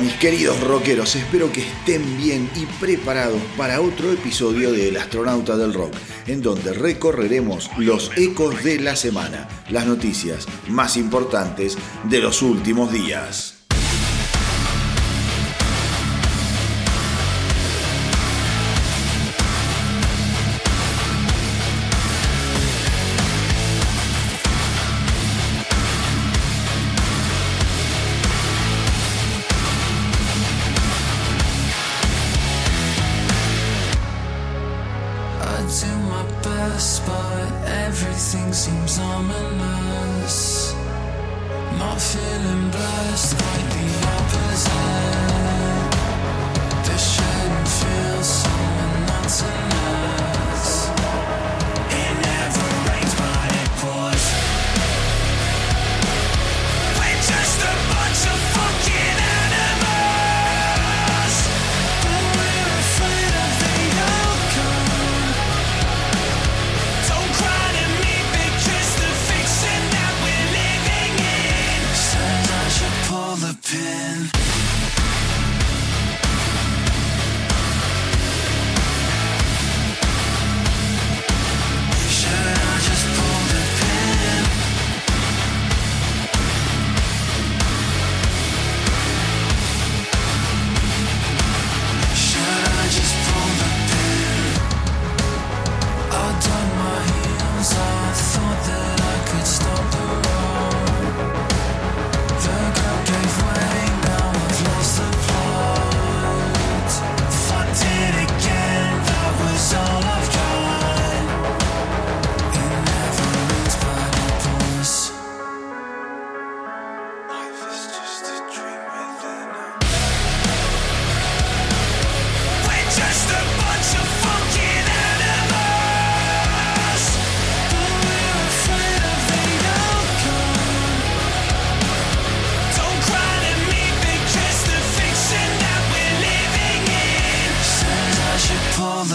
Mis 0.00 0.12
queridos 0.14 0.60
rockeros, 0.60 1.16
espero 1.16 1.50
que 1.50 1.62
estén 1.62 2.18
bien 2.18 2.50
y 2.54 2.66
preparados 2.78 3.40
para 3.56 3.80
otro 3.80 4.12
episodio 4.12 4.70
de 4.70 4.88
El 4.88 4.98
astronauta 4.98 5.56
del 5.56 5.72
rock, 5.72 5.94
en 6.26 6.42
donde 6.42 6.74
recorreremos 6.74 7.70
los 7.78 8.10
ecos 8.16 8.62
de 8.62 8.78
la 8.78 8.94
semana, 8.94 9.48
las 9.70 9.86
noticias 9.86 10.46
más 10.68 10.98
importantes 10.98 11.78
de 12.04 12.20
los 12.20 12.42
últimos 12.42 12.92
días. 12.92 13.55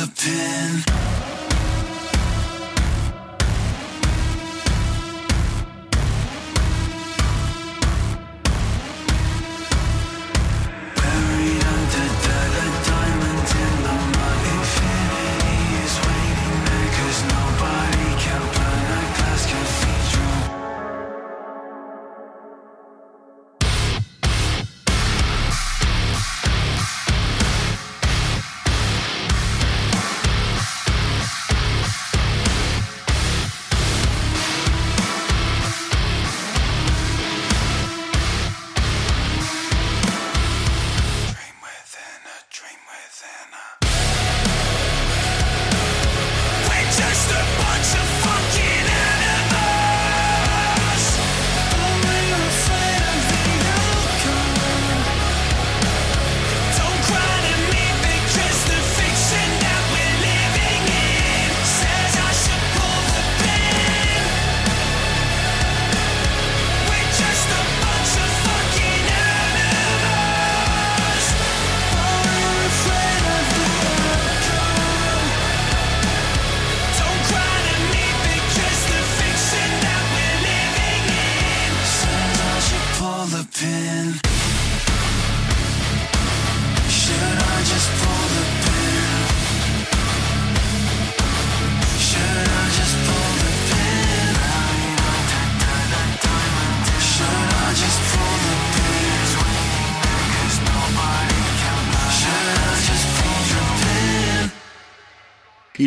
Y 0.01 1.10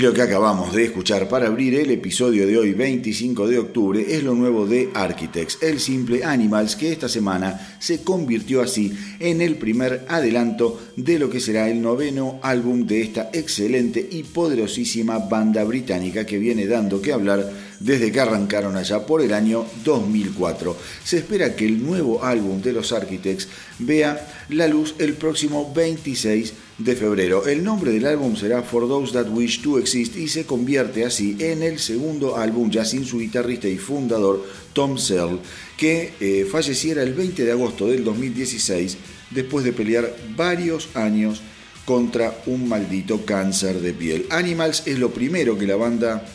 lo 0.05 0.13
que 0.13 0.21
acabamos 0.21 0.75
de 0.75 0.85
escuchar 0.85 1.31
para 1.31 1.47
abrir 1.47 1.77
el 1.77 1.91
episodio 1.91 2.47
de 2.47 2.59
hoy, 2.59 2.75
25 2.75 3.49
de 3.49 3.59
octubre, 3.59 4.05
es 4.07 4.23
lo 4.23 4.35
nuevo 4.35 4.67
de 4.67 4.91
Architects, 4.93 5.63
el 5.63 5.81
simple 5.81 6.23
Animals, 6.23 6.77
que 6.77 6.93
esta 6.93 7.09
semana 7.09 7.79
se 7.79 8.03
convirtió 8.03 8.61
así 8.61 8.93
en 9.19 9.41
el 9.41 9.57
primer 9.57 10.05
adelanto 10.11 10.79
de 10.97 11.19
lo 11.19 11.31
que 11.31 11.41
será 11.41 11.71
el 11.71 11.81
noveno 11.81 12.39
álbum 12.43 12.87
de 12.87 13.01
esta 13.01 13.31
excelente 13.33 14.07
y 14.11 14.25
poderosísima 14.25 15.21
banda 15.21 15.65
británica 15.65 16.27
que 16.27 16.37
viene 16.37 16.67
dando 16.67 17.01
que 17.01 17.15
hablar 17.15 17.51
desde 17.81 18.13
que 18.13 18.21
arrancaron 18.21 18.77
allá 18.77 19.07
por 19.07 19.23
el 19.23 19.33
año 19.33 19.65
2004. 19.85 20.77
Se 21.03 21.17
espera 21.17 21.57
que 21.57 21.65
el 21.65 21.83
nuevo 21.83 22.23
álbum 22.23 22.61
de 22.61 22.75
los 22.75 22.93
Architects 22.93 23.49
vea 23.79 24.45
la 24.51 24.69
luz 24.69 24.97
el 24.99 25.15
próximo 25.15 25.73
26 25.75 26.51
de 26.51 26.64
febrero. 26.79 27.47
El 27.47 27.63
nombre 27.63 27.93
del 27.93 28.07
álbum 28.07 28.37
será 28.37 28.63
For 28.63 28.89
Those 28.89 29.13
That 29.13 29.29
Wish 29.31 29.63
to 29.63 29.79
Exist 29.79 30.17
y 30.17 30.29
se 30.29 30.45
convierte 30.45 31.05
así 31.05 31.37
en 31.39 31.63
el 31.63 31.79
segundo 31.79 32.37
álbum 32.37 32.71
ya 32.71 32.85
sin 32.85 33.05
su 33.05 33.19
guitarrista 33.19 33.69
y 33.69 33.79
fundador 33.79 34.45
Tom 34.73 34.99
Searle, 34.99 35.39
que 35.77 36.13
eh, 36.21 36.47
falleciera 36.51 37.03
el 37.03 37.15
20 37.15 37.45
de 37.45 37.53
agosto 37.53 37.87
del 37.87 38.03
2016 38.03 38.97
después 39.31 39.65
de 39.65 39.73
pelear 39.73 40.15
varios 40.37 40.89
años 40.95 41.43
contra 41.85 42.43
un 42.47 42.69
maldito 42.69 43.25
cáncer 43.25 43.81
de 43.81 43.93
piel. 43.93 44.27
Animals 44.31 44.83
es 44.87 44.99
lo 44.99 45.11
primero 45.11 45.57
que 45.59 45.67
la 45.67 45.77
banda 45.77 46.27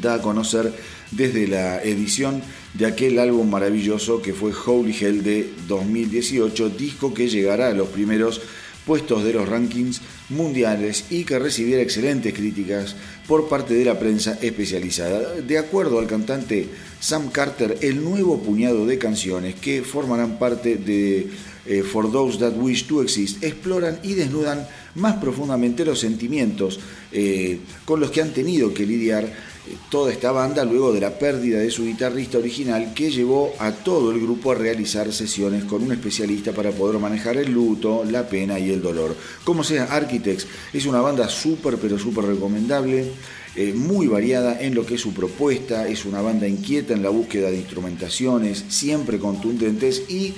da 0.00 0.14
a 0.14 0.22
conocer 0.22 0.72
desde 1.10 1.46
la 1.46 1.82
edición 1.82 2.42
de 2.74 2.86
aquel 2.86 3.18
álbum 3.18 3.48
maravilloso 3.48 4.20
que 4.20 4.34
fue 4.34 4.52
Holy 4.52 4.94
Hell 4.98 5.22
de 5.22 5.52
2018, 5.68 6.70
disco 6.70 7.14
que 7.14 7.28
llegará 7.28 7.68
a 7.68 7.72
los 7.72 7.88
primeros 7.88 8.40
puestos 8.86 9.24
de 9.24 9.32
los 9.32 9.48
rankings 9.48 10.00
mundiales 10.28 11.06
y 11.10 11.24
que 11.24 11.38
recibiera 11.38 11.82
excelentes 11.82 12.34
críticas 12.34 12.96
por 13.26 13.48
parte 13.48 13.74
de 13.74 13.84
la 13.84 13.98
prensa 13.98 14.38
especializada. 14.40 15.40
De 15.40 15.58
acuerdo 15.58 15.98
al 15.98 16.06
cantante 16.06 16.68
Sam 17.00 17.30
Carter, 17.30 17.78
el 17.80 18.02
nuevo 18.04 18.42
puñado 18.42 18.86
de 18.86 18.98
canciones 18.98 19.54
que 19.54 19.82
formarán 19.82 20.38
parte 20.38 20.76
de 20.76 21.28
eh, 21.66 21.82
For 21.82 22.12
Those 22.12 22.38
That 22.38 22.56
Wish 22.56 22.86
to 22.86 23.02
Exist 23.02 23.42
exploran 23.42 23.98
y 24.02 24.14
desnudan 24.14 24.66
más 24.94 25.16
profundamente 25.16 25.84
los 25.84 26.00
sentimientos 26.00 26.78
eh, 27.10 27.60
con 27.84 28.00
los 28.00 28.10
que 28.10 28.20
han 28.20 28.32
tenido 28.32 28.74
que 28.74 28.86
lidiar 28.86 29.53
toda 29.90 30.12
esta 30.12 30.30
banda 30.32 30.64
luego 30.64 30.92
de 30.92 31.00
la 31.00 31.18
pérdida 31.18 31.58
de 31.58 31.70
su 31.70 31.84
guitarrista 31.84 32.38
original 32.38 32.92
que 32.94 33.10
llevó 33.10 33.54
a 33.58 33.72
todo 33.72 34.12
el 34.12 34.20
grupo 34.20 34.52
a 34.52 34.54
realizar 34.54 35.12
sesiones 35.12 35.64
con 35.64 35.82
un 35.82 35.92
especialista 35.92 36.52
para 36.52 36.70
poder 36.70 37.00
manejar 37.00 37.36
el 37.36 37.52
luto, 37.52 38.04
la 38.04 38.28
pena 38.28 38.58
y 38.58 38.70
el 38.70 38.82
dolor. 38.82 39.16
Como 39.44 39.64
sea, 39.64 39.84
Architects 39.84 40.46
es 40.72 40.86
una 40.86 41.00
banda 41.00 41.28
súper 41.28 41.76
pero 41.76 41.98
súper 41.98 42.26
recomendable. 42.26 43.12
Eh, 43.56 43.72
muy 43.72 44.08
variada 44.08 44.60
en 44.60 44.74
lo 44.74 44.84
que 44.84 44.96
es 44.96 45.00
su 45.00 45.14
propuesta, 45.14 45.86
es 45.86 46.04
una 46.04 46.20
banda 46.20 46.48
inquieta 46.48 46.92
en 46.92 47.04
la 47.04 47.10
búsqueda 47.10 47.50
de 47.50 47.56
instrumentaciones, 47.58 48.64
siempre 48.68 49.20
contundentes 49.20 50.10
y 50.10 50.34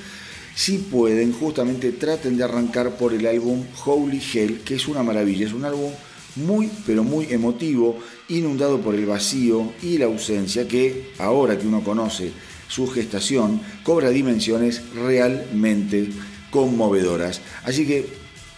si 0.54 0.78
pueden, 0.78 1.32
justamente 1.32 1.92
traten 1.92 2.36
de 2.36 2.44
arrancar 2.44 2.98
por 2.98 3.14
el 3.14 3.26
álbum 3.26 3.64
Holy 3.86 4.22
Hell, 4.34 4.60
que 4.60 4.74
es 4.74 4.86
una 4.86 5.02
maravilla, 5.02 5.46
es 5.46 5.54
un 5.54 5.64
álbum 5.64 5.92
muy 6.36 6.70
pero 6.84 7.04
muy 7.04 7.26
emotivo, 7.30 7.98
inundado 8.28 8.80
por 8.80 8.94
el 8.94 9.06
vacío 9.06 9.72
y 9.82 9.98
la 9.98 10.06
ausencia 10.06 10.66
que, 10.66 11.10
ahora 11.18 11.58
que 11.58 11.66
uno 11.66 11.82
conoce 11.82 12.32
su 12.68 12.88
gestación, 12.88 13.60
cobra 13.82 14.10
dimensiones 14.10 14.82
realmente 14.94 16.08
conmovedoras. 16.50 17.40
Así 17.64 17.86
que 17.86 18.06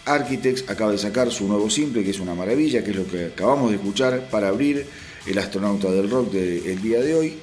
Architects 0.05 0.69
acaba 0.69 0.91
de 0.91 0.97
sacar 0.97 1.31
su 1.31 1.47
nuevo 1.47 1.69
simple, 1.69 2.03
que 2.03 2.11
es 2.11 2.19
una 2.19 2.33
maravilla, 2.33 2.83
que 2.83 2.91
es 2.91 2.95
lo 2.95 3.07
que 3.07 3.25
acabamos 3.25 3.69
de 3.69 3.77
escuchar 3.77 4.29
para 4.29 4.47
abrir 4.47 4.85
el 5.25 5.37
astronauta 5.37 5.91
del 5.91 6.09
rock 6.09 6.31
del 6.31 6.81
día 6.81 7.01
de 7.01 7.13
hoy. 7.13 7.33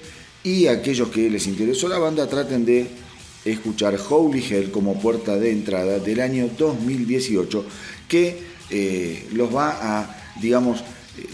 Y 0.42 0.66
aquellos 0.66 1.08
que 1.08 1.30
les 1.30 1.46
interesó 1.46 1.88
la 1.88 1.98
banda 1.98 2.28
traten 2.28 2.64
de 2.64 2.88
escuchar 3.44 3.96
Holy 4.08 4.44
Hell 4.48 4.70
como 4.72 5.00
puerta 5.00 5.36
de 5.36 5.52
entrada 5.52 6.00
del 6.00 6.20
año 6.20 6.50
2018, 6.58 7.64
que 8.08 8.38
eh, 8.70 9.28
los 9.32 9.54
va 9.54 10.00
a 10.00 10.26
digamos, 10.40 10.82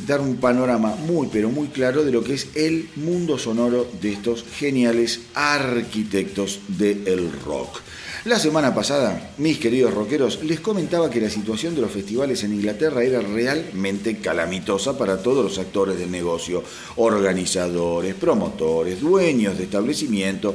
dar 0.07 0.21
un 0.21 0.37
panorama 0.37 0.97
muy 0.97 1.29
pero 1.33 1.51
muy 1.51 1.69
claro 1.69 2.05
de 2.05 2.13
lo 2.13 2.23
que 2.25 2.35
es 2.35 2.49
el 2.55 2.89
mundo 2.97 3.39
sonoro 3.39 3.87
de 4.01 4.13
estos 4.13 4.45
geniales 4.59 5.21
arquitectos 5.35 6.61
del 6.69 7.33
rock. 7.45 7.81
La 8.25 8.39
semana 8.39 8.73
pasada, 8.73 9.33
mis 9.39 9.59
queridos 9.59 9.93
rockeros, 9.93 10.45
les 10.45 10.61
comentaba 10.61 11.11
que 11.11 11.21
la 11.21 11.29
situación 11.29 11.75
de 11.75 11.81
los 11.81 11.91
festivales 11.91 12.45
en 12.45 12.53
Inglaterra 12.53 13.03
era 13.03 13.21
realmente 13.21 14.19
calamitosa 14.19 14.97
para 14.97 15.21
todos 15.21 15.45
los 15.45 15.59
actores 15.59 15.99
del 15.99 16.13
negocio, 16.13 16.63
organizadores, 16.95 18.15
promotores, 18.15 19.01
dueños 19.01 19.59
de 19.59 19.65
establecimientos 19.65 20.55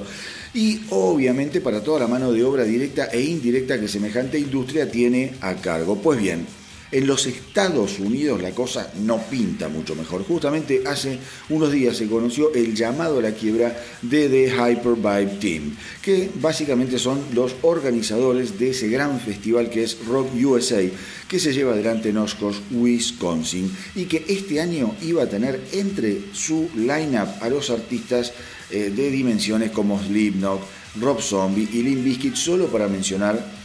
y 0.54 0.80
obviamente 0.92 1.60
para 1.60 1.84
toda 1.84 2.00
la 2.00 2.08
mano 2.08 2.32
de 2.32 2.46
obra 2.46 2.64
directa 2.64 3.10
e 3.12 3.22
indirecta 3.22 3.78
que 3.78 3.90
semejante 3.90 4.40
industria 4.40 4.90
tiene 4.90 5.34
a 5.42 5.56
cargo. 5.56 5.98
Pues 5.98 6.22
bien, 6.22 6.48
en 6.92 7.08
los 7.08 7.26
Estados 7.26 8.00
Unidos 8.00 8.42
la 8.42 8.52
cosa 8.52 8.92
no 9.02 9.18
pinta 9.18 9.68
mucho 9.68 9.96
mejor. 9.96 10.24
Justamente 10.24 10.84
hace 10.86 11.20
unos 11.50 11.72
días 11.72 11.98
se 11.98 12.08
conoció 12.08 12.54
el 12.54 12.76
llamado 12.76 13.20
a 13.20 13.22
la 13.22 13.32
quiebra 13.32 13.76
de 14.02 14.30
The 14.30 14.50
Hyper 14.50 14.96
Vibe 14.96 15.38
Team, 15.40 15.76
que 16.02 16.30
básicamente 16.36 17.00
son 17.00 17.20
los 17.34 17.56
organizadores 17.62 18.58
de 18.58 18.72
ese 18.72 18.88
gran 18.88 19.20
festival 19.20 19.70
que 19.70 19.84
es 19.84 19.98
Rock 20.06 20.30
USA, 20.36 20.82
que 21.28 21.40
se 21.40 21.54
lleva 21.54 21.74
adelante 21.74 22.10
en 22.10 22.18
Oscos, 22.18 22.62
Wisconsin, 22.72 23.72
y 23.96 24.06
que 24.06 24.24
este 24.28 24.62
año 24.62 24.96
iba 25.02 25.24
a 25.24 25.30
tener 25.30 25.62
entre 25.74 26.22
su 26.34 26.70
line-up 26.76 27.28
a 27.42 27.50
los 27.50 27.70
artistas 27.70 28.34
eh, 28.70 28.92
de 28.96 29.12
dimensiones 29.12 29.72
como 29.72 30.02
Slipknot, 30.02 30.62
Rob 31.00 31.22
Zombie 31.22 31.68
y 31.72 31.84
Limp 31.84 32.04
Bizkit, 32.04 32.36
solo 32.36 32.68
para 32.68 32.88
mencionar 32.88 33.57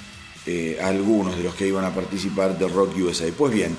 eh, 0.46 0.78
algunos 0.82 1.36
de 1.36 1.44
los 1.44 1.54
que 1.54 1.68
iban 1.68 1.84
a 1.84 1.94
participar 1.94 2.58
de 2.58 2.68
Rock 2.68 2.96
USA. 2.98 3.26
Pues 3.36 3.52
bien, 3.52 3.76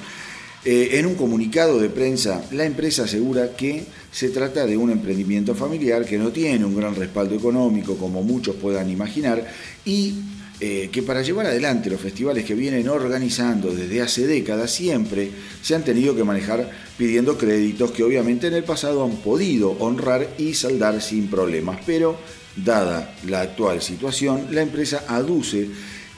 eh, 0.65 0.91
en 0.93 1.05
un 1.05 1.15
comunicado 1.15 1.77
de 1.77 1.89
prensa, 1.89 2.41
la 2.51 2.63
empresa 2.63 3.03
asegura 3.03 3.53
que 3.55 3.83
se 4.11 4.29
trata 4.29 4.65
de 4.65 4.77
un 4.77 4.91
emprendimiento 4.91 5.55
familiar 5.55 6.05
que 6.05 6.17
no 6.17 6.31
tiene 6.31 6.63
un 6.63 6.75
gran 6.75 6.95
respaldo 6.95 7.35
económico, 7.35 7.97
como 7.97 8.23
muchos 8.23 8.55
puedan 8.55 8.89
imaginar, 8.89 9.45
y 9.83 10.13
eh, 10.61 10.89
que 10.89 11.03
para 11.03 11.21
llevar 11.21 11.47
adelante 11.47 11.89
los 11.89 11.99
festivales 11.99 12.45
que 12.45 12.55
vienen 12.55 12.87
organizando 12.87 13.73
desde 13.73 14.01
hace 14.01 14.25
décadas 14.25 14.71
siempre 14.71 15.29
se 15.61 15.75
han 15.75 15.83
tenido 15.83 16.15
que 16.15 16.23
manejar 16.23 16.71
pidiendo 16.97 17.37
créditos 17.37 17.91
que 17.91 18.03
obviamente 18.03 18.47
en 18.47 18.53
el 18.53 18.63
pasado 18.63 19.03
han 19.03 19.17
podido 19.17 19.71
honrar 19.79 20.29
y 20.37 20.53
saldar 20.53 21.01
sin 21.01 21.27
problemas, 21.27 21.79
pero 21.85 22.17
dada 22.55 23.13
la 23.27 23.41
actual 23.41 23.81
situación, 23.81 24.47
la 24.51 24.61
empresa 24.61 25.03
aduce 25.09 25.67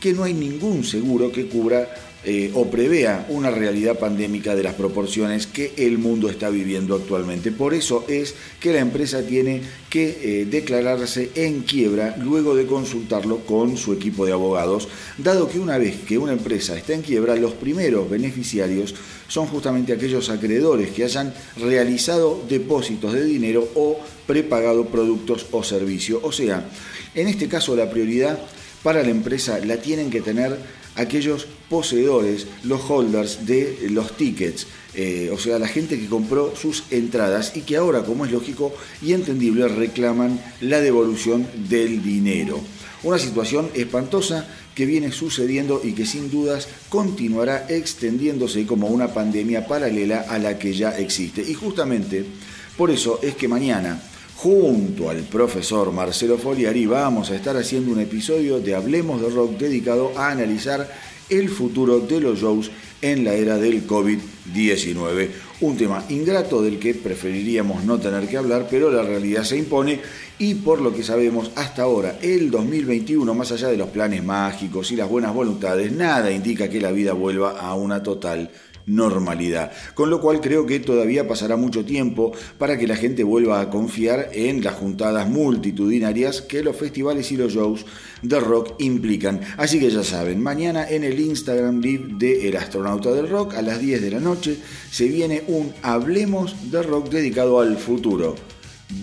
que 0.06 0.14
no 0.14 0.24
hay 0.24 0.36
ningún 0.36 0.84
seguro 0.84 1.32
que 1.32 1.48
cubra 1.48 1.90
eh, 2.24 2.52
o 2.54 2.70
prevea 2.70 3.26
una 3.30 3.50
realidad 3.50 3.98
pandémica 3.98 4.54
de 4.54 4.62
las 4.62 4.76
proporciones 4.76 5.48
que 5.48 5.74
el 5.78 5.98
mundo 5.98 6.30
está 6.30 6.52
viviendo 6.52 6.94
actualmente. 6.94 7.52
Por 7.52 7.74
eso 7.74 8.06
es 8.08 8.36
que 8.60 8.72
la 8.72 8.82
empresa 8.82 9.26
tiene 9.26 9.64
que 9.90 10.20
eh, 10.22 10.46
declararse 10.46 11.32
en 11.34 11.64
quiebra 11.64 12.18
luego 12.22 12.54
de 12.56 12.68
consultarlo 12.68 13.40
con 13.48 13.78
su 13.78 13.94
equipo 13.94 14.28
de 14.28 14.34
abogados, 14.34 14.88
dado 15.18 15.50
que 15.50 15.58
una 15.58 15.80
vez 15.80 15.96
que 16.08 16.20
una 16.20 16.34
empresa 16.34 16.78
está 16.78 16.94
en 16.94 17.02
quiebra, 17.02 17.36
los 17.36 17.54
primeros 17.54 18.08
beneficiarios 18.08 18.94
son 19.28 19.48
justamente 19.48 19.92
aquellos 19.92 20.30
acreedores 20.30 20.92
que 20.92 21.04
hayan 21.04 21.34
realizado 21.58 22.46
depósitos 22.48 23.12
de 23.12 23.26
dinero 23.26 23.68
o 23.74 24.00
prepagado 24.28 24.86
productos 24.86 25.48
o 25.50 25.64
servicios. 25.64 26.20
O 26.22 26.32
sea, 26.32 26.70
en 27.16 27.28
este 27.28 27.48
caso 27.48 27.76
la 27.76 27.90
prioridad 27.90 28.38
para 28.86 29.02
la 29.02 29.10
empresa 29.10 29.58
la 29.66 29.78
tienen 29.78 30.12
que 30.12 30.22
tener 30.22 30.60
aquellos 30.96 31.48
poseedores, 31.72 32.46
los 32.66 32.88
holders 32.88 33.44
de 33.44 33.88
los 33.90 34.16
tickets, 34.16 34.68
eh, 34.94 35.32
o 35.34 35.40
sea, 35.40 35.58
la 35.58 35.68
gente 35.68 36.00
que 36.00 36.06
compró 36.06 36.56
sus 36.56 36.84
entradas 36.92 37.54
y 37.56 37.62
que 37.62 37.78
ahora, 37.78 38.04
como 38.04 38.26
es 38.26 38.32
lógico 38.32 38.76
y 39.02 39.14
entendible, 39.14 39.68
reclaman 39.70 40.40
la 40.62 40.82
devolución 40.82 41.48
del 41.68 42.04
dinero. 42.04 42.62
Una 43.02 43.18
situación 43.18 43.72
espantosa 43.74 44.48
que 44.76 44.86
viene 44.86 45.12
sucediendo 45.12 45.82
y 45.84 45.94
que 45.94 46.06
sin 46.06 46.30
dudas 46.30 46.68
continuará 46.88 47.66
extendiéndose 47.68 48.68
como 48.68 48.90
una 48.90 49.16
pandemia 49.16 49.66
paralela 49.66 50.28
a 50.30 50.38
la 50.38 50.60
que 50.60 50.76
ya 50.76 50.96
existe. 50.96 51.42
Y 51.42 51.56
justamente 51.56 52.24
por 52.78 52.92
eso 52.92 53.20
es 53.24 53.34
que 53.34 53.48
mañana 53.48 54.00
Junto 54.38 55.10
al 55.10 55.22
profesor 55.22 55.94
Marcelo 55.94 56.38
Foliari 56.38 56.86
vamos 56.86 57.32
a 57.32 57.36
estar 57.36 57.56
haciendo 57.56 57.94
un 57.94 58.02
episodio 58.02 58.60
de 58.60 58.76
Hablemos 58.76 59.22
de 59.22 59.30
Rock 59.30 59.58
dedicado 59.58 60.12
a 60.18 60.30
analizar 60.30 60.92
el 61.30 61.50
futuro 61.50 62.02
de 62.02 62.20
los 62.20 62.40
shows 62.40 62.70
en 63.02 63.24
la 63.24 63.34
era 63.34 63.58
del 63.58 63.88
COVID-19. 63.88 65.30
Un 65.62 65.78
tema 65.78 66.04
ingrato 66.10 66.62
del 66.62 66.80
que 66.80 66.94
preferiríamos 66.94 67.86
no 67.86 67.98
tener 67.98 68.28
que 68.28 68.38
hablar, 68.38 68.68
pero 68.70 68.92
la 68.92 69.04
realidad 69.04 69.44
se 69.44 69.58
impone 69.58 70.02
y 70.38 70.56
por 70.56 70.82
lo 70.82 70.94
que 70.94 71.02
sabemos 71.02 71.52
hasta 71.56 71.84
ahora, 71.84 72.20
el 72.22 72.52
2021, 72.52 73.34
más 73.34 73.54
allá 73.54 73.70
de 73.70 73.78
los 73.78 73.90
planes 73.90 74.24
mágicos 74.24 74.92
y 74.92 74.98
las 74.98 75.10
buenas 75.10 75.34
voluntades, 75.34 75.94
nada 75.94 76.30
indica 76.30 76.70
que 76.70 76.82
la 76.82 76.92
vida 76.92 77.14
vuelva 77.14 77.60
a 77.60 77.74
una 77.74 78.04
total 78.04 78.52
normalidad. 78.86 79.72
Con 79.94 80.10
lo 80.10 80.22
cual 80.22 80.42
creo 80.42 80.66
que 80.66 80.80
todavía 80.80 81.28
pasará 81.28 81.56
mucho 81.56 81.86
tiempo 81.86 82.32
para 82.58 82.78
que 82.78 82.88
la 82.88 82.96
gente 82.96 83.24
vuelva 83.24 83.62
a 83.62 83.70
confiar 83.70 84.30
en 84.34 84.64
las 84.64 84.76
juntadas 84.76 85.28
multitudinarias 85.28 86.42
que 86.42 86.64
los 86.64 86.76
festivales 86.76 87.32
y 87.32 87.38
los 87.38 87.54
shows 87.54 87.86
de 88.22 88.40
rock 88.40 88.74
implican. 88.80 89.42
Así 89.58 89.80
que 89.80 89.90
ya 89.90 90.04
saben, 90.04 90.42
mañana 90.42 90.88
en 90.90 91.04
el 91.04 91.20
Instagram 91.20 91.82
Live 91.82 92.16
de 92.18 92.48
El 92.50 92.58
Astronauta 92.58 93.12
del 93.12 93.30
Rock 93.30 93.56
a 93.56 93.62
las 93.62 93.80
10 93.80 94.02
de 94.02 94.12
la 94.12 94.20
noche 94.20 94.58
se 94.92 95.08
viene 95.08 95.44
un 95.48 95.74
Hablemos 95.82 96.72
de 96.72 96.82
Rock 96.84 97.10
dedicado 97.10 97.60
al 97.60 97.78
futuro 97.78 98.36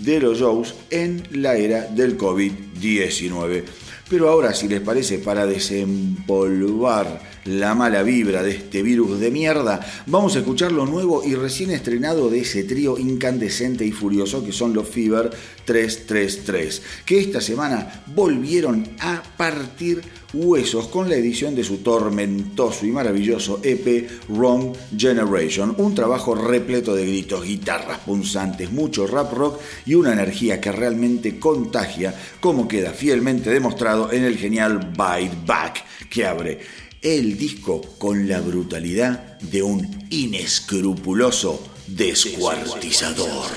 de 0.03 0.19
los 0.19 0.39
shows 0.39 0.75
en 0.89 1.23
la 1.31 1.55
era 1.55 1.87
del 1.87 2.17
COVID-19. 2.17 3.63
Pero 4.09 4.29
ahora, 4.29 4.53
si 4.53 4.67
les 4.67 4.81
parece, 4.81 5.19
para 5.19 5.45
desempolvar 5.45 7.32
la 7.45 7.75
mala 7.75 8.03
vibra 8.03 8.43
de 8.43 8.51
este 8.51 8.83
virus 8.83 9.19
de 9.19 9.31
mierda, 9.31 9.79
vamos 10.05 10.35
a 10.35 10.39
escuchar 10.39 10.71
lo 10.71 10.85
nuevo 10.85 11.23
y 11.23 11.35
recién 11.35 11.71
estrenado 11.71 12.29
de 12.29 12.39
ese 12.39 12.63
trío 12.63 12.97
incandescente 12.97 13.85
y 13.85 13.91
furioso 13.91 14.43
que 14.43 14.51
son 14.51 14.73
los 14.73 14.87
Fever 14.87 15.29
333, 15.65 16.81
que 17.05 17.19
esta 17.19 17.41
semana 17.41 18.03
volvieron 18.07 18.87
a 18.99 19.23
partir 19.37 20.01
huesos 20.33 20.87
con 20.87 21.09
la 21.09 21.15
edición 21.15 21.53
de 21.55 21.63
su 21.63 21.77
tormentoso 21.77 22.85
y 22.85 22.91
maravilloso 22.91 23.59
EP 23.63 24.09
Wrong 24.29 24.75
Generation, 24.97 25.75
un 25.77 25.93
trabajo 25.93 26.33
repleto 26.33 26.95
de 26.95 27.05
gritos, 27.05 27.45
guitarras 27.45 27.99
punzantes, 27.99 28.71
mucho 28.71 29.05
rap 29.05 29.31
rock 29.33 29.59
y 29.85 29.93
una 29.93 30.13
energía 30.13 30.59
que 30.59 30.71
realmente 30.71 31.39
contagia, 31.39 32.15
como 32.39 32.67
queda 32.67 32.91
fielmente 32.91 33.51
demostrado 33.51 34.11
en 34.11 34.23
el 34.23 34.37
genial 34.37 34.91
Bite 34.91 35.37
Back, 35.45 35.83
que 36.09 36.25
abre 36.25 36.59
el 37.03 37.37
disco 37.37 37.81
con 37.97 38.29
la 38.29 38.39
brutalidad 38.39 39.37
de 39.39 39.61
un 39.61 40.07
inescrupuloso 40.09 41.61
descuartizador. 41.85 43.51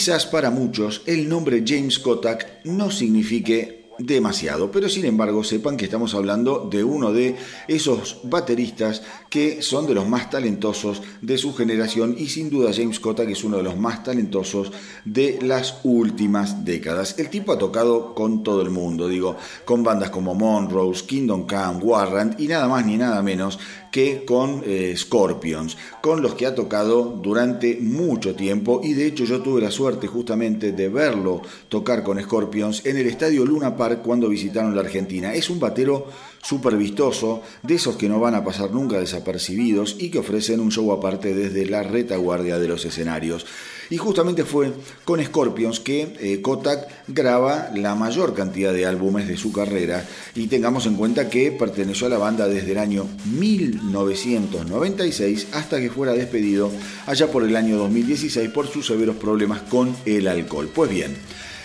Quizás 0.00 0.24
para 0.24 0.50
muchos 0.50 1.02
el 1.04 1.28
nombre 1.28 1.62
James 1.62 1.98
Kotak 1.98 2.64
no 2.64 2.90
signifique 2.90 3.80
demasiado, 3.98 4.70
pero 4.70 4.88
sin 4.88 5.04
embargo 5.04 5.44
sepan 5.44 5.76
que 5.76 5.84
estamos 5.84 6.14
hablando 6.14 6.66
de 6.70 6.82
uno 6.82 7.12
de 7.12 7.36
esos 7.68 8.20
bateristas 8.24 9.02
que 9.28 9.60
son 9.60 9.86
de 9.86 9.94
los 9.94 10.08
más 10.08 10.30
talentosos 10.30 11.02
de 11.20 11.36
su 11.36 11.54
generación 11.54 12.14
y 12.16 12.28
sin 12.28 12.48
duda 12.48 12.72
James 12.74 12.98
Kotak 12.98 13.28
es 13.28 13.44
uno 13.44 13.58
de 13.58 13.62
los 13.62 13.76
más 13.76 14.02
talentosos 14.02 14.72
de 15.04 15.38
las 15.42 15.80
últimas 15.84 16.64
décadas. 16.64 17.18
El 17.18 17.28
tipo 17.28 17.52
ha 17.52 17.58
tocado 17.58 18.14
con 18.14 18.42
todo 18.42 18.62
el 18.62 18.70
mundo, 18.70 19.06
digo, 19.06 19.36
con 19.66 19.82
bandas 19.82 20.08
como 20.08 20.34
Monrose, 20.34 21.04
Kingdom 21.04 21.46
Come, 21.46 21.84
Warrant 21.84 22.40
y 22.40 22.48
nada 22.48 22.68
más 22.68 22.86
ni 22.86 22.96
nada 22.96 23.22
menos 23.22 23.58
que 23.90 24.24
con 24.24 24.62
eh, 24.64 24.94
Scorpions, 24.96 25.76
con 26.00 26.22
los 26.22 26.34
que 26.34 26.46
ha 26.46 26.54
tocado 26.54 27.04
durante 27.04 27.78
mucho 27.80 28.34
tiempo 28.34 28.80
y 28.82 28.94
de 28.94 29.06
hecho 29.06 29.24
yo 29.24 29.40
tuve 29.40 29.60
la 29.60 29.70
suerte 29.70 30.06
justamente 30.06 30.72
de 30.72 30.88
verlo 30.88 31.42
tocar 31.68 32.02
con 32.02 32.20
Scorpions 32.20 32.86
en 32.86 32.96
el 32.96 33.06
estadio 33.06 33.44
Luna 33.44 33.76
Park 33.76 34.02
cuando 34.02 34.28
visitaron 34.28 34.74
la 34.74 34.82
Argentina. 34.82 35.34
Es 35.34 35.50
un 35.50 35.60
batero 35.60 36.06
súper 36.42 36.76
vistoso, 36.76 37.42
de 37.62 37.74
esos 37.74 37.96
que 37.96 38.08
no 38.08 38.20
van 38.20 38.34
a 38.34 38.44
pasar 38.44 38.70
nunca 38.70 38.98
desapercibidos 38.98 39.96
y 39.98 40.10
que 40.10 40.18
ofrecen 40.18 40.60
un 40.60 40.70
show 40.70 40.90
aparte 40.92 41.34
desde 41.34 41.66
la 41.66 41.82
retaguardia 41.82 42.58
de 42.58 42.68
los 42.68 42.84
escenarios. 42.84 43.46
Y 43.90 43.96
justamente 43.96 44.44
fue 44.44 44.72
con 45.04 45.22
Scorpions 45.22 45.80
que 45.80 46.16
eh, 46.20 46.40
Kotak 46.40 46.86
graba 47.08 47.70
la 47.74 47.96
mayor 47.96 48.34
cantidad 48.34 48.72
de 48.72 48.86
álbumes 48.86 49.26
de 49.26 49.36
su 49.36 49.52
carrera 49.52 50.06
y 50.36 50.46
tengamos 50.46 50.86
en 50.86 50.94
cuenta 50.94 51.28
que 51.28 51.50
perteneció 51.50 52.06
a 52.06 52.10
la 52.10 52.18
banda 52.18 52.46
desde 52.46 52.70
el 52.72 52.78
año 52.78 53.08
1996 53.24 55.48
hasta 55.52 55.80
que 55.80 55.90
fuera 55.90 56.12
despedido 56.12 56.70
allá 57.06 57.32
por 57.32 57.42
el 57.42 57.56
año 57.56 57.78
2016 57.78 58.50
por 58.50 58.68
sus 58.68 58.86
severos 58.86 59.16
problemas 59.16 59.62
con 59.62 59.96
el 60.06 60.28
alcohol. 60.28 60.70
Pues 60.72 60.88
bien, 60.88 61.16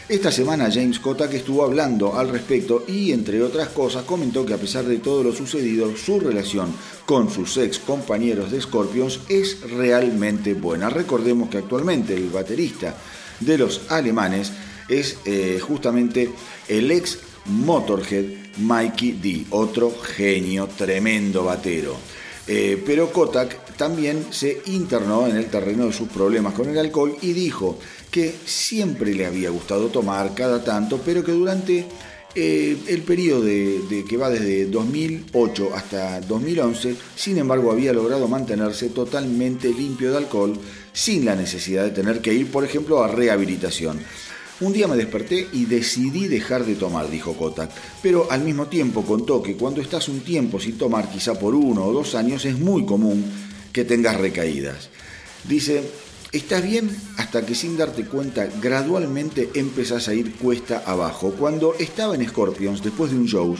Esta 0.07 0.31
semana 0.31 0.69
James 0.71 1.00
Kotak 1.00 1.33
estuvo 1.33 1.63
hablando 1.63 2.15
al 2.15 2.29
respecto 2.29 2.85
y, 2.88 3.12
entre 3.12 3.41
otras 3.41 3.69
cosas, 3.69 4.03
comentó 4.03 4.45
que 4.45 4.53
a 4.53 4.57
pesar 4.57 4.85
de 4.85 5.00
todo 5.00 5.24
lo 5.24 5.33
sucedido, 5.33 5.97
su 5.97 6.19
relación 6.19 6.71
con 7.07 7.31
sus 7.31 7.57
ex 7.57 7.79
compañeros 7.79 8.51
de 8.51 8.62
Scorpions 8.62 9.21
es 9.29 9.62
realmente 9.62 10.53
buena. 10.53 10.91
Recordemos 10.91 11.50
que 11.50 11.57
actualmente 11.57 12.13
el 12.13 12.29
baterista 12.29 12.95
de 13.39 13.57
los 13.57 13.89
alemanes 13.89 14.51
es 14.88 15.17
eh, 15.25 15.59
justamente 15.59 16.29
el 16.67 16.91
ex 16.91 17.17
Motorhead 17.45 18.25
Mikey 18.59 19.13
D, 19.13 19.45
otro 19.50 19.91
genio, 19.91 20.67
tremendo 20.67 21.45
batero. 21.45 21.97
Eh, 22.47 22.79
pero 22.85 23.12
Kotak 23.12 23.75
también 23.75 24.27
se 24.29 24.62
internó 24.67 25.25
en 25.27 25.35
el 25.35 25.47
terreno 25.47 25.88
de 25.88 25.93
sus 25.93 26.09
problemas 26.09 26.53
con 26.53 26.69
el 26.69 26.77
alcohol 26.77 27.17
y 27.24 27.33
dijo 27.33 27.79
que 28.15 28.34
siempre 28.45 29.13
le 29.13 29.25
había 29.25 29.50
gustado 29.50 29.89
tomar 29.89 30.34
cada 30.34 30.63
tanto, 30.63 31.01
pero 31.03 31.22
que 31.22 31.34
durante 31.34 31.86
eh, 32.34 32.77
el 32.88 33.01
periodo 33.01 33.41
de, 33.41 34.05
que 34.07 34.15
va 34.15 34.29
desde 34.29 34.67
2008 34.67 35.72
hasta 35.75 36.22
2011, 36.22 36.95
sin 37.13 37.38
embargo, 37.39 37.74
había 37.74 37.91
logrado 37.91 38.29
mantenerse 38.29 38.88
totalmente 38.88 39.67
limpio 39.67 40.12
de 40.12 40.17
alcohol 40.19 40.57
sin 40.93 41.25
la 41.25 41.36
necesidad 41.36 41.84
de 41.84 41.89
tener 41.89 42.22
que 42.22 42.34
ir, 42.34 42.50
por 42.50 42.63
ejemplo, 42.63 43.03
a 43.03 43.10
rehabilitación. 43.10 44.00
Un 44.62 44.72
día 44.72 44.88
me 44.88 44.95
desperté 44.95 45.50
y 45.51 45.65
decidí 45.65 46.29
dejar 46.29 46.65
de 46.65 46.75
tomar, 46.75 47.12
dijo 47.12 47.34
Kotak, 47.34 47.69
pero 48.01 48.31
al 48.31 48.45
mismo 48.45 48.67
tiempo 48.67 49.03
contó 49.03 49.43
que 49.43 49.57
cuando 49.57 49.81
estás 49.81 50.07
un 50.07 50.22
tiempo 50.22 50.57
sin 50.57 50.77
tomar, 50.77 51.12
quizá 51.12 51.38
por 51.38 51.53
uno 51.53 51.84
o 51.84 51.91
dos 51.91 52.15
años, 52.15 52.45
es 52.45 52.57
muy 52.57 52.86
común 52.86 53.25
que 53.74 53.84
tengas 53.84 54.15
recaídas. 54.15 54.89
Dice, 55.43 55.84
estás 56.37 56.63
bien 56.63 56.89
hasta 57.17 57.45
que 57.45 57.55
sin 57.55 57.77
darte 57.77 58.05
cuenta 58.05 58.47
gradualmente 58.61 59.49
empezás 59.53 60.07
a 60.07 60.13
ir 60.13 60.33
cuesta 60.35 60.83
abajo. 60.85 61.31
Cuando 61.31 61.75
estaba 61.75 62.15
en 62.15 62.27
Scorpions, 62.27 62.83
después 62.83 63.11
de 63.11 63.17
un 63.17 63.27
show, 63.27 63.55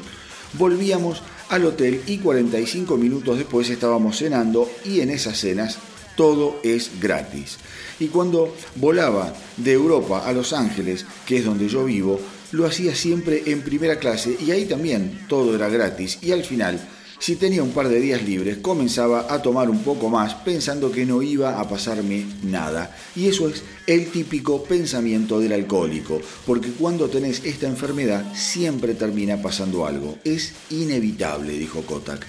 volvíamos 0.54 1.22
al 1.50 1.66
hotel 1.66 2.02
y 2.06 2.18
45 2.18 2.98
minutos 2.98 3.38
después 3.38 3.70
estábamos 3.70 4.18
cenando 4.18 4.70
y 4.84 5.00
en 5.00 5.10
esas 5.10 5.38
cenas 5.38 5.78
todo 6.18 6.60
es 6.64 6.92
gratis. 7.00 7.58
Y 8.00 8.08
cuando 8.08 8.54
volaba 8.76 9.34
de 9.58 9.74
Europa 9.74 10.24
a 10.26 10.34
Los 10.34 10.52
Ángeles, 10.54 11.06
que 11.26 11.38
es 11.38 11.46
donde 11.46 11.70
yo 11.70 11.86
vivo, 11.86 12.20
lo 12.52 12.66
hacía 12.66 12.96
siempre 12.96 13.44
en 13.46 13.62
primera 13.62 14.00
clase 14.00 14.38
y 14.46 14.52
ahí 14.52 14.66
también 14.66 15.26
todo 15.28 15.56
era 15.56 15.70
gratis. 15.70 16.20
Y 16.22 16.32
al 16.32 16.44
final, 16.44 16.80
si 17.20 17.36
tenía 17.36 17.64
un 17.64 17.72
par 17.72 17.88
de 17.90 18.00
días 18.00 18.24
libres, 18.24 18.58
comenzaba 18.58 19.34
a 19.34 19.42
tomar 19.42 19.70
un 19.70 19.84
poco 19.84 20.10
más 20.10 20.36
pensando 20.36 20.92
que 20.92 21.06
no 21.06 21.22
iba 21.22 21.60
a 21.60 21.68
pasarme 21.68 22.26
nada. 22.44 22.96
Y 23.16 23.28
eso 23.28 23.48
es 23.48 23.64
el 23.88 24.12
típico 24.12 24.64
pensamiento 24.64 25.40
del 25.40 25.54
alcohólico, 25.54 26.22
porque 26.46 26.72
cuando 26.72 27.10
tenés 27.10 27.44
esta 27.46 27.68
enfermedad 27.68 28.34
siempre 28.36 28.96
termina 28.96 29.42
pasando 29.42 29.86
algo. 29.86 30.18
Es 30.24 30.54
inevitable, 30.70 31.58
dijo 31.58 31.82
Kotak. 31.84 32.26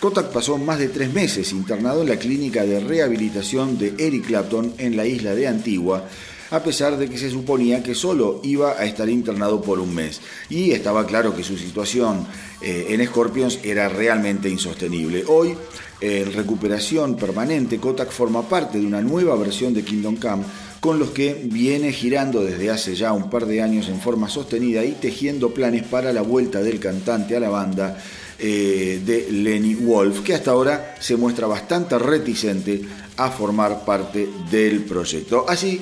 Kotak 0.00 0.30
pasó 0.30 0.58
más 0.58 0.78
de 0.78 0.88
tres 0.88 1.12
meses 1.14 1.52
internado 1.52 2.02
en 2.02 2.08
la 2.10 2.18
clínica 2.18 2.64
de 2.64 2.80
rehabilitación 2.80 3.78
de 3.78 3.94
Eric 3.98 4.26
Clapton 4.26 4.74
en 4.76 4.96
la 4.96 5.06
isla 5.06 5.34
de 5.34 5.48
Antigua, 5.48 6.06
a 6.50 6.62
pesar 6.62 6.96
de 6.96 7.08
que 7.08 7.18
se 7.18 7.30
suponía 7.30 7.82
que 7.82 7.94
solo 7.94 8.40
iba 8.42 8.72
a 8.72 8.84
estar 8.84 9.08
internado 9.08 9.60
por 9.60 9.78
un 9.78 9.94
mes. 9.94 10.20
Y 10.48 10.72
estaba 10.72 11.06
claro 11.06 11.34
que 11.34 11.42
su 11.42 11.56
situación 11.56 12.26
eh, 12.60 12.86
en 12.90 13.06
Scorpions 13.06 13.60
era 13.62 13.88
realmente 13.88 14.48
insostenible. 14.48 15.24
Hoy, 15.28 15.54
en 16.00 16.32
recuperación 16.32 17.16
permanente, 17.16 17.78
Kotak 17.78 18.10
forma 18.10 18.48
parte 18.48 18.78
de 18.78 18.86
una 18.86 19.00
nueva 19.00 19.36
versión 19.36 19.74
de 19.74 19.82
Kingdom 19.82 20.16
Come 20.16 20.44
con 20.80 20.98
los 20.98 21.10
que 21.10 21.34
viene 21.44 21.92
girando 21.92 22.44
desde 22.44 22.70
hace 22.70 22.94
ya 22.94 23.12
un 23.12 23.28
par 23.30 23.46
de 23.46 23.62
años 23.62 23.88
en 23.88 24.00
forma 24.00 24.28
sostenida 24.28 24.84
y 24.84 24.92
tejiendo 24.92 25.52
planes 25.52 25.82
para 25.82 26.12
la 26.12 26.22
vuelta 26.22 26.62
del 26.62 26.78
cantante 26.78 27.36
a 27.36 27.40
la 27.40 27.48
banda 27.48 27.98
eh, 28.38 29.00
de 29.04 29.32
Lenny 29.32 29.74
Wolf, 29.74 30.20
que 30.20 30.34
hasta 30.34 30.50
ahora 30.50 30.94
se 31.00 31.16
muestra 31.16 31.46
bastante 31.46 31.98
reticente 31.98 32.82
a 33.16 33.30
formar 33.30 33.84
parte 33.84 34.28
del 34.50 34.84
proyecto. 34.84 35.46
Así 35.48 35.80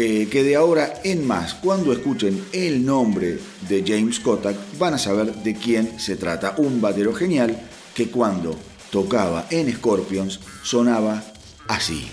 eh, 0.00 0.28
que 0.30 0.44
de 0.44 0.54
ahora 0.54 1.00
en 1.02 1.26
más, 1.26 1.54
cuando 1.54 1.92
escuchen 1.92 2.44
el 2.52 2.86
nombre 2.86 3.40
de 3.68 3.82
James 3.84 4.20
Kotak, 4.20 4.56
van 4.78 4.94
a 4.94 4.98
saber 4.98 5.34
de 5.34 5.56
quién 5.56 5.98
se 5.98 6.14
trata. 6.14 6.54
Un 6.58 6.80
batero 6.80 7.12
genial 7.12 7.60
que 7.94 8.08
cuando 8.08 8.56
tocaba 8.92 9.46
en 9.50 9.72
Scorpions 9.72 10.38
sonaba 10.62 11.24
así. 11.66 12.08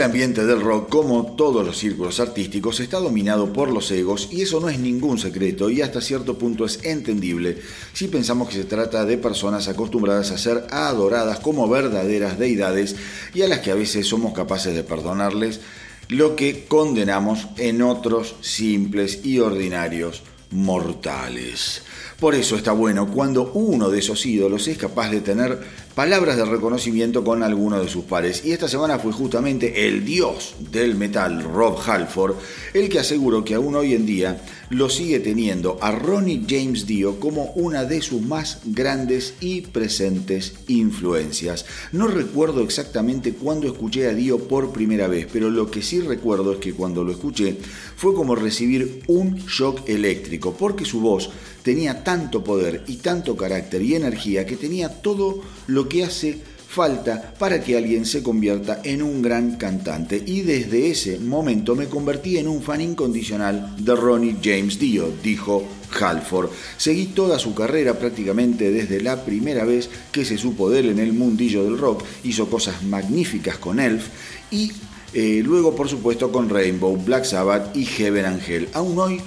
El 0.00 0.06
ambiente 0.06 0.46
del 0.46 0.62
rock, 0.62 0.88
como 0.88 1.34
todos 1.36 1.62
los 1.62 1.76
círculos 1.76 2.20
artísticos, 2.20 2.80
está 2.80 2.96
dominado 2.96 3.52
por 3.52 3.70
los 3.70 3.90
egos 3.90 4.30
y 4.32 4.40
eso 4.40 4.58
no 4.58 4.70
es 4.70 4.78
ningún 4.78 5.18
secreto 5.18 5.68
y 5.68 5.82
hasta 5.82 6.00
cierto 6.00 6.38
punto 6.38 6.64
es 6.64 6.82
entendible 6.84 7.58
si 7.92 8.08
pensamos 8.08 8.48
que 8.48 8.54
se 8.54 8.64
trata 8.64 9.04
de 9.04 9.18
personas 9.18 9.68
acostumbradas 9.68 10.30
a 10.30 10.38
ser 10.38 10.64
adoradas 10.70 11.40
como 11.40 11.68
verdaderas 11.68 12.38
deidades 12.38 12.96
y 13.34 13.42
a 13.42 13.48
las 13.48 13.58
que 13.58 13.72
a 13.72 13.74
veces 13.74 14.06
somos 14.06 14.32
capaces 14.32 14.74
de 14.74 14.84
perdonarles 14.84 15.60
lo 16.08 16.34
que 16.34 16.64
condenamos 16.64 17.48
en 17.58 17.82
otros 17.82 18.36
simples 18.40 19.20
y 19.22 19.40
ordinarios 19.40 20.22
mortales. 20.50 21.82
Por 22.18 22.34
eso 22.34 22.56
está 22.56 22.72
bueno 22.72 23.10
cuando 23.10 23.52
uno 23.52 23.90
de 23.90 23.98
esos 23.98 24.24
ídolos 24.26 24.66
es 24.66 24.76
capaz 24.76 25.10
de 25.10 25.20
tener 25.20 25.60
palabras 26.00 26.38
de 26.38 26.46
reconocimiento 26.46 27.22
con 27.22 27.42
alguno 27.42 27.78
de 27.78 27.86
sus 27.86 28.04
pares. 28.04 28.42
Y 28.46 28.52
esta 28.52 28.68
semana 28.68 28.98
fue 28.98 29.12
justamente 29.12 29.86
el 29.86 30.02
dios 30.02 30.54
del 30.72 30.94
metal, 30.94 31.44
Rob 31.44 31.78
Halford, 31.78 32.36
el 32.72 32.88
que 32.88 33.00
aseguró 33.00 33.44
que 33.44 33.52
aún 33.52 33.76
hoy 33.76 33.92
en 33.92 34.06
día 34.06 34.40
lo 34.70 34.88
sigue 34.88 35.20
teniendo 35.20 35.78
a 35.82 35.92
Ronnie 35.92 36.46
James 36.48 36.86
Dio 36.86 37.20
como 37.20 37.52
una 37.54 37.84
de 37.84 38.00
sus 38.00 38.22
más 38.22 38.60
grandes 38.64 39.34
y 39.40 39.60
presentes 39.60 40.54
influencias. 40.68 41.66
No 41.92 42.06
recuerdo 42.06 42.62
exactamente 42.62 43.34
cuándo 43.34 43.66
escuché 43.66 44.06
a 44.06 44.14
Dio 44.14 44.38
por 44.38 44.72
primera 44.72 45.06
vez, 45.06 45.26
pero 45.30 45.50
lo 45.50 45.70
que 45.70 45.82
sí 45.82 46.00
recuerdo 46.00 46.52
es 46.52 46.58
que 46.60 46.72
cuando 46.72 47.04
lo 47.04 47.12
escuché 47.12 47.58
fue 47.96 48.14
como 48.14 48.36
recibir 48.36 49.02
un 49.08 49.36
shock 49.36 49.86
eléctrico, 49.86 50.54
porque 50.56 50.86
su 50.86 51.00
voz 51.00 51.28
tenía 51.62 52.02
tanto 52.04 52.42
poder 52.42 52.84
y 52.86 52.96
tanto 52.96 53.36
carácter 53.36 53.82
y 53.82 53.94
energía 53.94 54.46
que 54.46 54.56
tenía 54.56 55.02
todo 55.02 55.42
lo 55.66 55.89
que 55.90 56.04
hace 56.04 56.38
falta 56.70 57.34
para 57.36 57.60
que 57.60 57.76
alguien 57.76 58.06
se 58.06 58.22
convierta 58.22 58.80
en 58.84 59.02
un 59.02 59.20
gran 59.20 59.56
cantante. 59.56 60.22
Y 60.24 60.42
desde 60.42 60.88
ese 60.88 61.18
momento 61.18 61.74
me 61.74 61.88
convertí 61.88 62.38
en 62.38 62.46
un 62.46 62.62
fan 62.62 62.80
incondicional 62.80 63.74
de 63.76 63.96
Ronnie 63.96 64.36
James 64.42 64.78
Dio, 64.78 65.12
dijo 65.22 65.66
Halford. 66.00 66.50
Seguí 66.76 67.06
toda 67.06 67.40
su 67.40 67.54
carrera 67.54 67.98
prácticamente 67.98 68.70
desde 68.70 69.02
la 69.02 69.24
primera 69.24 69.64
vez 69.64 69.90
que 70.12 70.24
se 70.24 70.38
supo 70.38 70.70
de 70.70 70.80
él 70.80 70.90
en 70.90 71.00
el 71.00 71.12
mundillo 71.12 71.64
del 71.64 71.76
rock. 71.76 72.04
Hizo 72.22 72.48
cosas 72.48 72.84
magníficas 72.84 73.58
con 73.58 73.80
Elf 73.80 74.06
y 74.52 74.70
eh, 75.12 75.42
luego 75.44 75.74
por 75.74 75.88
supuesto 75.88 76.30
con 76.30 76.48
Rainbow, 76.48 76.96
Black 76.96 77.24
Sabbath 77.24 77.76
y 77.76 77.84
Heaven 77.84 78.26
Angel. 78.26 78.68
Aún 78.74 78.96
hoy 78.96 79.20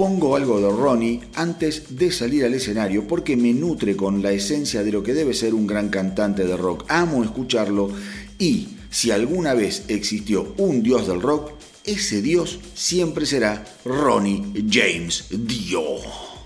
Pongo 0.00 0.34
algo 0.34 0.58
de 0.62 0.70
Ronnie 0.70 1.20
antes 1.34 1.94
de 1.98 2.10
salir 2.10 2.46
al 2.46 2.54
escenario 2.54 3.06
porque 3.06 3.36
me 3.36 3.52
nutre 3.52 3.96
con 3.96 4.22
la 4.22 4.32
esencia 4.32 4.82
de 4.82 4.90
lo 4.90 5.02
que 5.02 5.12
debe 5.12 5.34
ser 5.34 5.52
un 5.52 5.66
gran 5.66 5.90
cantante 5.90 6.46
de 6.46 6.56
rock. 6.56 6.86
Amo 6.88 7.22
escucharlo 7.22 7.90
y 8.38 8.68
si 8.88 9.10
alguna 9.10 9.52
vez 9.52 9.84
existió 9.88 10.54
un 10.56 10.82
dios 10.82 11.06
del 11.06 11.20
rock, 11.20 11.52
ese 11.84 12.22
dios 12.22 12.60
siempre 12.72 13.26
será 13.26 13.62
Ronnie 13.84 14.42
James 14.70 15.26
Dio. 15.28 16.39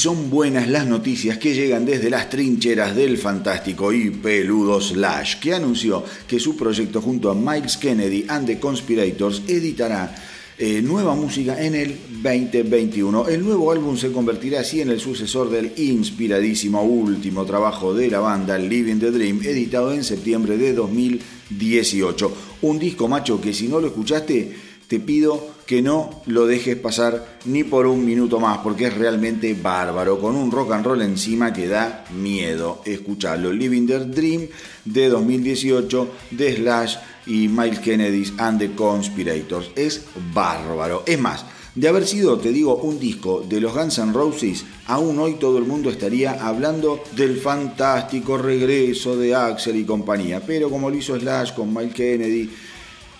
Son 0.00 0.30
buenas 0.30 0.66
las 0.66 0.86
noticias 0.86 1.36
que 1.36 1.52
llegan 1.52 1.84
desde 1.84 2.08
las 2.08 2.30
trincheras 2.30 2.96
del 2.96 3.18
fantástico 3.18 3.92
y 3.92 4.08
peludo 4.08 4.80
Slash, 4.80 5.40
que 5.40 5.52
anunció 5.52 6.02
que 6.26 6.40
su 6.40 6.56
proyecto 6.56 7.02
junto 7.02 7.30
a 7.30 7.34
Miles 7.34 7.76
Kennedy 7.76 8.24
and 8.26 8.46
the 8.46 8.58
Conspirators 8.58 9.42
editará 9.46 10.14
eh, 10.56 10.80
nueva 10.80 11.14
música 11.14 11.62
en 11.62 11.74
el 11.74 11.98
2021. 12.22 13.28
El 13.28 13.44
nuevo 13.44 13.70
álbum 13.70 13.94
se 13.98 14.10
convertirá 14.10 14.60
así 14.60 14.80
en 14.80 14.88
el 14.88 15.00
sucesor 15.00 15.50
del 15.50 15.72
inspiradísimo 15.76 16.82
último 16.82 17.44
trabajo 17.44 17.92
de 17.92 18.10
la 18.10 18.20
banda 18.20 18.56
Living 18.56 19.00
the 19.00 19.10
Dream, 19.10 19.42
editado 19.42 19.92
en 19.92 20.02
septiembre 20.02 20.56
de 20.56 20.72
2018. 20.72 22.32
Un 22.62 22.78
disco 22.78 23.06
macho 23.06 23.38
que 23.38 23.52
si 23.52 23.68
no 23.68 23.78
lo 23.80 23.88
escuchaste, 23.88 24.50
te 24.88 24.98
pido 24.98 25.59
que 25.70 25.82
no 25.82 26.10
lo 26.26 26.48
dejes 26.48 26.74
pasar 26.74 27.38
ni 27.44 27.62
por 27.62 27.86
un 27.86 28.04
minuto 28.04 28.40
más, 28.40 28.58
porque 28.58 28.88
es 28.88 28.94
realmente 28.98 29.54
bárbaro, 29.54 30.18
con 30.18 30.34
un 30.34 30.50
rock 30.50 30.72
and 30.72 30.84
roll 30.84 31.00
encima 31.00 31.52
que 31.52 31.68
da 31.68 32.04
miedo. 32.10 32.82
Escuchalo, 32.84 33.52
Living 33.52 33.86
the 33.86 34.00
Dream 34.00 34.48
de 34.84 35.08
2018 35.08 36.10
de 36.32 36.56
Slash 36.56 36.96
y 37.26 37.46
Miles 37.46 37.78
Kennedy 37.78 38.34
and 38.38 38.58
the 38.58 38.72
Conspirators. 38.72 39.70
Es 39.76 40.06
bárbaro. 40.34 41.04
Es 41.06 41.20
más, 41.20 41.44
de 41.76 41.86
haber 41.86 42.04
sido, 42.04 42.36
te 42.36 42.50
digo, 42.50 42.74
un 42.78 42.98
disco 42.98 43.44
de 43.48 43.60
los 43.60 43.72
Guns 43.72 43.98
N' 43.98 44.12
Roses, 44.12 44.64
aún 44.86 45.20
hoy 45.20 45.34
todo 45.34 45.58
el 45.58 45.66
mundo 45.66 45.88
estaría 45.88 46.32
hablando 46.44 47.00
del 47.14 47.36
fantástico 47.40 48.36
regreso 48.36 49.16
de 49.16 49.36
Axel 49.36 49.76
y 49.76 49.84
compañía. 49.84 50.42
Pero 50.44 50.68
como 50.68 50.90
lo 50.90 50.96
hizo 50.96 51.16
Slash 51.16 51.54
con 51.54 51.72
Miles 51.72 51.94
Kennedy, 51.94 52.50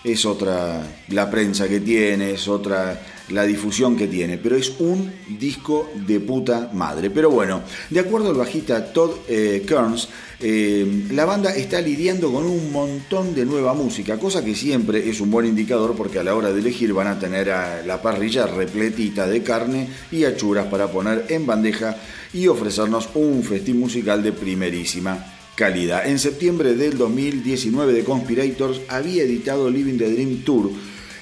es 0.03 0.25
otra 0.25 0.83
la 1.09 1.31
prensa 1.31 1.69
que 1.69 1.81
tiene, 1.81 2.33
es 2.33 2.49
otra 2.49 3.01
la 3.31 3.45
difusión 3.45 3.97
que 3.97 4.09
tiene, 4.09 4.39
pero 4.39 4.57
es 4.57 4.73
un 4.81 5.13
disco 5.39 5.91
de 5.95 6.21
puta 6.21 6.71
madre. 6.73 7.11
Pero 7.11 7.31
bueno, 7.31 7.63
de 7.89 8.01
acuerdo 8.01 8.31
al 8.31 8.37
bajista 8.37 8.93
Todd 8.93 9.11
eh, 9.29 9.65
Kearns, 9.67 10.09
eh, 10.41 11.05
la 11.13 11.25
banda 11.25 11.55
está 11.55 11.81
lidiando 11.81 12.33
con 12.33 12.45
un 12.45 12.73
montón 12.73 13.35
de 13.35 13.45
nueva 13.45 13.75
música, 13.75 14.19
cosa 14.19 14.45
que 14.45 14.55
siempre 14.55 15.09
es 15.09 15.21
un 15.21 15.31
buen 15.31 15.47
indicador 15.47 15.95
porque 15.95 16.19
a 16.19 16.25
la 16.25 16.35
hora 16.35 16.53
de 16.53 16.61
elegir 16.61 16.93
van 16.93 17.07
a 17.07 17.19
tener 17.19 17.51
a 17.51 17.83
la 17.85 18.03
parrilla 18.03 18.47
repletita 18.47 19.27
de 19.27 19.43
carne 19.43 19.89
y 20.11 20.25
achuras 20.25 20.67
para 20.67 20.91
poner 20.91 21.27
en 21.29 21.47
bandeja 21.47 21.97
y 22.33 22.49
ofrecernos 22.49 23.11
un 23.15 23.43
festín 23.43 23.79
musical 23.79 24.23
de 24.23 24.33
primerísima 24.33 25.40
calidad. 25.55 26.07
En 26.07 26.19
septiembre 26.19 26.75
del 26.75 26.97
2019 26.99 27.95
The 27.95 28.05
Conspirators 28.05 28.81
había 28.89 29.23
editado 29.23 29.71
Living 29.71 29.99
the 29.99 30.11
Dream 30.11 30.43
Tour 30.45 30.71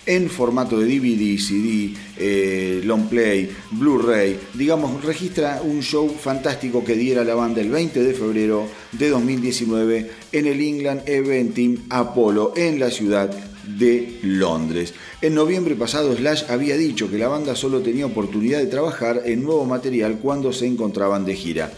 en 0.09 0.31
formato 0.31 0.81
de 0.81 0.87
DVD, 0.87 1.39
CD, 1.39 1.95
eh, 2.17 2.83
play, 3.11 3.51
Blu-ray, 3.73 4.39
digamos, 4.55 5.05
registra 5.05 5.61
un 5.63 5.83
show 5.83 6.09
fantástico 6.09 6.83
que 6.83 6.95
diera 6.95 7.25
la 7.25 7.35
banda 7.35 7.61
el 7.61 7.69
20 7.69 8.03
de 8.03 8.15
febrero 8.15 8.67
de 8.93 9.11
2019 9.11 10.11
en 10.33 10.47
el 10.47 10.61
England 10.63 11.03
Eventing 11.07 11.85
Apollo 11.91 12.55
en 12.57 12.81
la 12.81 12.91
ciudad 12.91 13.31
de 13.77 14.19
Londres. 14.23 14.95
En 15.21 15.35
noviembre 15.35 15.75
pasado 15.75 16.17
Slash 16.17 16.45
había 16.49 16.79
dicho 16.79 17.11
que 17.11 17.19
la 17.19 17.29
banda 17.29 17.55
solo 17.55 17.81
tenía 17.81 18.07
oportunidad 18.07 18.61
de 18.61 18.67
trabajar 18.67 19.23
en 19.27 19.43
nuevo 19.43 19.67
material 19.67 20.21
cuando 20.23 20.55
se 20.55 20.67
encontraban 20.67 21.27
de 21.27 21.35
gira. 21.35 21.73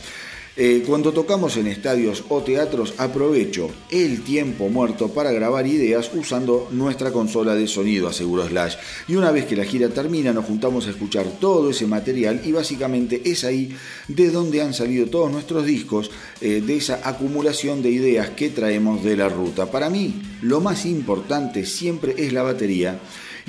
Eh, 0.56 0.82
cuando 0.84 1.12
tocamos 1.12 1.56
en 1.56 1.68
estadios 1.68 2.24
o 2.28 2.42
teatros 2.42 2.94
aprovecho 2.98 3.70
el 3.88 4.22
tiempo 4.22 4.68
muerto 4.68 5.08
para 5.08 5.30
grabar 5.30 5.64
ideas 5.66 6.10
usando 6.12 6.68
nuestra 6.72 7.12
consola 7.12 7.54
de 7.54 7.68
sonido, 7.68 8.08
aseguró 8.08 8.46
Slash. 8.48 8.74
Y 9.06 9.14
una 9.14 9.30
vez 9.30 9.46
que 9.46 9.54
la 9.54 9.64
gira 9.64 9.88
termina 9.90 10.32
nos 10.32 10.44
juntamos 10.44 10.86
a 10.86 10.90
escuchar 10.90 11.26
todo 11.38 11.70
ese 11.70 11.86
material 11.86 12.42
y 12.44 12.50
básicamente 12.50 13.22
es 13.24 13.44
ahí 13.44 13.76
de 14.08 14.30
donde 14.30 14.60
han 14.60 14.74
salido 14.74 15.06
todos 15.06 15.30
nuestros 15.30 15.64
discos, 15.64 16.10
eh, 16.40 16.60
de 16.60 16.76
esa 16.76 17.00
acumulación 17.04 17.80
de 17.80 17.90
ideas 17.90 18.30
que 18.30 18.48
traemos 18.48 19.04
de 19.04 19.16
la 19.16 19.28
ruta. 19.28 19.70
Para 19.70 19.88
mí 19.88 20.20
lo 20.42 20.60
más 20.60 20.84
importante 20.84 21.64
siempre 21.64 22.14
es 22.18 22.32
la 22.32 22.42
batería 22.42 22.98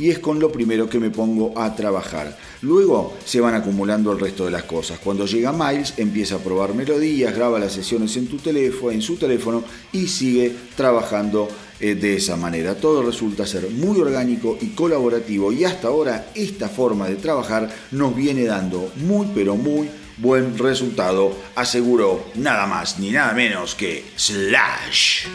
y 0.02 0.10
es 0.10 0.18
con 0.18 0.40
lo 0.40 0.52
primero 0.52 0.90
que 0.90 1.00
me 1.00 1.12
pongo 1.12 1.54
a 1.56 1.76
trabajar. 1.76 2.36
Luego 2.64 3.14
se 3.24 3.40
van 3.40 3.54
acumulando 3.54 4.12
el 4.12 4.20
resto 4.20 4.46
de 4.46 4.52
las 4.52 4.64
cosas. 4.64 4.98
Cuando 4.98 5.28
llega 5.28 5.54
Miles 5.54 5.94
empieza 5.98 6.36
a 6.36 6.40
probar 6.40 6.74
melodías, 6.74 7.36
graba 7.36 7.60
las 7.60 7.74
sesiones 7.74 8.18
en 8.18 8.26
tu 8.26 8.38
teléfono, 8.38 8.92
en 8.92 9.04
su 9.04 9.18
teléfono 9.18 9.64
y 9.92 10.08
sigue 10.08 10.52
trabajando 10.76 11.48
eh, 11.80 11.94
de 11.94 12.16
esa 12.16 12.36
manera. 12.36 12.74
Todo 12.74 13.04
resulta 13.04 13.46
ser 13.46 13.70
muy 13.70 14.00
orgánico 14.00 14.58
y 14.60 14.70
colaborativo 14.70 15.52
y 15.52 15.66
hasta 15.66 15.90
ahora 15.90 16.32
esta 16.34 16.68
forma 16.68 17.08
de 17.08 17.18
trabajar 17.18 17.70
nos 17.92 18.16
viene 18.16 18.46
dando 18.46 18.92
muy 18.96 19.28
pero 19.36 19.56
muy 19.56 19.88
buen 20.18 20.58
resultado, 20.58 21.36
aseguró 21.56 22.26
nada 22.36 22.66
más 22.66 22.98
ni 22.98 23.12
nada 23.12 23.34
menos 23.34 23.76
que 23.76 24.04
Slash. 24.16 25.28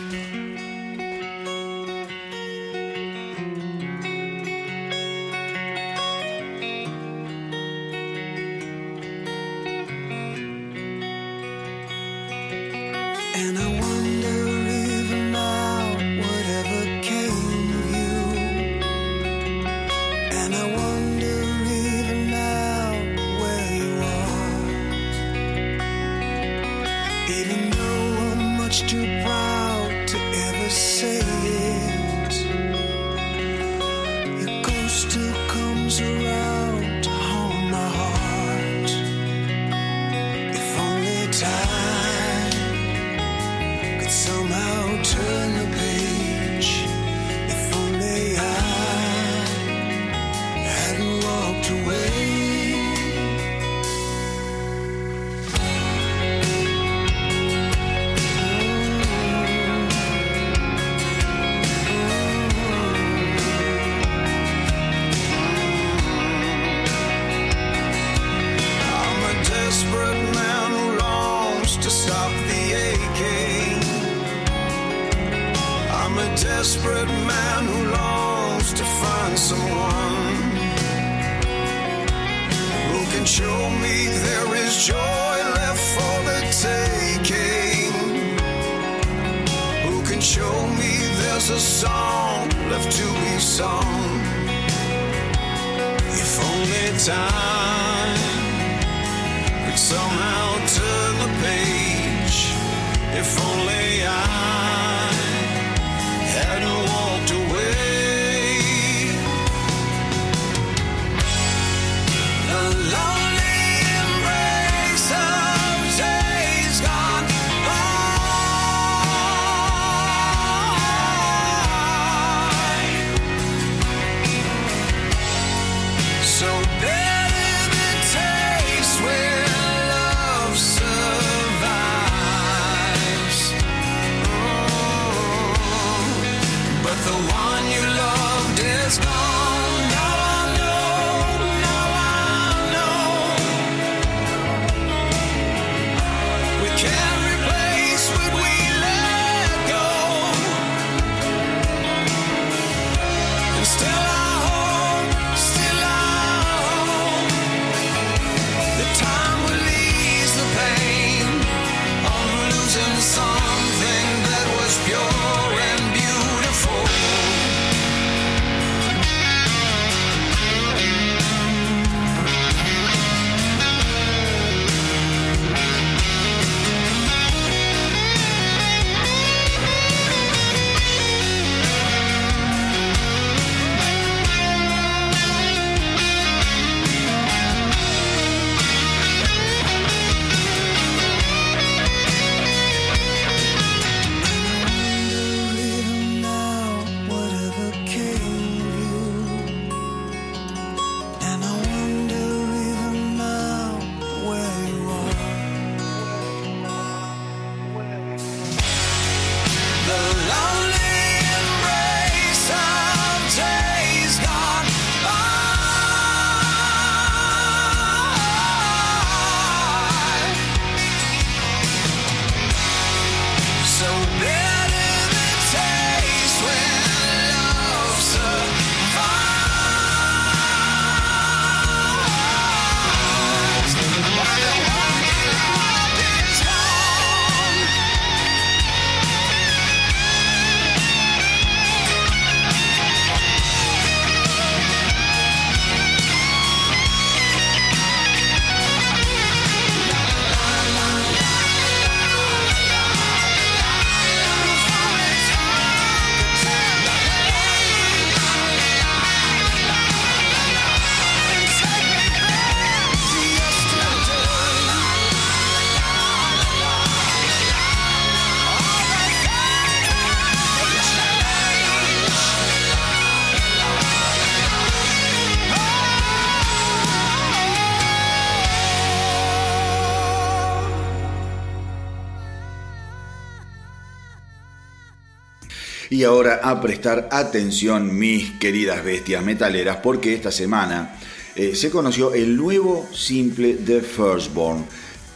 Y 285.97 286.05
ahora 286.05 286.40
a 286.42 286.61
prestar 286.61 287.09
atención 287.11 287.99
mis 287.99 288.32
queridas 288.32 288.84
bestias 288.84 289.24
metaleras 289.24 289.78
porque 289.78 290.12
esta 290.12 290.30
semana 290.30 290.99
eh, 291.34 291.55
se 291.57 291.70
conoció 291.70 292.12
el 292.12 292.36
nuevo 292.36 292.86
simple 292.92 293.55
de 293.55 293.80
Firstborn, 293.80 294.66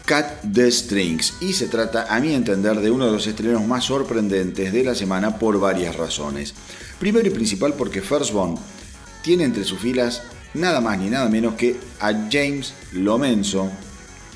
Cut 0.09 0.51
the 0.55 0.73
Strings, 0.73 1.35
y 1.43 1.53
se 1.53 1.67
trata 1.67 2.07
a 2.09 2.19
mi 2.19 2.33
entender 2.33 2.81
de 2.81 2.91
uno 2.91 3.05
de 3.05 3.13
los 3.13 3.27
estrenos 3.27 3.67
más 3.67 3.85
sorprendentes 3.85 4.73
de 4.73 4.83
la 4.83 4.95
semana 4.95 5.39
por 5.39 5.61
varias 5.61 5.97
razones. 5.97 6.55
Primero 6.99 7.29
y 7.29 7.31
principal 7.31 7.75
porque 7.75 8.01
Firstborn 8.01 8.57
tiene 9.23 9.45
entre 9.45 9.65
sus 9.65 9.81
filas 9.81 10.23
nada 10.55 10.81
más 10.81 10.99
ni 10.99 11.11
nada 11.11 11.29
menos 11.29 11.57
que 11.57 11.77
a 12.01 12.11
James 12.33 12.73
Lomenzo, 12.93 13.71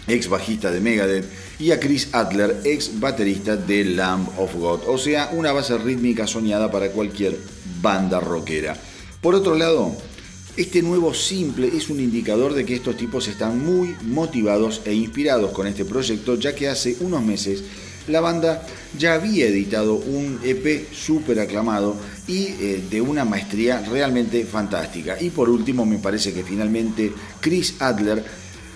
ex 0.06 0.28
bajista 0.28 0.70
de 0.70 0.80
Megadeth, 0.80 1.24
y 1.58 1.70
a 1.70 1.80
Chris 1.80 2.08
Adler, 2.12 2.60
ex 2.64 2.98
baterista 2.98 3.56
de 3.56 3.84
Lamb 3.84 4.28
of 4.38 4.54
God, 4.54 4.80
o 4.86 4.98
sea, 4.98 5.30
una 5.32 5.52
base 5.52 5.76
rítmica 5.78 6.26
soñada 6.26 6.70
para 6.70 6.90
cualquier 6.90 7.38
banda 7.80 8.20
rockera. 8.20 8.76
Por 9.20 9.34
otro 9.34 9.54
lado, 9.54 9.96
este 10.56 10.82
nuevo 10.82 11.14
simple 11.14 11.68
es 11.68 11.90
un 11.90 12.00
indicador 12.00 12.54
de 12.54 12.64
que 12.64 12.74
estos 12.74 12.96
tipos 12.96 13.26
están 13.28 13.64
muy 13.64 13.94
motivados 14.02 14.82
e 14.84 14.94
inspirados 14.94 15.50
con 15.52 15.66
este 15.66 15.84
proyecto, 15.84 16.36
ya 16.36 16.54
que 16.54 16.68
hace 16.68 16.96
unos 17.00 17.22
meses 17.24 17.64
la 18.06 18.20
banda 18.20 18.66
ya 18.98 19.14
había 19.14 19.46
editado 19.46 19.94
un 19.94 20.38
EP 20.44 20.92
súper 20.92 21.40
aclamado 21.40 21.96
y 22.28 22.48
eh, 22.60 22.84
de 22.90 23.00
una 23.00 23.24
maestría 23.24 23.80
realmente 23.80 24.44
fantástica. 24.44 25.20
Y 25.20 25.30
por 25.30 25.48
último, 25.48 25.86
me 25.86 25.98
parece 25.98 26.32
que 26.32 26.44
finalmente 26.44 27.12
Chris 27.40 27.74
Adler 27.80 28.24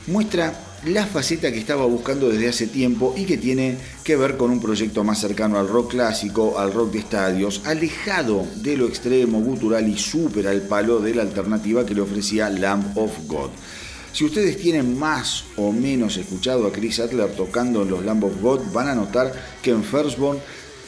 muestra 0.07 0.68
la 0.85 1.07
faceta 1.07 1.51
que 1.51 1.59
estaba 1.59 1.87
buscando 1.87 2.29
desde 2.29 2.49
hace 2.49 2.67
tiempo 2.69 3.15
y 3.17 3.25
que 3.25 3.37
tiene 3.37 3.77
que 4.05 4.17
ver 4.17 4.37
con 4.37 4.51
un 4.51 4.61
proyecto 4.61 5.03
más 5.03 5.21
cercano 5.21 5.59
al 5.59 5.69
rock 5.69 5.91
clásico, 5.91 6.59
al 6.59 6.73
rock 6.73 6.93
de 6.93 6.99
estadios, 7.01 7.63
alejado 7.65 8.47
de 8.57 8.77
lo 8.77 8.87
extremo, 8.87 9.41
gutural 9.41 9.89
y 9.89 9.99
súper 9.99 10.47
al 10.47 10.63
palo 10.63 11.01
de 11.01 11.15
la 11.15 11.23
alternativa 11.23 11.85
que 11.85 11.95
le 11.95 12.01
ofrecía 12.01 12.49
Lamb 12.49 12.97
of 12.97 13.11
God. 13.27 13.51
Si 14.13 14.25
ustedes 14.25 14.57
tienen 14.57 14.99
más 14.99 15.45
o 15.57 15.73
menos 15.73 16.17
escuchado 16.17 16.67
a 16.67 16.73
Chris 16.73 17.01
Adler 17.01 17.31
tocando 17.33 17.83
en 17.83 17.91
los 17.91 18.05
Lamb 18.05 18.25
of 18.25 18.41
God, 18.41 18.61
van 18.73 18.89
a 18.89 18.95
notar 18.95 19.33
que 19.63 19.71
en 19.71 19.83
Firstborn 19.83 20.39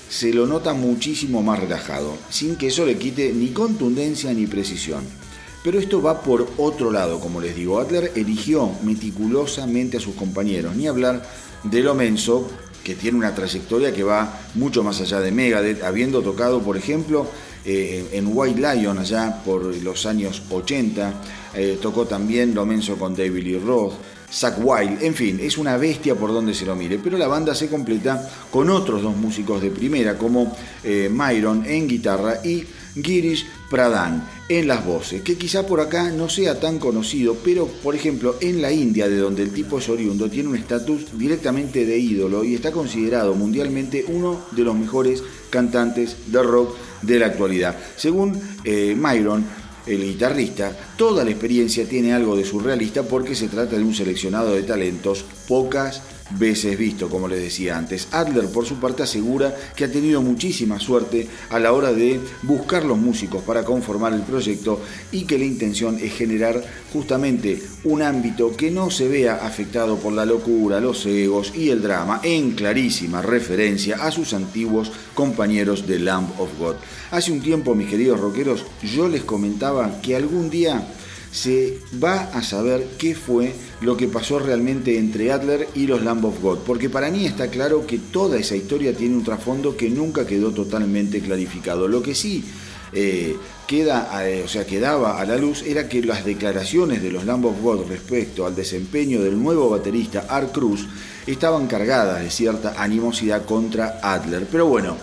se 0.08 0.32
lo 0.32 0.46
nota 0.46 0.72
muchísimo 0.72 1.42
más 1.42 1.58
relajado, 1.58 2.16
sin 2.30 2.56
que 2.56 2.68
eso 2.68 2.86
le 2.86 2.96
quite 2.96 3.32
ni 3.32 3.48
contundencia 3.48 4.32
ni 4.32 4.46
precisión. 4.46 5.19
Pero 5.62 5.78
esto 5.78 6.00
va 6.00 6.22
por 6.22 6.48
otro 6.56 6.90
lado, 6.90 7.20
como 7.20 7.40
les 7.40 7.54
digo. 7.54 7.78
Adler 7.78 8.12
eligió 8.14 8.70
meticulosamente 8.82 9.98
a 9.98 10.00
sus 10.00 10.14
compañeros, 10.14 10.74
ni 10.74 10.86
hablar 10.86 11.22
de 11.62 11.80
Lomenzo, 11.82 12.48
que 12.82 12.94
tiene 12.94 13.18
una 13.18 13.34
trayectoria 13.34 13.92
que 13.92 14.02
va 14.02 14.40
mucho 14.54 14.82
más 14.82 15.00
allá 15.00 15.20
de 15.20 15.32
Megadeth, 15.32 15.82
habiendo 15.82 16.22
tocado, 16.22 16.62
por 16.62 16.78
ejemplo, 16.78 17.26
eh, 17.64 18.08
en 18.12 18.30
White 18.32 18.58
Lion 18.58 18.98
allá 18.98 19.42
por 19.44 19.62
los 19.62 20.06
años 20.06 20.42
80, 20.50 21.14
eh, 21.54 21.78
tocó 21.80 22.06
también 22.06 22.54
Lomenzo 22.54 22.96
con 22.96 23.14
David 23.14 23.44
Lee 23.44 23.58
Roth, 23.58 23.92
Zack 24.32 24.58
Wild, 24.62 25.02
en 25.02 25.14
fin, 25.14 25.40
es 25.42 25.58
una 25.58 25.76
bestia 25.76 26.14
por 26.14 26.32
donde 26.32 26.54
se 26.54 26.64
lo 26.64 26.76
mire, 26.76 26.98
pero 27.02 27.18
la 27.18 27.26
banda 27.26 27.54
se 27.54 27.68
completa 27.68 28.30
con 28.50 28.70
otros 28.70 29.02
dos 29.02 29.16
músicos 29.16 29.60
de 29.60 29.70
primera, 29.70 30.16
como 30.16 30.56
eh, 30.84 31.10
Myron 31.12 31.66
en 31.66 31.88
guitarra 31.88 32.38
y 32.44 32.64
Girish 32.94 33.46
Pradhan 33.70 34.28
en 34.48 34.66
las 34.66 34.84
voces, 34.84 35.22
que 35.22 35.38
quizá 35.38 35.64
por 35.64 35.80
acá 35.80 36.10
no 36.10 36.28
sea 36.28 36.58
tan 36.58 36.80
conocido, 36.80 37.36
pero 37.44 37.66
por 37.66 37.94
ejemplo 37.94 38.36
en 38.40 38.60
la 38.60 38.72
India, 38.72 39.08
de 39.08 39.16
donde 39.16 39.44
el 39.44 39.52
tipo 39.52 39.78
es 39.78 39.88
oriundo, 39.88 40.28
tiene 40.28 40.48
un 40.48 40.56
estatus 40.56 41.16
directamente 41.16 41.86
de 41.86 41.96
ídolo 41.96 42.42
y 42.42 42.56
está 42.56 42.72
considerado 42.72 43.34
mundialmente 43.34 44.04
uno 44.08 44.44
de 44.50 44.64
los 44.64 44.74
mejores 44.74 45.22
cantantes 45.50 46.16
de 46.26 46.42
rock 46.42 46.76
de 47.02 47.18
la 47.20 47.26
actualidad. 47.26 47.76
Según 47.96 48.38
eh, 48.64 48.96
Myron, 48.98 49.44
el 49.86 50.02
guitarrista, 50.02 50.76
toda 50.96 51.24
la 51.24 51.30
experiencia 51.30 51.88
tiene 51.88 52.12
algo 52.12 52.36
de 52.36 52.44
surrealista 52.44 53.04
porque 53.04 53.34
se 53.34 53.48
trata 53.48 53.76
de 53.76 53.84
un 53.84 53.94
seleccionado 53.94 54.52
de 54.52 54.64
talentos, 54.64 55.24
pocas 55.46 56.02
veces 56.38 56.78
visto, 56.78 57.08
como 57.08 57.28
les 57.28 57.40
decía 57.40 57.76
antes. 57.76 58.08
Adler, 58.12 58.46
por 58.46 58.66
su 58.66 58.76
parte, 58.76 59.02
asegura 59.02 59.54
que 59.74 59.84
ha 59.84 59.92
tenido 59.92 60.22
muchísima 60.22 60.78
suerte 60.78 61.28
a 61.50 61.58
la 61.58 61.72
hora 61.72 61.92
de 61.92 62.20
buscar 62.42 62.84
los 62.84 62.98
músicos 62.98 63.42
para 63.42 63.64
conformar 63.64 64.12
el 64.12 64.22
proyecto 64.22 64.80
y 65.12 65.24
que 65.24 65.38
la 65.38 65.44
intención 65.44 65.98
es 66.00 66.12
generar 66.14 66.62
justamente 66.92 67.62
un 67.84 68.02
ámbito 68.02 68.56
que 68.56 68.70
no 68.70 68.90
se 68.90 69.08
vea 69.08 69.46
afectado 69.46 69.96
por 69.96 70.12
la 70.12 70.26
locura, 70.26 70.80
los 70.80 71.06
egos 71.06 71.52
y 71.54 71.70
el 71.70 71.82
drama, 71.82 72.20
en 72.22 72.52
clarísima 72.52 73.22
referencia 73.22 73.96
a 74.04 74.10
sus 74.10 74.34
antiguos 74.34 74.92
compañeros 75.14 75.86
de 75.86 75.98
Lamb 75.98 76.28
of 76.38 76.50
God. 76.58 76.76
Hace 77.10 77.32
un 77.32 77.40
tiempo, 77.40 77.74
mis 77.74 77.88
queridos 77.88 78.20
rockeros, 78.20 78.64
yo 78.82 79.08
les 79.08 79.24
comentaba 79.24 80.00
que 80.00 80.16
algún 80.16 80.50
día 80.50 80.86
se 81.32 81.78
va 82.02 82.22
a 82.32 82.42
saber 82.42 82.86
qué 82.98 83.14
fue 83.14 83.54
lo 83.80 83.96
que 83.96 84.08
pasó 84.08 84.38
realmente 84.38 84.98
entre 84.98 85.30
Adler 85.30 85.68
y 85.74 85.86
los 85.86 86.02
Lamb 86.02 86.24
of 86.24 86.42
God, 86.42 86.58
porque 86.66 86.90
para 86.90 87.10
mí 87.10 87.24
está 87.24 87.48
claro 87.48 87.86
que 87.86 87.98
toda 87.98 88.38
esa 88.38 88.56
historia 88.56 88.94
tiene 88.94 89.16
un 89.16 89.24
trasfondo 89.24 89.76
que 89.76 89.90
nunca 89.90 90.26
quedó 90.26 90.52
totalmente 90.52 91.20
clarificado. 91.20 91.88
Lo 91.88 92.02
que 92.02 92.14
sí 92.14 92.44
eh, 92.92 93.36
queda, 93.66 94.28
eh, 94.28 94.42
o 94.44 94.48
sea, 94.48 94.66
quedaba 94.66 95.20
a 95.20 95.24
la 95.24 95.36
luz 95.36 95.62
era 95.62 95.88
que 95.88 96.02
las 96.02 96.24
declaraciones 96.24 97.02
de 97.02 97.12
los 97.12 97.24
Lamb 97.24 97.46
of 97.46 97.62
God 97.62 97.86
respecto 97.88 98.44
al 98.44 98.56
desempeño 98.56 99.22
del 99.22 99.40
nuevo 99.40 99.70
baterista 99.70 100.26
Art 100.28 100.52
Cruz 100.52 100.86
estaban 101.26 101.68
cargadas 101.68 102.20
de 102.20 102.30
cierta 102.30 102.74
animosidad 102.82 103.44
contra 103.44 104.00
Adler. 104.02 104.46
Pero 104.50 104.66
bueno, 104.66 104.96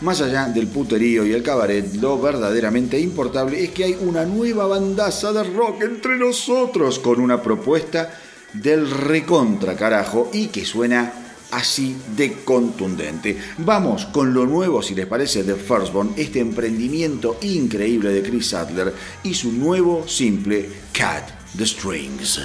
más 0.00 0.20
allá 0.20 0.46
del 0.46 0.68
puterío 0.68 1.26
y 1.26 1.32
el 1.32 1.42
cabaret, 1.42 1.94
lo 1.94 2.18
verdaderamente 2.20 2.98
importable 2.98 3.62
es 3.62 3.70
que 3.70 3.84
hay 3.84 3.96
una 4.00 4.24
nueva 4.24 4.66
bandaza 4.66 5.32
de 5.32 5.44
rock 5.44 5.82
entre 5.82 6.16
nosotros 6.16 6.98
con 6.98 7.20
una 7.20 7.42
propuesta 7.42 8.10
del 8.52 8.90
recontra 8.90 9.76
carajo 9.76 10.30
y 10.32 10.48
que 10.48 10.64
suena 10.64 11.12
así 11.50 11.96
de 12.16 12.44
contundente. 12.44 13.36
Vamos 13.58 14.06
con 14.06 14.34
lo 14.34 14.46
nuevo, 14.46 14.82
si 14.82 14.94
les 14.94 15.06
parece, 15.06 15.42
de 15.42 15.54
Firstborn, 15.54 16.12
este 16.16 16.40
emprendimiento 16.40 17.38
increíble 17.42 18.10
de 18.10 18.22
Chris 18.22 18.54
Adler 18.54 18.94
y 19.22 19.34
su 19.34 19.52
nuevo 19.52 20.06
simple 20.06 20.68
Cat 20.92 21.28
the 21.56 21.66
Strings. 21.66 22.40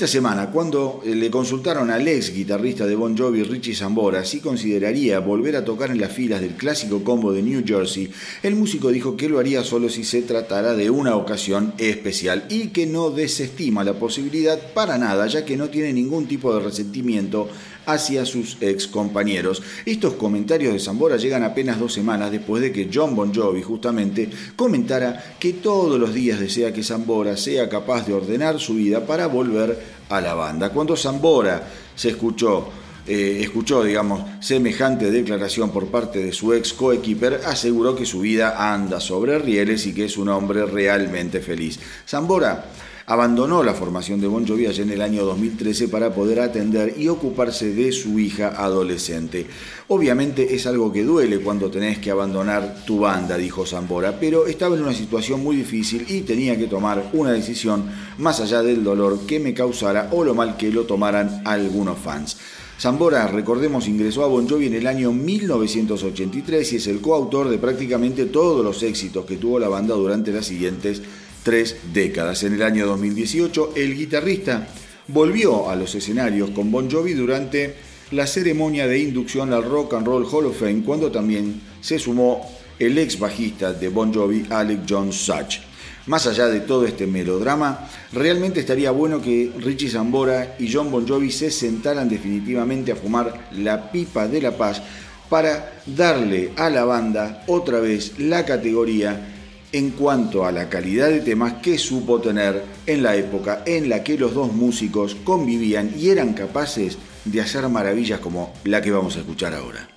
Esta 0.00 0.12
semana, 0.12 0.50
cuando 0.50 1.02
eh, 1.04 1.14
le 1.14 1.30
consultaron 1.30 1.90
al 1.90 2.08
ex 2.08 2.32
guitarrista 2.32 2.86
de 2.86 2.94
Bon 2.94 3.14
Jovi, 3.14 3.42
Richie 3.42 3.74
Zambora, 3.74 4.24
si 4.24 4.40
consideraría 4.40 5.18
volver 5.18 5.56
a 5.56 5.64
tocar 5.66 5.90
en 5.90 6.00
las 6.00 6.10
filas 6.10 6.40
del 6.40 6.54
clásico 6.54 7.04
combo 7.04 7.34
de 7.34 7.42
New 7.42 7.62
Jersey, 7.66 8.10
el 8.42 8.56
músico 8.56 8.88
dijo 8.88 9.14
que 9.14 9.28
lo 9.28 9.38
haría 9.38 9.62
solo 9.62 9.90
si 9.90 10.04
se 10.04 10.22
tratara 10.22 10.72
de 10.72 10.88
una 10.88 11.16
ocasión 11.16 11.74
especial 11.76 12.46
y 12.48 12.68
que 12.68 12.86
no 12.86 13.10
desestima 13.10 13.84
la 13.84 13.92
posibilidad 13.92 14.72
para 14.72 14.96
nada, 14.96 15.26
ya 15.26 15.44
que 15.44 15.58
no 15.58 15.68
tiene 15.68 15.92
ningún 15.92 16.26
tipo 16.26 16.54
de 16.54 16.64
resentimiento 16.64 17.50
hacia 17.86 18.24
sus 18.24 18.56
ex 18.60 18.86
compañeros. 18.86 19.62
Estos 19.84 20.14
comentarios 20.14 20.72
de 20.72 20.80
Zambora 20.80 21.16
llegan 21.16 21.42
apenas 21.42 21.78
dos 21.78 21.92
semanas 21.92 22.30
después 22.30 22.62
de 22.62 22.72
que 22.72 22.90
John 22.92 23.14
Bon 23.14 23.34
Jovi 23.34 23.62
justamente 23.62 24.28
comentara 24.56 25.36
que 25.38 25.54
todos 25.54 25.98
los 25.98 26.14
días 26.14 26.40
desea 26.40 26.72
que 26.72 26.82
Zambora 26.82 27.36
sea 27.36 27.68
capaz 27.68 28.06
de 28.06 28.14
ordenar 28.14 28.58
su 28.60 28.74
vida 28.74 29.06
para 29.06 29.26
volver 29.26 29.78
a 30.08 30.20
la 30.20 30.34
banda. 30.34 30.70
Cuando 30.70 30.96
Zambora 30.96 31.66
se 31.94 32.10
escuchó 32.10 32.70
eh, 33.06 33.40
escuchó, 33.40 33.82
digamos, 33.82 34.22
semejante 34.40 35.10
declaración 35.10 35.70
por 35.70 35.86
parte 35.86 36.20
de 36.20 36.32
su 36.32 36.52
ex 36.52 36.72
coequiper, 36.72 37.40
aseguró 37.46 37.96
que 37.96 38.04
su 38.06 38.20
vida 38.20 38.72
anda 38.72 39.00
sobre 39.00 39.38
rieles 39.38 39.86
y 39.86 39.94
que 39.94 40.04
es 40.04 40.16
un 40.16 40.28
hombre 40.28 40.64
realmente 40.66 41.40
feliz. 41.40 41.80
Zambora 42.06 42.66
abandonó 43.10 43.64
la 43.64 43.74
formación 43.74 44.20
de 44.20 44.28
Bon 44.28 44.46
Jovi 44.46 44.66
allá 44.66 44.84
en 44.84 44.90
el 44.90 45.02
año 45.02 45.24
2013 45.24 45.88
para 45.88 46.14
poder 46.14 46.38
atender 46.38 46.94
y 46.96 47.08
ocuparse 47.08 47.74
de 47.74 47.90
su 47.90 48.20
hija 48.20 48.54
adolescente. 48.56 49.46
Obviamente 49.88 50.54
es 50.54 50.64
algo 50.68 50.92
que 50.92 51.02
duele 51.02 51.40
cuando 51.40 51.72
tenés 51.72 51.98
que 51.98 52.12
abandonar 52.12 52.84
tu 52.86 53.00
banda, 53.00 53.36
dijo 53.36 53.66
Zambora, 53.66 54.20
pero 54.20 54.46
estaba 54.46 54.76
en 54.76 54.84
una 54.84 54.94
situación 54.94 55.42
muy 55.42 55.56
difícil 55.56 56.06
y 56.08 56.20
tenía 56.20 56.56
que 56.56 56.68
tomar 56.68 57.10
una 57.12 57.32
decisión 57.32 57.90
más 58.18 58.38
allá 58.38 58.62
del 58.62 58.84
dolor 58.84 59.26
que 59.26 59.40
me 59.40 59.54
causara 59.54 60.10
o 60.12 60.22
lo 60.22 60.36
mal 60.36 60.56
que 60.56 60.70
lo 60.70 60.84
tomaran 60.84 61.42
algunos 61.44 61.98
fans. 61.98 62.36
Zambora, 62.78 63.26
recordemos, 63.26 63.88
ingresó 63.88 64.24
a 64.24 64.28
Bon 64.28 64.48
Jovi 64.48 64.68
en 64.68 64.74
el 64.74 64.86
año 64.86 65.12
1983 65.12 66.72
y 66.72 66.76
es 66.76 66.86
el 66.86 67.00
coautor 67.00 67.48
de 67.48 67.58
prácticamente 67.58 68.26
todos 68.26 68.64
los 68.64 68.84
éxitos 68.84 69.26
que 69.26 69.36
tuvo 69.36 69.58
la 69.58 69.68
banda 69.68 69.96
durante 69.96 70.32
las 70.32 70.46
siguientes 70.46 71.02
tres 71.42 71.76
décadas. 71.92 72.42
En 72.42 72.54
el 72.54 72.62
año 72.62 72.86
2018, 72.86 73.72
el 73.76 73.96
guitarrista 73.96 74.66
volvió 75.08 75.68
a 75.68 75.76
los 75.76 75.94
escenarios 75.94 76.50
con 76.50 76.70
Bon 76.70 76.90
Jovi 76.90 77.14
durante 77.14 77.74
la 78.12 78.26
ceremonia 78.26 78.86
de 78.86 78.98
inducción 78.98 79.52
al 79.52 79.64
Rock 79.64 79.94
and 79.94 80.06
Roll 80.06 80.26
Hall 80.30 80.46
of 80.46 80.58
Fame, 80.58 80.82
cuando 80.84 81.10
también 81.10 81.60
se 81.80 81.98
sumó 81.98 82.50
el 82.78 82.98
ex 82.98 83.18
bajista 83.18 83.72
de 83.72 83.88
Bon 83.88 84.12
Jovi, 84.12 84.46
Alec 84.50 84.80
John 84.88 85.12
Such. 85.12 85.58
Más 86.06 86.26
allá 86.26 86.46
de 86.48 86.60
todo 86.60 86.86
este 86.86 87.06
melodrama, 87.06 87.88
realmente 88.12 88.60
estaría 88.60 88.90
bueno 88.90 89.20
que 89.20 89.52
Richie 89.58 89.90
Zambora 89.90 90.56
y 90.58 90.72
John 90.72 90.90
Bon 90.90 91.06
Jovi 91.06 91.30
se 91.30 91.50
sentaran 91.50 92.08
definitivamente 92.08 92.92
a 92.92 92.96
fumar 92.96 93.48
la 93.52 93.92
pipa 93.92 94.26
de 94.26 94.40
la 94.40 94.56
paz 94.56 94.82
para 95.28 95.80
darle 95.86 96.52
a 96.56 96.70
la 96.70 96.84
banda 96.84 97.44
otra 97.46 97.78
vez 97.80 98.18
la 98.18 98.44
categoría 98.44 99.29
en 99.72 99.90
cuanto 99.90 100.44
a 100.44 100.52
la 100.52 100.68
calidad 100.68 101.08
de 101.08 101.20
temas 101.20 101.54
que 101.54 101.78
supo 101.78 102.20
tener 102.20 102.64
en 102.86 103.02
la 103.02 103.16
época 103.16 103.62
en 103.66 103.88
la 103.88 104.02
que 104.02 104.18
los 104.18 104.34
dos 104.34 104.52
músicos 104.52 105.14
convivían 105.14 105.92
y 105.96 106.10
eran 106.10 106.34
capaces 106.34 106.98
de 107.24 107.40
hacer 107.40 107.68
maravillas 107.68 108.20
como 108.20 108.52
la 108.64 108.82
que 108.82 108.90
vamos 108.90 109.16
a 109.16 109.20
escuchar 109.20 109.54
ahora. 109.54 109.88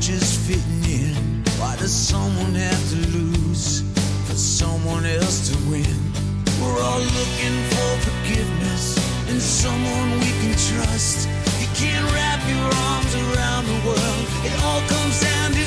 Just 0.00 0.40
fitting 0.40 0.84
in. 0.84 1.14
Why 1.58 1.76
does 1.76 1.92
someone 1.92 2.54
have 2.54 2.90
to 2.90 2.96
lose 3.16 3.82
for 4.26 4.34
someone 4.34 5.06
else 5.06 5.48
to 5.48 5.70
win? 5.70 5.96
We're 6.60 6.80
all 6.82 7.00
looking 7.00 7.56
for 7.72 7.90
forgiveness 8.08 8.98
and 9.28 9.40
someone 9.40 10.10
we 10.20 10.32
can 10.42 10.54
trust. 10.70 11.28
You 11.60 11.68
can't 11.74 12.04
wrap 12.12 12.40
your 12.48 12.68
arms 12.92 13.14
around 13.14 13.64
the 13.66 13.80
world. 13.86 14.24
It 14.44 14.54
all 14.64 14.80
comes 14.88 15.20
down 15.20 15.52
to 15.52 15.65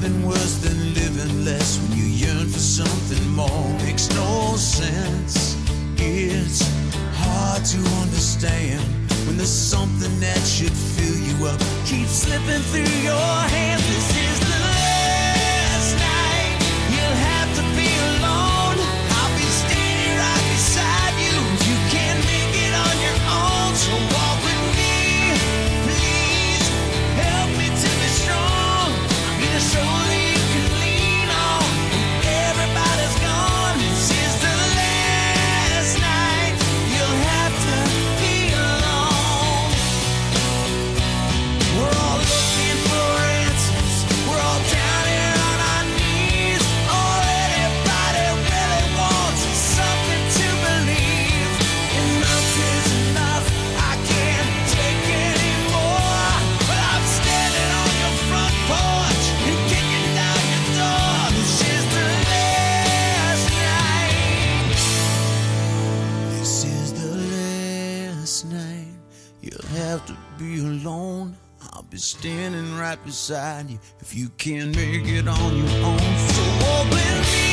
nothing 0.00 0.26
worse 0.26 0.56
than 0.56 0.94
living 0.94 1.44
less 1.44 1.78
when 1.78 1.98
you 1.98 2.04
yearn 2.04 2.46
for 2.46 2.58
something 2.58 3.28
more. 3.30 3.68
Makes 3.84 4.08
no 4.14 4.56
sense. 4.56 5.56
It's 5.96 6.62
hard 7.16 7.64
to 7.66 7.78
understand 8.00 8.80
when 9.26 9.36
there's 9.36 9.50
something 9.50 10.20
that 10.20 10.38
should 10.46 10.72
fill 10.72 11.18
you 11.18 11.46
up. 11.46 11.60
Keep 11.84 12.06
slipping 12.06 12.62
through 12.72 13.02
your 13.02 13.30
hands. 13.52 14.29
Beside 73.30 73.70
you 73.70 73.78
if 74.00 74.12
you 74.12 74.28
can't 74.38 74.74
make 74.74 75.06
it 75.06 75.28
on 75.28 75.56
your 75.56 75.86
own. 75.86 75.98
So 75.98 76.42
walk 76.62 76.90
with 76.90 77.32
me, 77.32 77.49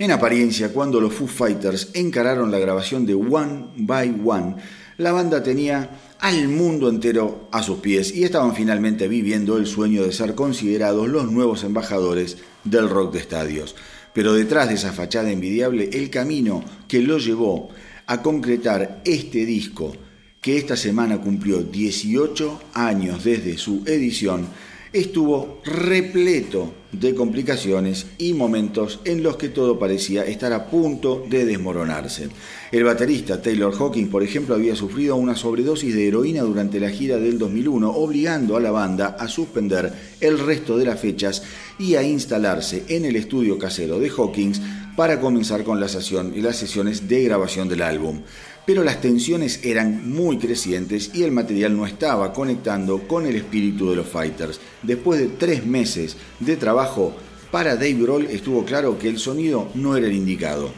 En 0.00 0.10
apariencia, 0.12 0.72
cuando 0.72 0.98
los 0.98 1.12
Foo 1.12 1.26
Fighters 1.26 1.90
encararon 1.92 2.50
la 2.50 2.58
grabación 2.58 3.04
de 3.04 3.12
One 3.12 3.66
by 3.76 4.22
One, 4.24 4.56
la 4.96 5.12
banda 5.12 5.42
tenía 5.42 5.90
al 6.20 6.48
mundo 6.48 6.88
entero 6.88 7.50
a 7.52 7.62
sus 7.62 7.80
pies 7.80 8.16
y 8.16 8.24
estaban 8.24 8.54
finalmente 8.54 9.08
viviendo 9.08 9.58
el 9.58 9.66
sueño 9.66 10.02
de 10.02 10.12
ser 10.12 10.34
considerados 10.34 11.06
los 11.06 11.30
nuevos 11.30 11.64
embajadores 11.64 12.38
del 12.64 12.88
rock 12.88 13.12
de 13.12 13.18
estadios. 13.18 13.76
Pero 14.14 14.32
detrás 14.32 14.70
de 14.70 14.76
esa 14.76 14.94
fachada 14.94 15.30
envidiable, 15.30 15.90
el 15.92 16.08
camino 16.08 16.64
que 16.88 17.02
lo 17.02 17.18
llevó 17.18 17.68
a 18.06 18.22
concretar 18.22 19.02
este 19.04 19.44
disco, 19.44 19.94
que 20.40 20.56
esta 20.56 20.78
semana 20.78 21.20
cumplió 21.20 21.58
18 21.58 22.62
años 22.72 23.22
desde 23.22 23.58
su 23.58 23.82
edición, 23.84 24.46
estuvo 24.92 25.60
repleto 25.64 26.74
de 26.92 27.14
complicaciones 27.14 28.06
y 28.18 28.32
momentos 28.32 29.00
en 29.04 29.22
los 29.22 29.36
que 29.36 29.48
todo 29.48 29.78
parecía 29.78 30.24
estar 30.24 30.52
a 30.52 30.66
punto 30.66 31.24
de 31.28 31.44
desmoronarse. 31.44 32.28
El 32.72 32.84
baterista 32.84 33.40
Taylor 33.40 33.72
Hawkins, 33.72 34.10
por 34.10 34.24
ejemplo, 34.24 34.56
había 34.56 34.74
sufrido 34.74 35.14
una 35.14 35.36
sobredosis 35.36 35.94
de 35.94 36.08
heroína 36.08 36.42
durante 36.42 36.80
la 36.80 36.90
gira 36.90 37.18
del 37.18 37.38
2001, 37.38 37.90
obligando 37.90 38.56
a 38.56 38.60
la 38.60 38.72
banda 38.72 39.16
a 39.18 39.28
suspender 39.28 39.92
el 40.20 40.38
resto 40.38 40.76
de 40.76 40.86
las 40.86 40.98
fechas 40.98 41.44
y 41.78 41.94
a 41.94 42.02
instalarse 42.02 42.84
en 42.88 43.04
el 43.04 43.14
estudio 43.14 43.58
casero 43.58 44.00
de 44.00 44.10
Hawkins 44.10 44.60
para 44.96 45.20
comenzar 45.20 45.62
con 45.62 45.78
las 45.78 45.92
sesiones 45.92 47.08
de 47.08 47.24
grabación 47.24 47.68
del 47.68 47.82
álbum 47.82 48.22
pero 48.66 48.84
las 48.84 49.00
tensiones 49.00 49.60
eran 49.64 50.08
muy 50.10 50.38
crecientes 50.38 51.10
y 51.14 51.22
el 51.22 51.32
material 51.32 51.76
no 51.76 51.86
estaba 51.86 52.32
conectando 52.32 53.06
con 53.08 53.26
el 53.26 53.36
espíritu 53.36 53.90
de 53.90 53.96
los 53.96 54.06
Fighters. 54.06 54.60
Después 54.82 55.20
de 55.20 55.28
tres 55.28 55.66
meses 55.66 56.16
de 56.38 56.56
trabajo, 56.56 57.14
para 57.50 57.74
Dave 57.74 57.94
Grohl 57.94 58.26
estuvo 58.26 58.64
claro 58.64 58.98
que 58.98 59.08
el 59.08 59.18
sonido 59.18 59.68
no 59.74 59.96
era 59.96 60.06
el 60.06 60.12
indicado. 60.12 60.70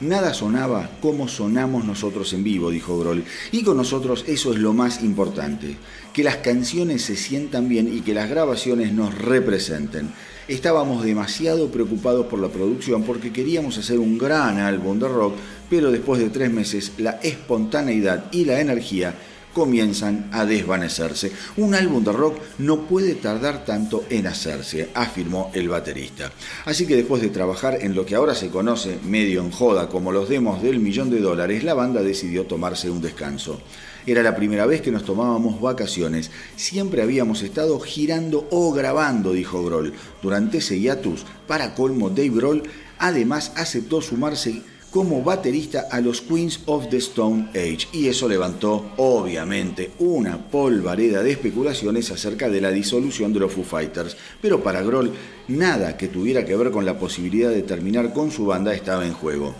Nada 0.00 0.32
sonaba 0.32 0.88
como 1.02 1.28
sonamos 1.28 1.84
nosotros 1.84 2.32
en 2.32 2.42
vivo, 2.42 2.70
dijo 2.70 2.98
Grohl, 2.98 3.22
y 3.52 3.62
con 3.62 3.76
nosotros 3.76 4.24
eso 4.26 4.54
es 4.54 4.58
lo 4.58 4.72
más 4.72 5.02
importante, 5.02 5.76
que 6.14 6.24
las 6.24 6.36
canciones 6.36 7.02
se 7.02 7.16
sientan 7.16 7.68
bien 7.68 7.94
y 7.94 8.00
que 8.00 8.14
las 8.14 8.30
grabaciones 8.30 8.94
nos 8.94 9.14
representen. 9.14 10.10
Estábamos 10.48 11.04
demasiado 11.04 11.70
preocupados 11.70 12.26
por 12.26 12.38
la 12.40 12.48
producción 12.48 13.02
porque 13.02 13.30
queríamos 13.30 13.76
hacer 13.76 13.98
un 13.98 14.16
gran 14.16 14.58
álbum 14.58 14.98
de 14.98 15.06
rock, 15.06 15.34
pero 15.68 15.90
después 15.90 16.18
de 16.18 16.30
tres 16.30 16.50
meses 16.50 16.92
la 16.96 17.20
espontaneidad 17.22 18.32
y 18.32 18.46
la 18.46 18.58
energía 18.58 19.14
comienzan 19.52 20.28
a 20.32 20.44
desvanecerse. 20.44 21.32
Un 21.56 21.74
álbum 21.74 22.04
de 22.04 22.12
rock 22.12 22.38
no 22.58 22.82
puede 22.82 23.14
tardar 23.14 23.64
tanto 23.64 24.04
en 24.10 24.26
hacerse, 24.26 24.90
afirmó 24.94 25.50
el 25.54 25.68
baterista. 25.68 26.32
Así 26.64 26.86
que 26.86 26.96
después 26.96 27.22
de 27.22 27.28
trabajar 27.28 27.78
en 27.80 27.94
lo 27.94 28.06
que 28.06 28.14
ahora 28.14 28.34
se 28.34 28.48
conoce 28.48 28.98
medio 29.04 29.40
en 29.42 29.50
joda 29.50 29.88
como 29.88 30.12
los 30.12 30.28
demos 30.28 30.62
del 30.62 30.80
millón 30.80 31.10
de 31.10 31.20
dólares, 31.20 31.64
la 31.64 31.74
banda 31.74 32.02
decidió 32.02 32.44
tomarse 32.44 32.90
un 32.90 33.00
descanso. 33.00 33.60
Era 34.06 34.22
la 34.22 34.34
primera 34.34 34.64
vez 34.66 34.80
que 34.80 34.90
nos 34.90 35.04
tomábamos 35.04 35.60
vacaciones. 35.60 36.30
Siempre 36.56 37.02
habíamos 37.02 37.42
estado 37.42 37.78
girando 37.80 38.48
o 38.50 38.72
grabando, 38.72 39.32
dijo 39.32 39.62
Grohl. 39.62 39.92
Durante 40.22 40.58
ese 40.58 40.80
hiatus, 40.80 41.26
para 41.46 41.74
colmo, 41.74 42.08
Dave 42.08 42.30
Grohl 42.30 42.62
además 42.98 43.52
aceptó 43.56 44.00
sumarse 44.00 44.62
como 44.90 45.22
baterista 45.22 45.86
a 45.90 46.00
los 46.00 46.20
Queens 46.20 46.60
of 46.66 46.88
the 46.88 46.96
Stone 46.96 47.50
Age 47.50 47.88
y 47.92 48.08
eso 48.08 48.28
levantó 48.28 48.90
obviamente 48.96 49.92
una 50.00 50.38
polvareda 50.50 51.22
de 51.22 51.30
especulaciones 51.30 52.10
acerca 52.10 52.48
de 52.48 52.60
la 52.60 52.72
disolución 52.72 53.32
de 53.32 53.40
los 53.40 53.52
Foo 53.52 53.64
Fighters, 53.64 54.16
pero 54.42 54.62
para 54.62 54.82
Grohl 54.82 55.12
nada 55.48 55.96
que 55.96 56.08
tuviera 56.08 56.44
que 56.44 56.56
ver 56.56 56.70
con 56.70 56.84
la 56.84 56.98
posibilidad 56.98 57.50
de 57.50 57.62
terminar 57.62 58.12
con 58.12 58.30
su 58.30 58.46
banda 58.46 58.74
estaba 58.74 59.06
en 59.06 59.12
juego. 59.12 59.54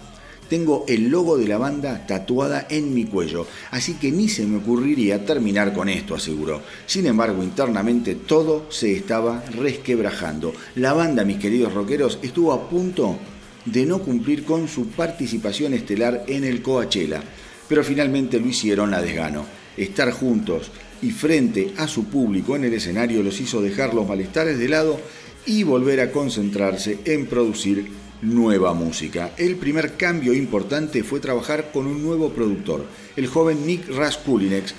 Tengo 0.49 0.85
el 0.89 1.11
logo 1.11 1.39
de 1.39 1.47
la 1.47 1.59
banda 1.59 2.09
tatuada 2.09 2.67
en 2.69 2.93
mi 2.93 3.05
cuello, 3.05 3.47
así 3.71 3.95
que 3.95 4.11
ni 4.11 4.29
se 4.29 4.45
me 4.47 4.59
ocurriría 4.59 5.25
terminar 5.25 5.73
con 5.73 5.89
esto, 5.89 6.17
aseguró. 6.17 6.61
Sin 6.87 7.07
embargo, 7.07 7.45
internamente 7.45 8.17
todo 8.17 8.67
se 8.69 8.93
estaba 8.93 9.45
resquebrajando. 9.57 10.53
La 10.75 10.93
banda, 10.93 11.25
mis 11.25 11.39
queridos 11.39 11.73
rockeros, 11.73 12.19
estuvo 12.21 12.53
a 12.53 12.69
punto 12.69 13.17
de 13.65 13.87
no 13.87 14.01
cumplir 14.01 14.45
con 14.45 14.69
su 14.69 14.89
participación 14.89 15.75
estelar 15.75 16.25
en 16.27 16.45
el 16.45 16.63
Coachella, 16.63 17.23
pero 17.69 17.85
finalmente 17.85 18.41
lo 18.41 18.47
hicieron 18.47 18.95
a 18.95 19.01
desgano. 19.01 19.45
Estar 19.77 20.11
juntos 20.13 20.71
y 21.03 21.11
frente 21.11 21.73
a 21.77 21.89
su 21.89 22.05
público 22.05 22.57
en 22.57 22.65
el 22.65 22.75
escenario 22.75 23.23
los 23.23 23.41
hizo 23.41 23.63
dejar 23.63 23.95
los 23.95 24.07
malestares 24.09 24.59
de 24.59 24.69
lado 24.69 25.01
y 25.47 25.63
volver 25.63 26.01
a 26.01 26.11
concentrarse 26.11 26.99
en 27.05 27.27
producir 27.27 27.89
nueva 28.23 28.75
música. 28.75 29.33
El 29.39 29.57
primer 29.57 29.97
cambio 29.97 30.35
importante 30.35 31.03
fue 31.03 31.21
trabajar 31.21 31.71
con 31.73 31.87
un 31.87 32.03
nuevo 32.03 32.31
productor, 32.31 32.85
el 33.17 33.27
joven 33.27 33.67
Nick 33.67 33.89
Raskulinex, 33.89 34.75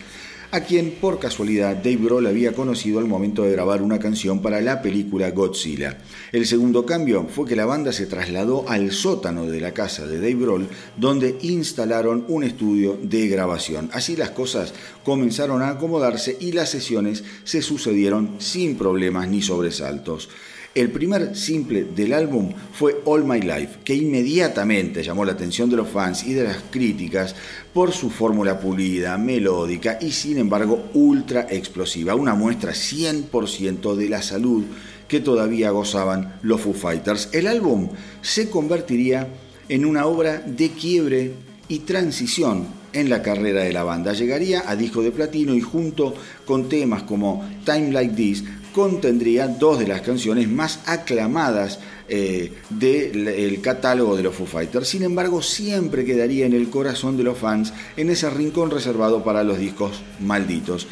a 0.51 0.61
quien 0.61 0.91
por 0.91 1.19
casualidad 1.19 1.77
Dave 1.77 1.97
Grohl 1.97 2.27
había 2.27 2.53
conocido 2.53 2.99
al 2.99 3.07
momento 3.07 3.43
de 3.43 3.53
grabar 3.53 3.81
una 3.81 3.99
canción 3.99 4.41
para 4.41 4.61
la 4.61 4.81
película 4.81 5.31
Godzilla. 5.31 5.97
El 6.31 6.45
segundo 6.45 6.85
cambio 6.85 7.27
fue 7.27 7.45
que 7.45 7.57
la 7.57 7.65
banda 7.65 7.91
se 7.91 8.05
trasladó 8.05 8.69
al 8.69 8.93
sótano 8.93 9.47
de 9.47 9.59
la 9.59 9.73
casa 9.73 10.07
de 10.07 10.15
Dave 10.15 10.35
Grohl, 10.35 10.69
donde 10.95 11.37
instalaron 11.41 12.23
un 12.29 12.45
estudio 12.45 12.97
de 13.03 13.27
grabación. 13.27 13.89
Así 13.91 14.15
las 14.15 14.29
cosas 14.29 14.73
comenzaron 15.03 15.61
a 15.61 15.71
acomodarse 15.71 16.37
y 16.39 16.53
las 16.53 16.69
sesiones 16.69 17.25
se 17.43 17.61
sucedieron 17.61 18.35
sin 18.39 18.77
problemas 18.77 19.27
ni 19.27 19.41
sobresaltos. 19.41 20.29
El 20.73 20.89
primer 20.89 21.35
simple 21.35 21.83
del 21.83 22.13
álbum 22.13 22.53
fue 22.71 23.01
All 23.03 23.25
My 23.25 23.41
Life, 23.41 23.79
que 23.83 23.93
inmediatamente 23.93 25.03
llamó 25.03 25.25
la 25.25 25.33
atención 25.33 25.69
de 25.69 25.75
los 25.75 25.89
fans 25.89 26.23
y 26.23 26.33
de 26.33 26.45
las 26.45 26.59
críticas 26.71 27.35
por 27.73 27.91
su 27.91 28.09
fórmula 28.09 28.57
pulida, 28.57 29.17
melódica 29.17 29.97
y 29.99 30.13
sin 30.13 30.37
embargo 30.37 30.91
ultra 30.93 31.45
explosiva, 31.49 32.15
una 32.15 32.35
muestra 32.35 32.71
100% 32.71 33.95
de 33.95 34.07
la 34.07 34.21
salud 34.21 34.63
que 35.11 35.19
todavía 35.19 35.71
gozaban 35.71 36.39
los 36.41 36.61
Foo 36.61 36.73
Fighters. 36.73 37.27
El 37.33 37.47
álbum 37.47 37.89
se 38.21 38.49
convertiría 38.49 39.27
en 39.67 39.83
una 39.83 40.05
obra 40.05 40.39
de 40.39 40.69
quiebre 40.69 41.33
y 41.67 41.79
transición 41.79 42.65
en 42.93 43.09
la 43.09 43.21
carrera 43.21 43.63
de 43.63 43.73
la 43.73 43.83
banda. 43.83 44.13
Llegaría 44.13 44.63
a 44.65 44.77
disco 44.77 45.01
de 45.01 45.11
platino 45.11 45.53
y 45.53 45.59
junto 45.59 46.13
con 46.45 46.69
temas 46.69 47.03
como 47.03 47.45
Time 47.65 47.91
Like 47.91 48.15
This 48.15 48.45
contendría 48.73 49.49
dos 49.49 49.79
de 49.79 49.87
las 49.87 49.99
canciones 49.99 50.47
más 50.47 50.79
aclamadas 50.85 51.79
eh, 52.07 52.53
del 52.69 53.59
catálogo 53.59 54.15
de 54.15 54.23
los 54.23 54.33
Foo 54.33 54.45
Fighters. 54.45 54.87
Sin 54.87 55.03
embargo, 55.03 55.41
siempre 55.41 56.05
quedaría 56.05 56.45
en 56.45 56.53
el 56.53 56.69
corazón 56.69 57.17
de 57.17 57.23
los 57.23 57.37
fans 57.37 57.73
en 57.97 58.09
ese 58.11 58.29
rincón 58.29 58.71
reservado 58.71 59.25
para 59.25 59.43
los 59.43 59.59
discos 59.59 59.91
malditos. 60.21 60.87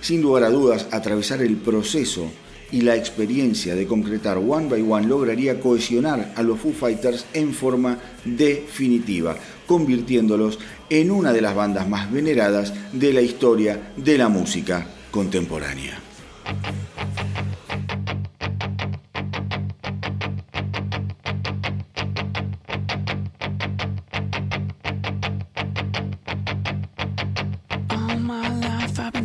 Sin 0.00 0.22
lugar 0.22 0.44
a 0.44 0.50
dudas, 0.50 0.86
atravesar 0.92 1.42
el 1.42 1.56
proceso 1.56 2.30
y 2.72 2.82
la 2.82 2.96
experiencia 2.96 3.74
de 3.74 3.86
concretar 3.86 4.38
One 4.38 4.68
by 4.68 4.82
One 4.82 5.06
lograría 5.06 5.60
cohesionar 5.60 6.32
a 6.34 6.42
los 6.42 6.58
Foo 6.58 6.72
Fighters 6.72 7.26
en 7.32 7.54
forma 7.54 7.98
definitiva, 8.24 9.36
convirtiéndolos 9.66 10.58
en 10.90 11.10
una 11.10 11.32
de 11.32 11.40
las 11.40 11.54
bandas 11.54 11.88
más 11.88 12.10
veneradas 12.10 12.72
de 12.92 13.12
la 13.12 13.20
historia 13.20 13.92
de 13.96 14.18
la 14.18 14.28
música 14.28 14.86
contemporánea. 15.10 15.98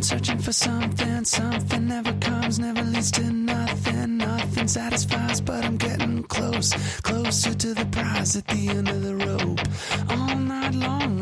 Searching 0.02 0.38
for 0.38 0.52
something. 0.52 1.24
Something 1.24 1.88
never 1.88 2.12
comes, 2.14 2.58
never 2.58 2.82
leads 2.82 3.10
to 3.12 3.22
nothing. 3.30 4.16
Nothing 4.18 4.68
satisfies, 4.68 5.40
but 5.40 5.64
I'm 5.64 5.76
getting 5.76 6.22
close. 6.24 6.72
Closer 7.02 7.54
to 7.54 7.74
the 7.74 7.86
prize 7.86 8.36
at 8.36 8.46
the 8.48 8.68
end 8.68 8.88
of 8.88 9.02
the 9.02 9.16
rope. 9.16 9.60
All 10.10 10.36
night 10.36 10.74
long 10.74 11.21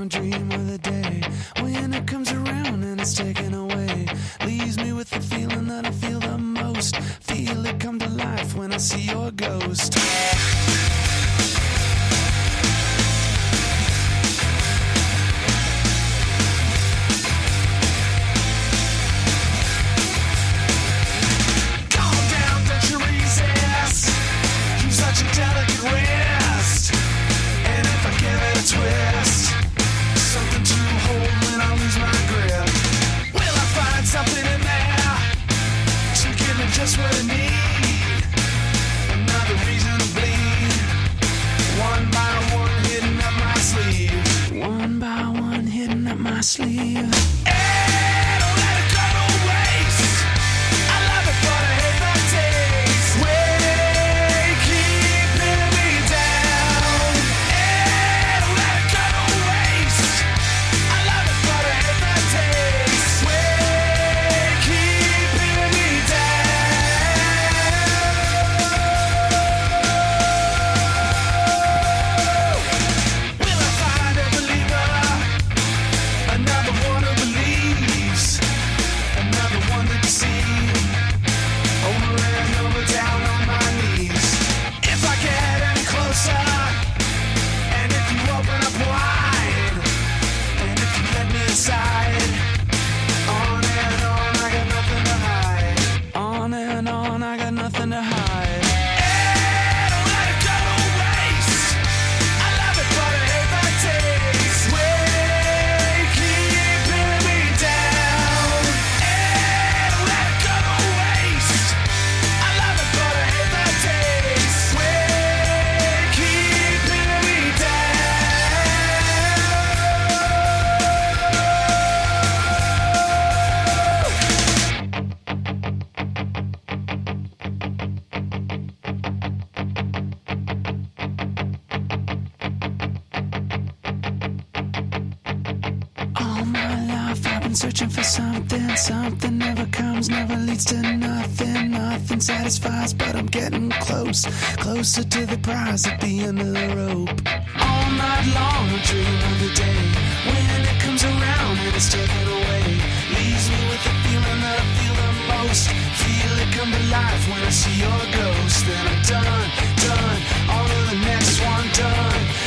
life 156.88 157.28
when 157.28 157.42
I 157.42 157.50
see 157.50 157.76
your 157.80 158.02
ghost. 158.16 158.66
Then 158.66 158.86
I'm 158.86 159.02
done, 159.02 159.50
done. 159.84 160.20
On 160.48 160.64
to 160.68 160.80
the 160.90 160.98
next 161.04 161.40
one, 161.40 161.68
done. 161.74 162.39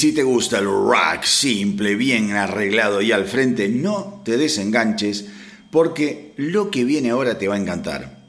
Si 0.00 0.12
te 0.12 0.22
gusta 0.22 0.60
el 0.60 0.64
rock 0.64 1.24
simple, 1.24 1.94
bien 1.94 2.32
arreglado 2.32 3.02
y 3.02 3.12
al 3.12 3.26
frente, 3.26 3.68
no 3.68 4.22
te 4.24 4.38
desenganches 4.38 5.26
porque 5.70 6.32
lo 6.38 6.70
que 6.70 6.84
viene 6.84 7.10
ahora 7.10 7.36
te 7.36 7.48
va 7.48 7.56
a 7.56 7.58
encantar. 7.58 8.19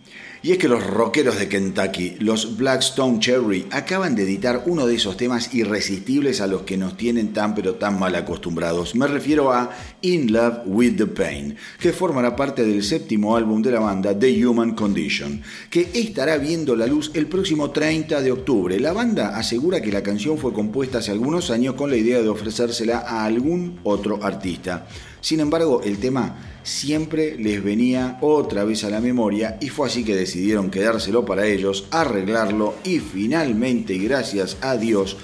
Y 0.44 0.54
es 0.54 0.58
que 0.58 0.68
los 0.68 0.84
rockeros 0.84 1.38
de 1.38 1.48
Kentucky, 1.48 2.16
los 2.18 2.58
Blackstone 2.58 3.20
Cherry, 3.20 3.68
acaban 3.70 4.16
de 4.16 4.24
editar 4.24 4.64
uno 4.66 4.88
de 4.88 4.96
esos 4.96 5.16
temas 5.16 5.54
irresistibles 5.54 6.42
a 6.42 6.48
los 6.48 6.64
que 6.64 6.78
nos 6.78 6.98
tienen 6.98 7.32
tan 7.32 7.54
pero 7.54 7.76
tan 7.76 8.00
mal 8.00 8.16
acostumbrados. 8.16 8.96
Me 8.96 9.06
refiero 9.06 9.54
a 9.54 9.70
In 10.02 10.34
Love 10.34 10.62
with 10.66 10.96
the 10.98 11.06
Pain, 11.06 11.56
que 11.80 11.94
formará 11.94 12.36
parte 12.36 12.66
del 12.66 12.82
séptimo 12.82 13.38
álbum 13.38 13.62
de 13.62 13.70
la 13.70 13.82
banda 13.82 14.18
The 14.18 14.44
Human 14.44 14.74
Condition, 14.74 15.44
que 15.70 15.92
estará 15.94 16.40
viendo 16.40 16.76
la 16.76 16.88
luz 16.88 17.12
el 17.14 17.28
próximo 17.28 17.70
30 17.70 18.20
de 18.20 18.32
octubre. 18.32 18.80
La 18.80 18.94
banda 18.94 19.38
asegura 19.38 19.80
que 19.80 19.92
la 19.92 20.02
canción 20.02 20.40
fue 20.40 20.54
compuesta 20.54 20.98
hace 20.98 21.12
algunos 21.12 21.52
años 21.52 21.76
con 21.76 21.92
la 21.92 21.98
idea 21.98 22.20
de 22.20 22.30
ofrecérsela 22.30 23.04
a 23.08 23.26
algún 23.26 23.80
otro 23.84 24.18
artista. 24.24 24.88
Sin 25.22 25.40
embargo, 25.40 25.82
el 25.84 26.00
tema 26.00 26.51
siempre 26.64 27.36
les 27.38 27.64
venía 27.64 28.18
otra 28.22 28.64
vez 28.64 28.84
a 28.84 28.90
la 28.90 29.02
memoria 29.02 29.58
y 29.62 29.70
fue 29.70 29.88
así 29.88 30.04
que 30.04 30.16
decidieron 30.16 30.70
quedárselo 30.70 31.26
para 31.26 31.46
ellos, 31.46 31.86
arreglarlo 31.92 32.76
y 32.84 33.00
finalmente, 33.00 33.98
gracias 33.98 34.58
a 34.62 34.78
Dios, 34.78 35.18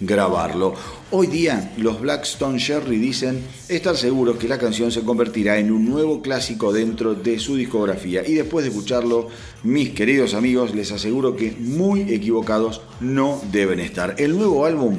grabarlo. 0.00 0.74
Hoy 1.10 1.26
día 1.26 1.72
los 1.76 2.00
Blackstone 2.00 2.58
Sherry 2.58 2.98
dicen 2.98 3.42
estar 3.68 3.96
seguros 3.96 4.36
que 4.36 4.48
la 4.48 4.58
canción 4.58 4.90
se 4.90 5.02
convertirá 5.02 5.58
en 5.58 5.70
un 5.70 5.88
nuevo 5.88 6.22
clásico 6.22 6.72
dentro 6.72 7.14
de 7.14 7.38
su 7.38 7.56
discografía 7.56 8.26
y 8.26 8.34
después 8.34 8.64
de 8.64 8.70
escucharlo, 8.70 9.28
mis 9.62 9.90
queridos 9.90 10.34
amigos, 10.34 10.74
les 10.74 10.90
aseguro 10.90 11.36
que 11.36 11.52
muy 11.52 12.12
equivocados 12.12 12.80
no 13.00 13.40
deben 13.52 13.80
estar. 13.80 14.16
El 14.18 14.36
nuevo 14.36 14.66
álbum 14.66 14.98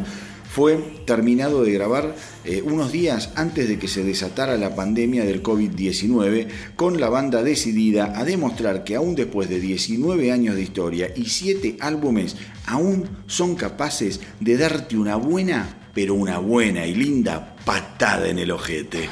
fue 0.53 0.77
terminado 1.07 1.63
de 1.63 1.71
grabar 1.71 2.15
eh, 2.45 2.61
unos 2.63 2.91
días 2.91 3.31
antes 3.35 3.67
de 3.67 3.79
que 3.79 3.87
se 3.87 4.03
desatara 4.03 4.55
la 4.55 4.75
pandemia 4.75 5.25
del 5.25 5.41
COVID-19, 5.41 6.47
con 6.75 6.99
la 6.99 7.09
banda 7.09 7.41
decidida 7.41 8.13
a 8.15 8.23
demostrar 8.23 8.83
que 8.83 8.95
aún 8.95 9.15
después 9.15 9.49
de 9.49 9.59
19 9.59 10.31
años 10.31 10.53
de 10.53 10.61
historia 10.61 11.11
y 11.15 11.25
7 11.25 11.77
álbumes, 11.79 12.35
aún 12.67 13.09
son 13.25 13.55
capaces 13.55 14.19
de 14.39 14.57
darte 14.57 14.95
una 14.95 15.15
buena, 15.15 15.89
pero 15.95 16.13
una 16.13 16.37
buena 16.37 16.85
y 16.85 16.93
linda 16.93 17.55
patada 17.65 18.27
en 18.29 18.37
el 18.37 18.51
ojete. 18.51 19.09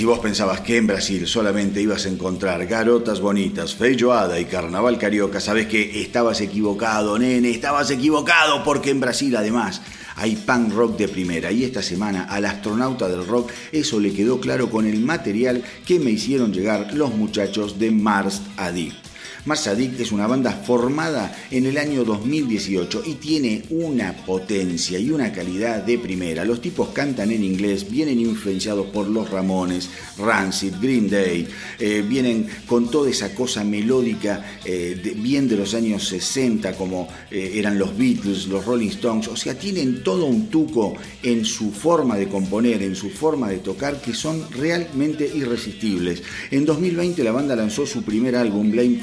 Si 0.00 0.06
vos 0.06 0.18
pensabas 0.18 0.62
que 0.62 0.78
en 0.78 0.86
Brasil 0.86 1.26
solamente 1.26 1.82
ibas 1.82 2.06
a 2.06 2.08
encontrar 2.08 2.64
garotas 2.64 3.20
bonitas, 3.20 3.74
feijoada 3.74 4.40
y 4.40 4.46
carnaval 4.46 4.96
carioca, 4.96 5.40
sabes 5.40 5.66
que 5.66 6.00
estabas 6.00 6.40
equivocado, 6.40 7.18
nene, 7.18 7.50
estabas 7.50 7.90
equivocado, 7.90 8.64
porque 8.64 8.92
en 8.92 9.00
Brasil 9.00 9.36
además 9.36 9.82
hay 10.16 10.36
punk 10.36 10.72
rock 10.72 10.96
de 10.96 11.06
primera. 11.06 11.52
Y 11.52 11.64
esta 11.64 11.82
semana 11.82 12.24
al 12.30 12.46
astronauta 12.46 13.10
del 13.10 13.26
rock 13.26 13.52
eso 13.72 14.00
le 14.00 14.14
quedó 14.14 14.40
claro 14.40 14.70
con 14.70 14.86
el 14.86 15.00
material 15.00 15.62
que 15.84 16.00
me 16.00 16.12
hicieron 16.12 16.50
llegar 16.50 16.94
los 16.94 17.14
muchachos 17.14 17.78
de 17.78 17.90
Mars 17.90 18.40
Addict. 18.56 18.99
Marsadik 19.46 19.98
es 19.98 20.12
una 20.12 20.26
banda 20.26 20.52
formada 20.52 21.34
en 21.50 21.64
el 21.64 21.78
año 21.78 22.04
2018 22.04 23.02
y 23.06 23.14
tiene 23.14 23.62
una 23.70 24.14
potencia 24.14 24.98
y 24.98 25.10
una 25.10 25.32
calidad 25.32 25.82
de 25.82 25.98
primera. 25.98 26.44
Los 26.44 26.60
tipos 26.60 26.90
cantan 26.90 27.30
en 27.30 27.42
inglés, 27.42 27.90
vienen 27.90 28.20
influenciados 28.20 28.86
por 28.88 29.08
los 29.08 29.30
Ramones, 29.30 29.88
Rancid, 30.18 30.74
Green 30.80 31.08
Day, 31.08 31.48
eh, 31.78 32.04
vienen 32.06 32.48
con 32.66 32.90
toda 32.90 33.08
esa 33.10 33.34
cosa 33.34 33.64
melódica 33.64 34.58
eh, 34.64 35.00
de, 35.02 35.12
bien 35.12 35.48
de 35.48 35.56
los 35.56 35.74
años 35.74 36.06
60 36.08 36.74
como 36.74 37.08
eh, 37.30 37.52
eran 37.54 37.78
los 37.78 37.96
Beatles, 37.96 38.46
los 38.46 38.64
Rolling 38.64 38.88
Stones, 38.88 39.28
o 39.28 39.36
sea, 39.36 39.58
tienen 39.58 40.02
todo 40.02 40.26
un 40.26 40.48
tuco 40.48 40.94
en 41.22 41.44
su 41.44 41.72
forma 41.72 42.16
de 42.16 42.28
componer, 42.28 42.82
en 42.82 42.94
su 42.94 43.10
forma 43.10 43.48
de 43.48 43.58
tocar 43.58 44.00
que 44.02 44.12
son 44.12 44.50
realmente 44.50 45.30
irresistibles. 45.34 46.22
En 46.50 46.66
2020 46.66 47.24
la 47.24 47.32
banda 47.32 47.56
lanzó 47.56 47.86
su 47.86 48.02
primer 48.02 48.36
álbum, 48.36 48.70
Blame 48.70 48.98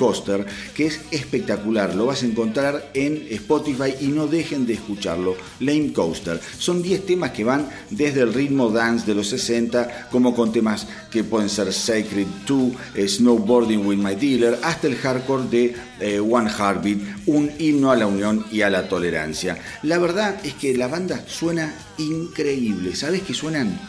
Que 0.76 0.88
es 0.88 1.00
espectacular. 1.12 1.96
Lo 1.96 2.08
vas 2.08 2.24
a 2.24 2.26
encontrar 2.26 2.92
en 2.94 3.28
Spotify 3.32 3.94
y 4.02 4.08
no 4.08 4.28
dejen 4.28 4.66
de 4.66 4.74
escucharlo. 4.74 5.36
Lame 5.60 5.94
Coaster. 5.94 6.40
Son 6.58 6.82
10 6.82 7.06
temas 7.06 7.32
que 7.32 7.44
van 7.44 7.70
desde 7.90 8.22
el 8.22 8.34
ritmo 8.34 8.70
dance 8.70 9.06
de 9.06 9.16
los 9.16 9.30
60, 9.30 10.10
como 10.12 10.36
con 10.36 10.52
temas 10.52 10.88
que 11.12 11.24
pueden 11.24 11.50
ser 11.50 11.72
Sacred 11.74 12.28
2, 12.46 12.72
Snowboarding 13.08 13.86
with 13.86 13.98
My 13.98 14.16
Dealer, 14.16 14.60
hasta 14.64 14.88
el 14.88 14.96
hardcore 14.96 15.48
de 15.50 15.76
eh, 16.00 16.20
One 16.20 16.50
Heartbeat, 16.50 17.00
un 17.26 17.52
himno 17.58 17.92
a 17.92 17.96
la 17.96 18.08
unión 18.08 18.46
y 18.52 18.62
a 18.62 18.70
la 18.70 18.88
tolerancia. 18.88 19.58
La 19.84 19.98
verdad 19.98 20.40
es 20.44 20.54
que 20.56 20.76
la 20.78 20.88
banda 20.88 21.24
suena 21.28 21.74
increíble. 21.98 22.96
¿Sabes 22.96 23.22
que 23.22 23.34
suenan? 23.34 23.80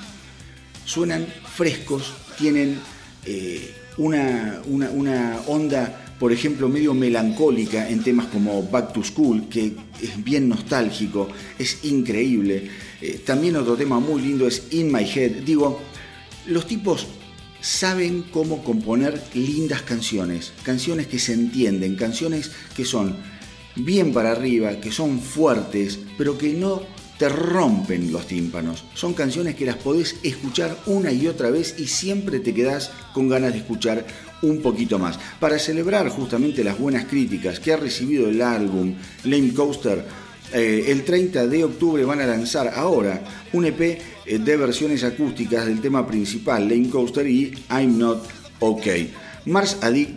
Suenan 0.84 1.26
frescos, 1.54 2.14
tienen 2.38 2.80
eh, 3.24 3.74
una, 3.98 4.60
una, 4.66 4.90
una 4.90 5.40
onda 5.46 6.07
por 6.18 6.32
ejemplo, 6.32 6.68
medio 6.68 6.94
melancólica 6.94 7.88
en 7.88 8.02
temas 8.02 8.26
como 8.26 8.62
Back 8.64 8.92
to 8.92 9.04
School, 9.04 9.48
que 9.48 9.74
es 10.02 10.22
bien 10.22 10.48
nostálgico, 10.48 11.28
es 11.58 11.84
increíble. 11.84 12.68
Eh, 13.00 13.20
también 13.24 13.56
otro 13.56 13.76
tema 13.76 14.00
muy 14.00 14.22
lindo 14.22 14.46
es 14.46 14.64
In 14.72 14.92
My 14.92 15.04
Head. 15.04 15.42
Digo, 15.44 15.80
los 16.46 16.66
tipos 16.66 17.06
saben 17.60 18.24
cómo 18.32 18.64
componer 18.64 19.22
lindas 19.34 19.82
canciones, 19.82 20.52
canciones 20.64 21.06
que 21.06 21.18
se 21.18 21.34
entienden, 21.34 21.96
canciones 21.96 22.50
que 22.76 22.84
son 22.84 23.16
bien 23.76 24.12
para 24.12 24.32
arriba, 24.32 24.80
que 24.80 24.90
son 24.90 25.20
fuertes, 25.20 25.98
pero 26.16 26.36
que 26.36 26.52
no 26.52 26.82
te 27.18 27.28
rompen 27.28 28.12
los 28.12 28.26
tímpanos. 28.26 28.84
Son 28.94 29.12
canciones 29.12 29.56
que 29.56 29.66
las 29.66 29.76
podés 29.76 30.16
escuchar 30.22 30.76
una 30.86 31.12
y 31.12 31.26
otra 31.26 31.50
vez 31.50 31.74
y 31.78 31.86
siempre 31.86 32.38
te 32.40 32.54
quedás 32.54 32.92
con 33.12 33.28
ganas 33.28 33.52
de 33.52 33.58
escuchar 33.58 34.06
un 34.42 34.62
poquito 34.62 34.98
más. 34.98 35.18
Para 35.40 35.58
celebrar 35.58 36.08
justamente 36.08 36.62
las 36.62 36.78
buenas 36.78 37.06
críticas 37.06 37.58
que 37.58 37.72
ha 37.72 37.76
recibido 37.76 38.28
el 38.28 38.40
álbum 38.40 38.94
Lame 39.24 39.52
Coaster, 39.52 40.04
eh, 40.52 40.84
el 40.88 41.04
30 41.04 41.46
de 41.46 41.64
octubre 41.64 42.04
van 42.04 42.20
a 42.20 42.26
lanzar 42.26 42.72
ahora 42.74 43.22
un 43.52 43.66
EP 43.66 43.80
eh, 43.80 44.38
de 44.38 44.56
versiones 44.56 45.02
acústicas 45.04 45.66
del 45.66 45.80
tema 45.80 46.06
principal, 46.06 46.68
Lame 46.68 46.88
Coaster 46.88 47.26
y 47.26 47.52
I'm 47.70 47.98
Not 47.98 48.24
OK. 48.60 48.86
Mars 49.46 49.78
Addict 49.82 50.10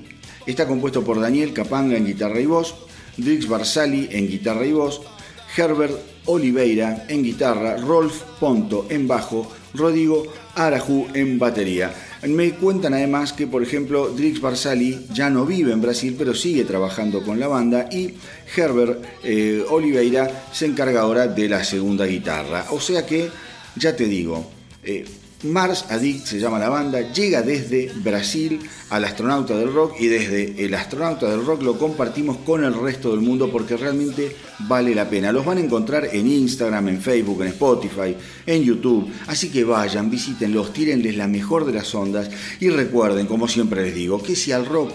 está 0.46 0.68
compuesto 0.68 1.04
por 1.04 1.20
Daniel 1.20 1.52
Capanga 1.52 1.98
en 1.98 2.06
guitarra 2.06 2.40
y 2.40 2.46
voz, 2.46 2.76
Drix 3.18 3.48
Barsali 3.48 4.08
en 4.12 4.28
guitarra 4.28 4.66
y 4.66 4.72
voz, 4.72 5.02
Herbert 5.58 6.11
Oliveira 6.26 7.06
en 7.08 7.24
guitarra, 7.24 7.78
Rolf 7.78 8.24
Ponto 8.40 8.86
en 8.90 9.08
bajo, 9.08 9.52
Rodrigo 9.74 10.24
Arajú 10.56 11.08
en 11.14 11.40
batería. 11.40 11.94
Me 12.28 12.52
cuentan 12.52 12.94
además 12.94 13.34
que, 13.34 13.48
por 13.48 13.64
ejemplo, 13.64 14.10
Drix 14.10 14.40
Barsali 14.40 15.08
ya 15.12 15.30
no 15.30 15.46
vive 15.46 15.72
en 15.72 15.82
Brasil, 15.82 16.16
pero 16.18 16.36
sigue 16.36 16.66
trabajando 16.66 17.24
con 17.24 17.40
la 17.40 17.48
banda 17.48 17.90
y 17.92 18.14
Herbert 18.56 19.04
eh, 19.24 19.64
Oliveira 19.70 20.46
se 20.52 20.68
encarga 20.68 21.02
ahora 21.02 21.28
de 21.28 21.50
la 21.50 21.64
segunda 21.64 22.06
guitarra. 22.06 22.66
O 22.70 22.80
sea 22.80 23.06
que, 23.06 23.30
ya 23.76 23.96
te 23.96 24.06
digo, 24.06 24.46
eh, 24.84 25.06
Mars 25.44 25.86
Addict 25.90 26.26
se 26.26 26.40
llama 26.40 26.60
la 26.60 26.70
banda, 26.70 27.12
llega 27.14 27.42
desde 27.42 27.92
Brasil 27.96 28.60
al 28.90 29.06
astronauta 29.06 29.58
del 29.58 29.74
rock 29.74 29.96
y 30.00 30.06
desde 30.06 30.64
el 30.64 30.74
astronauta 30.76 31.30
del 31.30 31.44
rock 31.44 31.64
lo 31.64 31.80
compartimos 31.80 32.38
con 32.38 32.64
el 32.64 32.76
resto 32.76 33.12
del 33.12 33.22
mundo 33.22 33.52
porque 33.52 33.76
realmente 33.76 34.36
vale 34.60 34.94
la 34.94 35.10
pena. 35.10 35.32
Los 35.32 35.44
van 35.44 35.58
a 35.58 35.62
encontrar 35.62 36.10
en 36.14 36.28
Instagram, 36.28 36.90
en 36.90 37.02
Facebook, 37.02 37.42
en 37.42 37.48
Spotify, 37.48 38.16
en 38.46 38.64
YouTube. 38.64 39.12
Así 39.28 39.50
que 39.50 39.64
vayan, 39.64 40.12
visítenlos, 40.12 40.74
tírenles 40.74 41.18
la 41.18 41.28
mejor 41.28 41.66
de 41.66 41.74
las 41.74 41.94
ondas 41.96 42.30
y 42.60 42.70
recuerden, 42.70 43.26
como 43.26 43.48
siempre 43.48 43.82
les 43.84 43.96
digo, 43.96 44.22
que 44.22 44.36
si 44.36 44.52
al 44.52 44.68
rock 44.68 44.92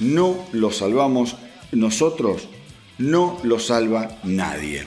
no 0.00 0.44
lo 0.52 0.72
salvamos 0.72 1.36
nosotros, 1.72 2.48
no 2.98 3.38
lo 3.42 3.58
salva 3.58 4.18
nadie. 4.24 4.86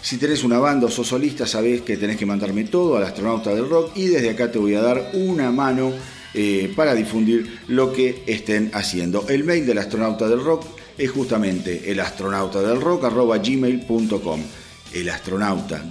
Si 0.00 0.16
tenés 0.16 0.44
una 0.44 0.58
banda 0.58 0.86
o 0.86 0.90
sos 0.90 1.08
solista, 1.08 1.46
sabés 1.46 1.82
que 1.82 1.96
tenés 1.96 2.16
que 2.16 2.26
mandarme 2.26 2.64
todo 2.64 2.96
al 2.96 3.04
astronauta 3.04 3.54
del 3.54 3.68
rock 3.68 3.96
y 3.96 4.06
desde 4.06 4.30
acá 4.30 4.50
te 4.50 4.58
voy 4.58 4.74
a 4.74 4.80
dar 4.80 5.10
una 5.14 5.50
mano 5.50 5.92
eh, 6.34 6.72
para 6.76 6.94
difundir 6.94 7.60
lo 7.68 7.92
que 7.92 8.22
estén 8.26 8.70
haciendo. 8.74 9.26
El 9.28 9.44
mail 9.44 9.66
del 9.66 9.78
astronauta 9.78 10.28
del 10.28 10.44
rock 10.44 10.64
es 10.96 11.10
justamente 11.10 11.90
el 11.90 12.00
astronauta 12.00 12.60
del. 12.60 12.78
El 14.92 15.08
astronauta. 15.10 15.84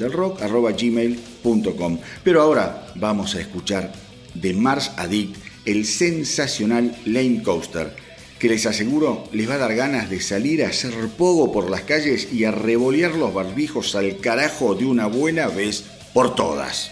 Pero 2.23 2.41
ahora 2.41 2.87
vamos 2.95 3.35
a 3.35 3.41
escuchar 3.41 3.93
de 4.33 4.53
Mars 4.53 4.91
Addict 4.97 5.35
el 5.65 5.85
sensacional 5.85 6.95
Lane 7.05 7.43
Coaster 7.43 8.06
que 8.39 8.49
les 8.49 8.65
aseguro 8.65 9.23
les 9.31 9.49
va 9.49 9.55
a 9.55 9.57
dar 9.57 9.75
ganas 9.75 10.09
de 10.09 10.21
salir 10.21 10.63
a 10.63 10.69
hacer 10.69 10.93
pogo 11.17 11.51
por 11.51 11.69
las 11.69 11.81
calles 11.81 12.27
y 12.31 12.45
a 12.45 12.51
revolear 12.51 13.15
los 13.15 13.33
barbijos 13.33 13.95
al 13.95 14.17
carajo 14.17 14.75
de 14.75 14.85
una 14.85 15.07
buena 15.07 15.47
vez 15.47 15.83
por 16.13 16.35
todas. 16.35 16.91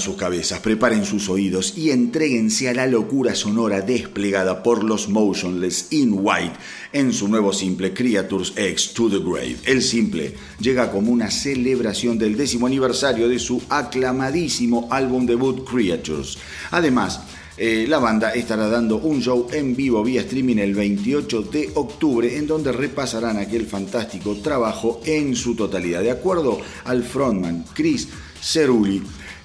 Sus 0.00 0.16
cabezas, 0.16 0.60
preparen 0.60 1.04
sus 1.04 1.28
oídos 1.28 1.76
y 1.76 1.90
entréguense 1.90 2.70
a 2.70 2.74
la 2.74 2.86
locura 2.86 3.34
sonora 3.34 3.82
desplegada 3.82 4.62
por 4.62 4.82
los 4.82 5.10
Motionless 5.10 5.88
in 5.90 6.14
White 6.14 6.54
en 6.92 7.12
su 7.12 7.28
nuevo 7.28 7.52
simple 7.52 7.92
Creatures 7.92 8.54
X 8.56 8.94
to 8.94 9.10
the 9.10 9.18
Grave. 9.18 9.58
El 9.64 9.82
simple 9.82 10.34
llega 10.58 10.90
como 10.90 11.12
una 11.12 11.30
celebración 11.30 12.16
del 12.16 12.34
décimo 12.34 12.66
aniversario 12.66 13.28
de 13.28 13.38
su 13.38 13.60
aclamadísimo 13.68 14.88
álbum 14.90 15.26
debut 15.26 15.68
Creatures. 15.68 16.38
Además, 16.70 17.20
eh, 17.58 17.84
la 17.86 17.98
banda 17.98 18.30
estará 18.30 18.68
dando 18.68 18.96
un 18.96 19.20
show 19.20 19.48
en 19.52 19.76
vivo 19.76 20.02
vía 20.02 20.22
streaming 20.22 20.56
el 20.56 20.74
28 20.74 21.42
de 21.42 21.70
octubre 21.74 22.38
en 22.38 22.46
donde 22.46 22.72
repasarán 22.72 23.36
aquel 23.36 23.66
fantástico 23.66 24.36
trabajo 24.36 25.02
en 25.04 25.36
su 25.36 25.54
totalidad. 25.54 26.02
De 26.02 26.10
acuerdo 26.10 26.58
al 26.84 27.04
frontman 27.04 27.66
Chris 27.74 28.08
Cerulli, 28.40 29.02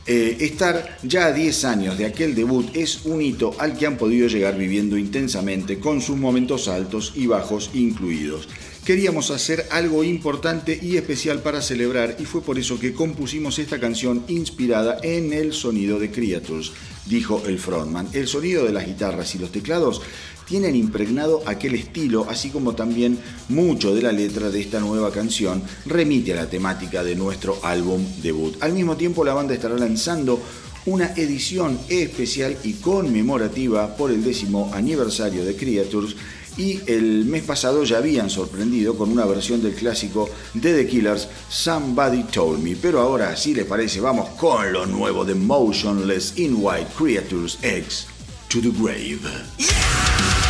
eh, 0.08 0.38
estar 0.42 1.00
ya 1.02 1.26
a 1.26 1.32
10 1.32 1.66
años 1.66 1.98
de 1.98 2.06
aquel 2.06 2.36
debut 2.36 2.70
es 2.76 3.06
un 3.06 3.24
hito 3.24 3.56
al 3.58 3.76
que 3.76 3.88
han 3.88 3.98
podido 3.98 4.28
llegar 4.28 4.56
viviendo 4.56 4.98
intensamente 4.98 5.80
con 5.80 6.00
sus 6.00 6.16
momentos 6.16 6.68
altos 6.68 7.14
y 7.16 7.26
bajos 7.26 7.72
incluidos. 7.74 8.48
Queríamos 8.86 9.32
hacer 9.32 9.66
algo 9.72 10.04
importante 10.04 10.78
y 10.80 10.98
especial 10.98 11.42
para 11.42 11.60
celebrar 11.60 12.18
y 12.20 12.26
fue 12.26 12.44
por 12.44 12.60
eso 12.60 12.80
que 12.80 12.94
compusimos 12.94 13.58
esta 13.58 13.80
canción 13.80 14.24
inspirada 14.28 15.00
en 15.02 15.34
el 15.34 15.54
sonido 15.54 15.98
de 15.98 16.12
Creatures, 16.12 16.72
dijo 17.08 17.42
el 17.48 17.58
frontman. 17.58 18.08
El 18.14 18.28
sonido 18.28 18.64
de 18.64 18.74
las 18.74 18.86
guitarras 18.86 19.34
y 19.34 19.40
los 19.40 19.52
teclados 19.52 20.04
tienen 20.48 20.76
impregnado 20.76 21.42
aquel 21.46 21.76
estilo, 21.76 22.28
así 22.30 22.50
como 22.50 22.76
también 22.76 23.18
mucho 23.50 23.94
de 23.94 24.02
la 24.02 24.12
letra 24.12 24.50
de 24.50 24.62
esta 24.62 24.80
nueva 24.80 25.12
canción 25.12 25.64
remite 25.86 26.34
a 26.34 26.38
la 26.38 26.50
temática 26.50 27.04
de 27.04 27.16
nuestro 27.16 27.60
álbum 27.64 28.04
debut. 28.22 28.56
Al 28.62 28.74
mismo 28.74 28.96
tiempo 28.96 29.26
la 29.26 29.34
banda 29.34 29.54
estará 29.54 29.76
lanzando 29.76 30.40
una 30.86 31.14
edición 31.16 31.80
especial 31.90 32.58
y 32.64 32.74
conmemorativa 32.74 33.96
por 33.96 34.12
el 34.12 34.24
décimo 34.24 34.70
aniversario 34.74 35.44
de 35.44 35.56
Creatures 35.56 36.16
y 36.58 36.80
el 36.86 37.26
mes 37.26 37.44
pasado 37.44 37.84
ya 37.84 37.98
habían 37.98 38.30
sorprendido 38.30 38.96
con 38.96 39.12
una 39.12 39.26
versión 39.26 39.62
del 39.62 39.74
clásico 39.74 40.30
de 40.54 40.74
The 40.74 40.88
Killers, 40.88 41.28
Somebody 41.50 42.24
Told 42.24 42.64
Me. 42.64 42.76
Pero 42.76 43.02
ahora, 43.02 43.36
si 43.36 43.54
les 43.54 43.66
parece, 43.66 44.00
vamos 44.00 44.30
con 44.32 44.72
lo 44.72 44.86
nuevo 44.86 45.26
de 45.26 45.36
Motionless 45.36 46.38
in 46.38 46.56
White 46.58 46.92
Creatures 46.98 47.58
X 47.62 48.08
to 48.56 48.62
the 48.62 48.78
Grave. 48.78 49.22
We 49.58 50.45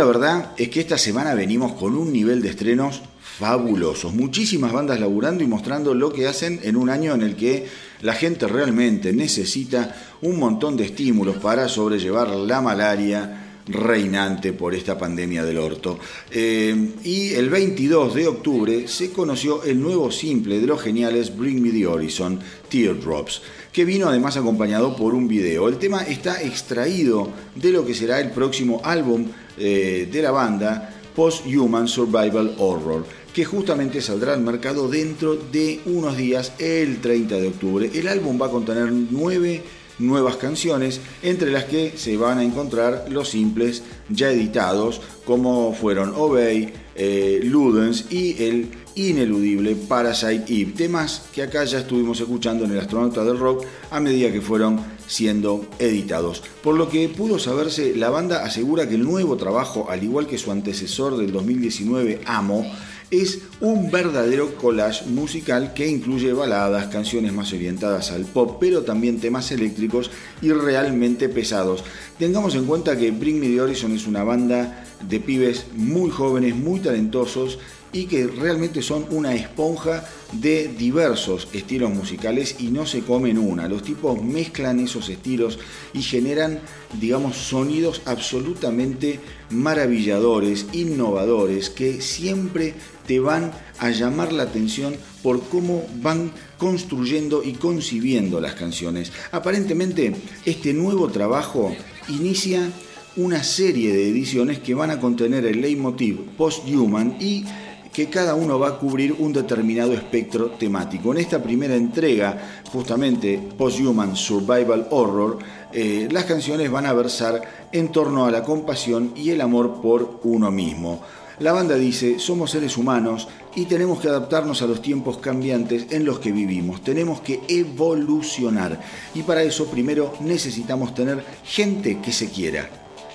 La 0.00 0.06
verdad 0.06 0.52
es 0.56 0.70
que 0.70 0.80
esta 0.80 0.96
semana 0.96 1.34
venimos 1.34 1.72
con 1.72 1.94
un 1.94 2.10
nivel 2.10 2.40
de 2.40 2.48
estrenos 2.48 3.02
fabulosos. 3.20 4.14
Muchísimas 4.14 4.72
bandas 4.72 4.98
laburando 4.98 5.44
y 5.44 5.46
mostrando 5.46 5.92
lo 5.92 6.10
que 6.10 6.26
hacen 6.26 6.58
en 6.62 6.76
un 6.76 6.88
año 6.88 7.12
en 7.12 7.20
el 7.20 7.36
que 7.36 7.66
la 8.00 8.14
gente 8.14 8.48
realmente 8.48 9.12
necesita 9.12 9.94
un 10.22 10.38
montón 10.38 10.78
de 10.78 10.86
estímulos 10.86 11.36
para 11.36 11.68
sobrellevar 11.68 12.30
la 12.30 12.62
malaria 12.62 13.50
reinante 13.66 14.54
por 14.54 14.74
esta 14.74 14.96
pandemia 14.96 15.44
del 15.44 15.58
orto. 15.58 15.98
Eh, 16.30 16.94
y 17.04 17.34
el 17.34 17.50
22 17.50 18.14
de 18.14 18.26
octubre 18.26 18.88
se 18.88 19.12
conoció 19.12 19.62
el 19.64 19.82
nuevo 19.82 20.10
simple 20.10 20.60
de 20.60 20.66
los 20.66 20.80
geniales 20.80 21.36
Bring 21.36 21.60
Me 21.60 21.72
the 21.72 21.86
Horizon, 21.86 22.40
Teardrops, 22.70 23.42
que 23.72 23.84
vino 23.84 24.08
además 24.08 24.36
acompañado 24.36 24.96
por 24.96 25.14
un 25.14 25.28
video. 25.28 25.68
El 25.68 25.78
tema 25.78 26.02
está 26.02 26.42
extraído 26.42 27.30
de 27.54 27.70
lo 27.70 27.84
que 27.84 27.94
será 27.94 28.20
el 28.20 28.30
próximo 28.30 28.80
álbum 28.84 29.26
eh, 29.58 30.08
de 30.10 30.22
la 30.22 30.30
banda, 30.30 30.94
Post-Human 31.14 31.88
Survival 31.88 32.54
Horror, 32.58 33.04
que 33.32 33.44
justamente 33.44 34.00
saldrá 34.00 34.34
al 34.34 34.40
mercado 34.40 34.88
dentro 34.88 35.36
de 35.36 35.80
unos 35.86 36.16
días, 36.16 36.52
el 36.58 37.00
30 37.00 37.36
de 37.36 37.48
octubre. 37.48 37.90
El 37.92 38.08
álbum 38.08 38.40
va 38.40 38.46
a 38.46 38.50
contener 38.50 38.90
nueve 38.92 39.62
nuevas 40.00 40.36
canciones, 40.36 41.00
entre 41.22 41.50
las 41.50 41.64
que 41.64 41.92
se 41.96 42.16
van 42.16 42.38
a 42.38 42.44
encontrar 42.44 43.06
los 43.10 43.28
simples 43.28 43.82
ya 44.08 44.30
editados, 44.30 45.00
como 45.24 45.74
fueron 45.74 46.14
Obey, 46.16 46.72
eh, 46.96 47.40
Ludens 47.44 48.06
y 48.10 48.42
el 48.42 48.70
ineludible 49.08 49.76
Parasite 49.76 50.44
Eve, 50.48 50.72
temas 50.76 51.22
que 51.32 51.42
acá 51.42 51.64
ya 51.64 51.78
estuvimos 51.78 52.20
escuchando 52.20 52.64
en 52.64 52.72
el 52.72 52.80
Astronauta 52.80 53.24
del 53.24 53.38
Rock 53.38 53.64
a 53.90 54.00
medida 54.00 54.30
que 54.30 54.40
fueron 54.40 54.80
siendo 55.06 55.66
editados. 55.78 56.42
Por 56.62 56.76
lo 56.76 56.88
que 56.88 57.08
pudo 57.08 57.38
saberse, 57.38 57.94
la 57.96 58.10
banda 58.10 58.44
asegura 58.44 58.88
que 58.88 58.96
el 58.96 59.04
nuevo 59.04 59.36
trabajo, 59.36 59.88
al 59.90 60.04
igual 60.04 60.26
que 60.26 60.38
su 60.38 60.52
antecesor 60.52 61.16
del 61.16 61.32
2019, 61.32 62.20
Amo, 62.26 62.66
es 63.10 63.40
un 63.60 63.90
verdadero 63.90 64.54
collage 64.54 65.04
musical 65.06 65.74
que 65.74 65.88
incluye 65.88 66.32
baladas, 66.32 66.86
canciones 66.86 67.32
más 67.32 67.52
orientadas 67.52 68.12
al 68.12 68.24
pop, 68.24 68.58
pero 68.60 68.82
también 68.82 69.18
temas 69.18 69.50
eléctricos 69.50 70.12
y 70.40 70.52
realmente 70.52 71.28
pesados. 71.28 71.82
Tengamos 72.18 72.54
en 72.54 72.66
cuenta 72.66 72.96
que 72.96 73.10
Bring 73.10 73.40
Me 73.40 73.48
the 73.48 73.60
Horizon 73.60 73.92
es 73.96 74.06
una 74.06 74.22
banda 74.22 74.84
de 75.08 75.18
pibes 75.18 75.66
muy 75.74 76.10
jóvenes, 76.10 76.54
muy 76.54 76.78
talentosos 76.78 77.58
y 77.92 78.04
que 78.04 78.26
realmente 78.26 78.82
son 78.82 79.06
una 79.10 79.34
esponja 79.34 80.04
de 80.32 80.68
diversos 80.68 81.48
estilos 81.52 81.90
musicales 81.90 82.56
y 82.60 82.68
no 82.68 82.86
se 82.86 83.00
comen 83.00 83.38
una. 83.38 83.68
Los 83.68 83.82
tipos 83.82 84.22
mezclan 84.22 84.78
esos 84.78 85.08
estilos 85.08 85.58
y 85.92 86.02
generan, 86.02 86.60
digamos, 87.00 87.36
sonidos 87.36 88.02
absolutamente 88.04 89.18
maravilladores, 89.50 90.66
innovadores, 90.72 91.70
que 91.70 92.00
siempre 92.00 92.74
te 93.06 93.18
van 93.18 93.52
a 93.78 93.90
llamar 93.90 94.32
la 94.32 94.44
atención 94.44 94.94
por 95.22 95.42
cómo 95.48 95.84
van 95.96 96.32
construyendo 96.58 97.42
y 97.42 97.54
concibiendo 97.54 98.40
las 98.40 98.54
canciones. 98.54 99.10
Aparentemente, 99.32 100.14
este 100.44 100.72
nuevo 100.72 101.08
trabajo 101.08 101.74
inicia 102.08 102.70
una 103.16 103.42
serie 103.42 103.92
de 103.92 104.08
ediciones 104.08 104.60
que 104.60 104.74
van 104.74 104.90
a 104.90 105.00
contener 105.00 105.44
el 105.44 105.60
leitmotiv 105.60 106.20
post-human 106.36 107.16
y 107.20 107.44
que 107.92 108.08
cada 108.08 108.34
uno 108.34 108.58
va 108.58 108.68
a 108.68 108.78
cubrir 108.78 109.16
un 109.18 109.32
determinado 109.32 109.92
espectro 109.92 110.50
temático. 110.52 111.12
En 111.12 111.18
esta 111.18 111.42
primera 111.42 111.74
entrega, 111.74 112.62
justamente 112.72 113.40
Post-Human 113.58 114.14
Survival 114.14 114.86
Horror, 114.90 115.38
eh, 115.72 116.08
las 116.10 116.24
canciones 116.24 116.70
van 116.70 116.86
a 116.86 116.92
versar 116.92 117.68
en 117.72 117.90
torno 117.90 118.26
a 118.26 118.30
la 118.30 118.42
compasión 118.42 119.12
y 119.16 119.30
el 119.30 119.40
amor 119.40 119.80
por 119.80 120.20
uno 120.24 120.50
mismo. 120.50 121.00
La 121.40 121.52
banda 121.52 121.74
dice, 121.74 122.18
somos 122.18 122.50
seres 122.50 122.76
humanos 122.76 123.26
y 123.56 123.64
tenemos 123.64 123.98
que 123.98 124.08
adaptarnos 124.08 124.60
a 124.60 124.66
los 124.66 124.82
tiempos 124.82 125.16
cambiantes 125.18 125.86
en 125.90 126.04
los 126.04 126.18
que 126.18 126.32
vivimos. 126.32 126.84
Tenemos 126.84 127.22
que 127.22 127.40
evolucionar. 127.48 128.78
Y 129.14 129.22
para 129.22 129.42
eso 129.42 129.66
primero 129.66 130.12
necesitamos 130.20 130.94
tener 130.94 131.24
gente 131.42 131.98
que 132.00 132.12
se 132.12 132.28
quiera, 132.28 132.68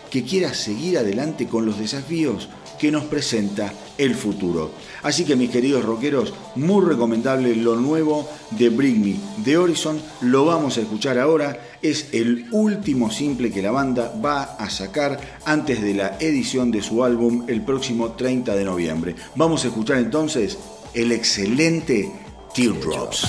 que 0.10 0.23
quiera 0.23 0.56
seguir 0.56 0.97
adelante 0.97 1.47
con 1.47 1.68
los 1.68 1.77
desafíos 1.77 2.49
que 2.80 2.91
nos 2.91 3.06
presenta 3.06 3.73
el 3.97 4.15
futuro. 4.15 4.72
Así 5.03 5.26
que 5.26 5.35
mis 5.35 5.49
queridos 5.49 5.85
rockeros, 5.85 6.34
muy 6.56 6.85
recomendable 6.85 7.56
lo 7.56 7.76
nuevo 7.76 8.30
de 8.52 8.69
Bring 8.69 9.02
Me 9.02 9.15
de 9.43 9.57
Horizon, 9.57 10.02
lo 10.22 10.45
vamos 10.45 10.77
a 10.77 10.81
escuchar 10.81 11.19
ahora, 11.19 11.60
es 11.81 12.10
el 12.14 12.47
último 12.52 13.11
simple 13.11 13.52
que 13.52 13.61
la 13.61 13.72
banda 13.72 14.14
va 14.23 14.56
a 14.56 14.69
sacar 14.69 15.19
antes 15.45 15.81
de 15.81 15.93
la 15.93 16.18
edición 16.19 16.72
de 16.72 16.81
su 16.81 17.03
álbum 17.03 17.45
el 17.47 17.61
próximo 17.61 18.14
30 18.14 18.56
de 18.56 18.65
noviembre. 18.65 19.15
Vamos 19.35 19.64
a 19.64 19.68
escuchar 19.68 19.97
entonces 19.97 20.57
el 20.93 21.11
excelente 21.11 22.11
Teardrops. 22.53 23.27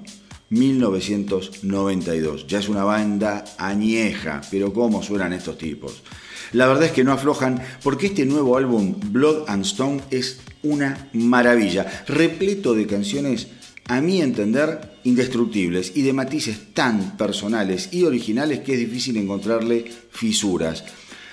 1992. 0.51 2.47
Ya 2.47 2.61
es 2.61 2.69
una 2.69 2.85
banda 2.85 3.45
añeja, 3.59 4.43
pero 4.49 4.73
¿cómo 4.73 5.03
suenan 5.03 5.33
estos 5.33 5.59
tipos? 5.59 6.05
La 6.53 6.67
verdad 6.67 6.85
es 6.85 6.93
que 6.93 7.05
no 7.05 7.13
aflojan 7.13 7.63
porque 7.83 8.07
este 8.07 8.27
nuevo 8.27 8.57
álbum, 8.57 8.97
Blood 9.13 9.45
and 9.49 9.65
Stone, 9.65 10.01
es 10.11 10.41
una 10.63 11.09
maravilla, 11.13 12.05
repleto 12.07 12.75
de 12.75 12.87
canciones, 12.87 13.49
a 13.87 14.01
mi 14.01 14.21
entender, 14.21 14.99
indestructibles 15.05 15.93
y 15.95 16.03
de 16.03 16.13
matices 16.13 16.75
tan 16.75 17.17
personales 17.17 17.89
y 17.93 18.05
originales 18.05 18.61
que 18.61 18.75
es 18.75 18.79
difícil 18.79 19.17
encontrarle 19.17 19.91
fisuras. 20.11 20.85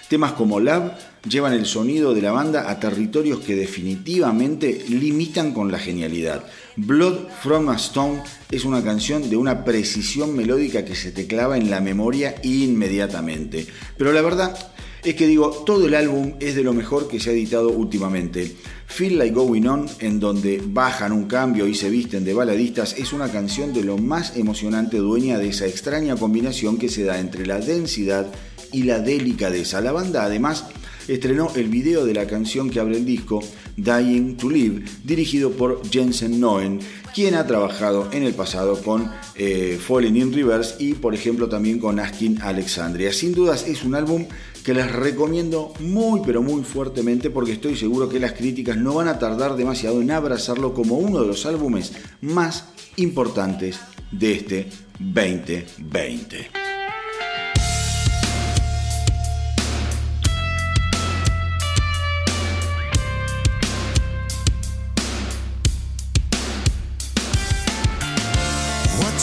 Temas 0.08 0.32
como 0.34 0.60
Love 0.60 0.94
llevan 1.28 1.54
el 1.54 1.66
sonido 1.66 2.14
de 2.14 2.22
la 2.22 2.32
banda 2.32 2.70
a 2.72 2.80
territorios 2.80 3.40
que 3.42 3.56
definitivamente 3.56 4.86
limitan 4.88 5.54
con 5.54 5.70
la 5.72 5.80
genialidad. 5.80 6.46
Blood 6.78 7.28
from 7.44 7.68
a 7.70 7.76
Stone 7.76 8.24
es 8.50 8.64
una 8.64 8.82
canción 8.82 9.30
de 9.30 9.36
una 9.36 9.66
precisión 9.66 10.34
melódica 10.34 10.86
que 10.86 10.96
se 10.96 11.12
te 11.12 11.28
clava 11.28 11.58
en 11.58 11.70
la 11.70 11.82
memoria 11.82 12.36
inmediatamente. 12.44 13.68
Pero 13.98 14.14
la 14.14 14.22
verdad 14.22 14.58
es 15.04 15.16
que 15.16 15.28
digo, 15.28 15.50
todo 15.66 15.88
el 15.88 15.96
álbum 15.96 16.34
es 16.40 16.56
de 16.56 16.64
lo 16.64 16.74
mejor 16.74 17.08
que 17.08 17.20
se 17.20 17.30
ha 17.30 17.34
editado 17.34 17.70
últimamente. 17.70 18.56
Feel 18.88 19.18
Like 19.18 19.34
Going 19.34 19.68
On, 19.68 19.86
en 20.00 20.20
donde 20.20 20.62
bajan 20.66 21.12
un 21.12 21.26
cambio 21.26 21.68
y 21.68 21.76
se 21.76 21.90
visten 21.90 22.26
de 22.26 22.34
baladistas, 22.34 22.96
es 22.98 23.14
una 23.14 23.32
canción 23.32 23.74
de 23.74 23.84
lo 23.84 23.98
más 23.98 24.36
emocionante 24.38 24.98
dueña 24.98 25.38
de 25.38 25.50
esa 25.50 25.68
extraña 25.68 26.16
combinación 26.16 26.78
que 26.78 26.90
se 26.90 27.04
da 27.04 27.20
entre 27.20 27.46
la 27.46 27.60
densidad 27.60 28.28
y 28.72 28.84
la 28.84 29.00
delicadeza. 29.00 29.82
La 29.82 29.92
banda 29.92 30.24
además 30.24 30.66
estrenó 31.08 31.52
el 31.56 31.70
video 31.70 32.06
de 32.06 32.14
la 32.14 32.28
canción 32.28 32.70
que 32.70 32.80
abre 32.80 32.98
el 32.98 33.06
disco, 33.06 33.42
Dying 33.78 34.38
to 34.38 34.50
Live, 34.50 34.84
dirigido 35.04 35.52
por 35.52 35.88
Jensen 35.90 36.40
Noen, 36.40 36.80
quien 37.18 37.34
ha 37.34 37.48
trabajado 37.48 38.10
en 38.12 38.22
el 38.22 38.36
pasado 38.36 38.80
con 38.80 39.12
eh, 39.34 39.80
Falling 39.82 40.16
in 40.18 40.32
Reverse 40.32 40.76
y 40.78 40.94
por 40.94 41.16
ejemplo 41.16 41.50
también 41.50 41.80
con 41.80 42.00
Askin 42.00 42.40
Alexandria. 42.44 43.12
Sin 43.12 43.34
dudas 43.34 43.68
es 43.68 43.84
un 43.84 43.96
álbum 43.96 44.28
que 44.64 44.76
les 44.76 44.92
recomiendo 44.92 45.74
muy 45.80 46.22
pero 46.24 46.44
muy 46.44 46.62
fuertemente 46.62 47.32
porque 47.32 47.54
estoy 47.54 47.76
seguro 47.76 48.08
que 48.08 48.20
las 48.20 48.34
críticas 48.34 48.78
no 48.78 48.94
van 48.94 49.08
a 49.08 49.18
tardar 49.18 49.56
demasiado 49.56 50.00
en 50.00 50.12
abrazarlo 50.12 50.76
como 50.76 51.00
uno 51.00 51.22
de 51.22 51.28
los 51.30 51.48
álbumes 51.48 51.94
más 52.22 52.66
importantes 52.98 53.80
de 54.12 54.34
este 54.34 54.70
2020. 55.00 56.67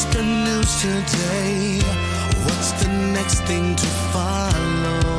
What's 0.04 0.16
the 0.16 0.22
news 0.22 0.82
today? 0.82 1.80
What's 2.44 2.72
the 2.72 2.88
next 2.88 3.40
thing 3.44 3.74
to 3.74 3.86
follow? 4.12 5.16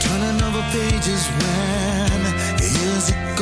Turning 0.00 0.42
over 0.42 0.62
pages 0.72 1.28
when 1.42 2.20
is 2.60 3.10
it 3.10 3.36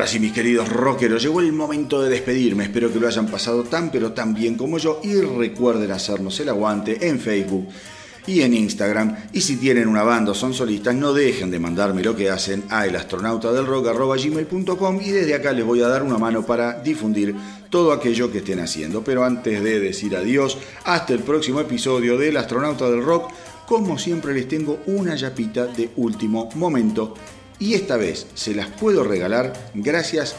ahora 0.00 0.10
sí, 0.10 0.18
mis 0.18 0.32
queridos 0.32 0.66
rockeros, 0.70 1.22
llegó 1.22 1.40
el 1.40 1.52
momento 1.52 2.00
de 2.00 2.08
despedirme. 2.08 2.64
Espero 2.64 2.90
que 2.90 2.98
lo 2.98 3.06
hayan 3.06 3.26
pasado 3.26 3.64
tan 3.64 3.90
pero 3.90 4.14
tan 4.14 4.32
bien 4.32 4.54
como 4.54 4.78
yo 4.78 4.98
y 5.04 5.20
recuerden 5.20 5.90
hacernos 5.90 6.40
el 6.40 6.48
aguante 6.48 7.06
en 7.06 7.20
Facebook 7.20 7.68
y 8.26 8.40
en 8.40 8.54
Instagram. 8.54 9.14
Y 9.34 9.42
si 9.42 9.58
tienen 9.58 9.88
una 9.88 10.02
banda 10.02 10.32
o 10.32 10.34
son 10.34 10.54
solistas, 10.54 10.94
no 10.94 11.12
dejen 11.12 11.50
de 11.50 11.58
mandarme 11.58 12.02
lo 12.02 12.16
que 12.16 12.30
hacen 12.30 12.64
a 12.70 12.86
elastronautadelrock.gmail.com 12.86 15.00
y 15.02 15.10
desde 15.10 15.34
acá 15.34 15.52
les 15.52 15.66
voy 15.66 15.82
a 15.82 15.88
dar 15.88 16.02
una 16.02 16.16
mano 16.16 16.46
para 16.46 16.80
difundir 16.80 17.34
todo 17.68 17.92
aquello 17.92 18.32
que 18.32 18.38
estén 18.38 18.60
haciendo. 18.60 19.04
Pero 19.04 19.22
antes 19.22 19.62
de 19.62 19.80
decir 19.80 20.16
adiós, 20.16 20.56
hasta 20.84 21.12
el 21.12 21.20
próximo 21.20 21.60
episodio 21.60 22.16
del 22.16 22.38
Astronauta 22.38 22.88
del 22.88 23.04
Rock, 23.04 23.30
como 23.66 23.98
siempre 23.98 24.32
les 24.32 24.48
tengo 24.48 24.78
una 24.86 25.14
yapita 25.14 25.66
de 25.66 25.90
último 25.96 26.48
momento 26.54 27.12
y 27.60 27.74
esta 27.74 27.96
vez 27.96 28.26
se 28.34 28.54
las 28.54 28.68
puedo 28.68 29.04
regalar 29.04 29.52
gracias 29.74 30.34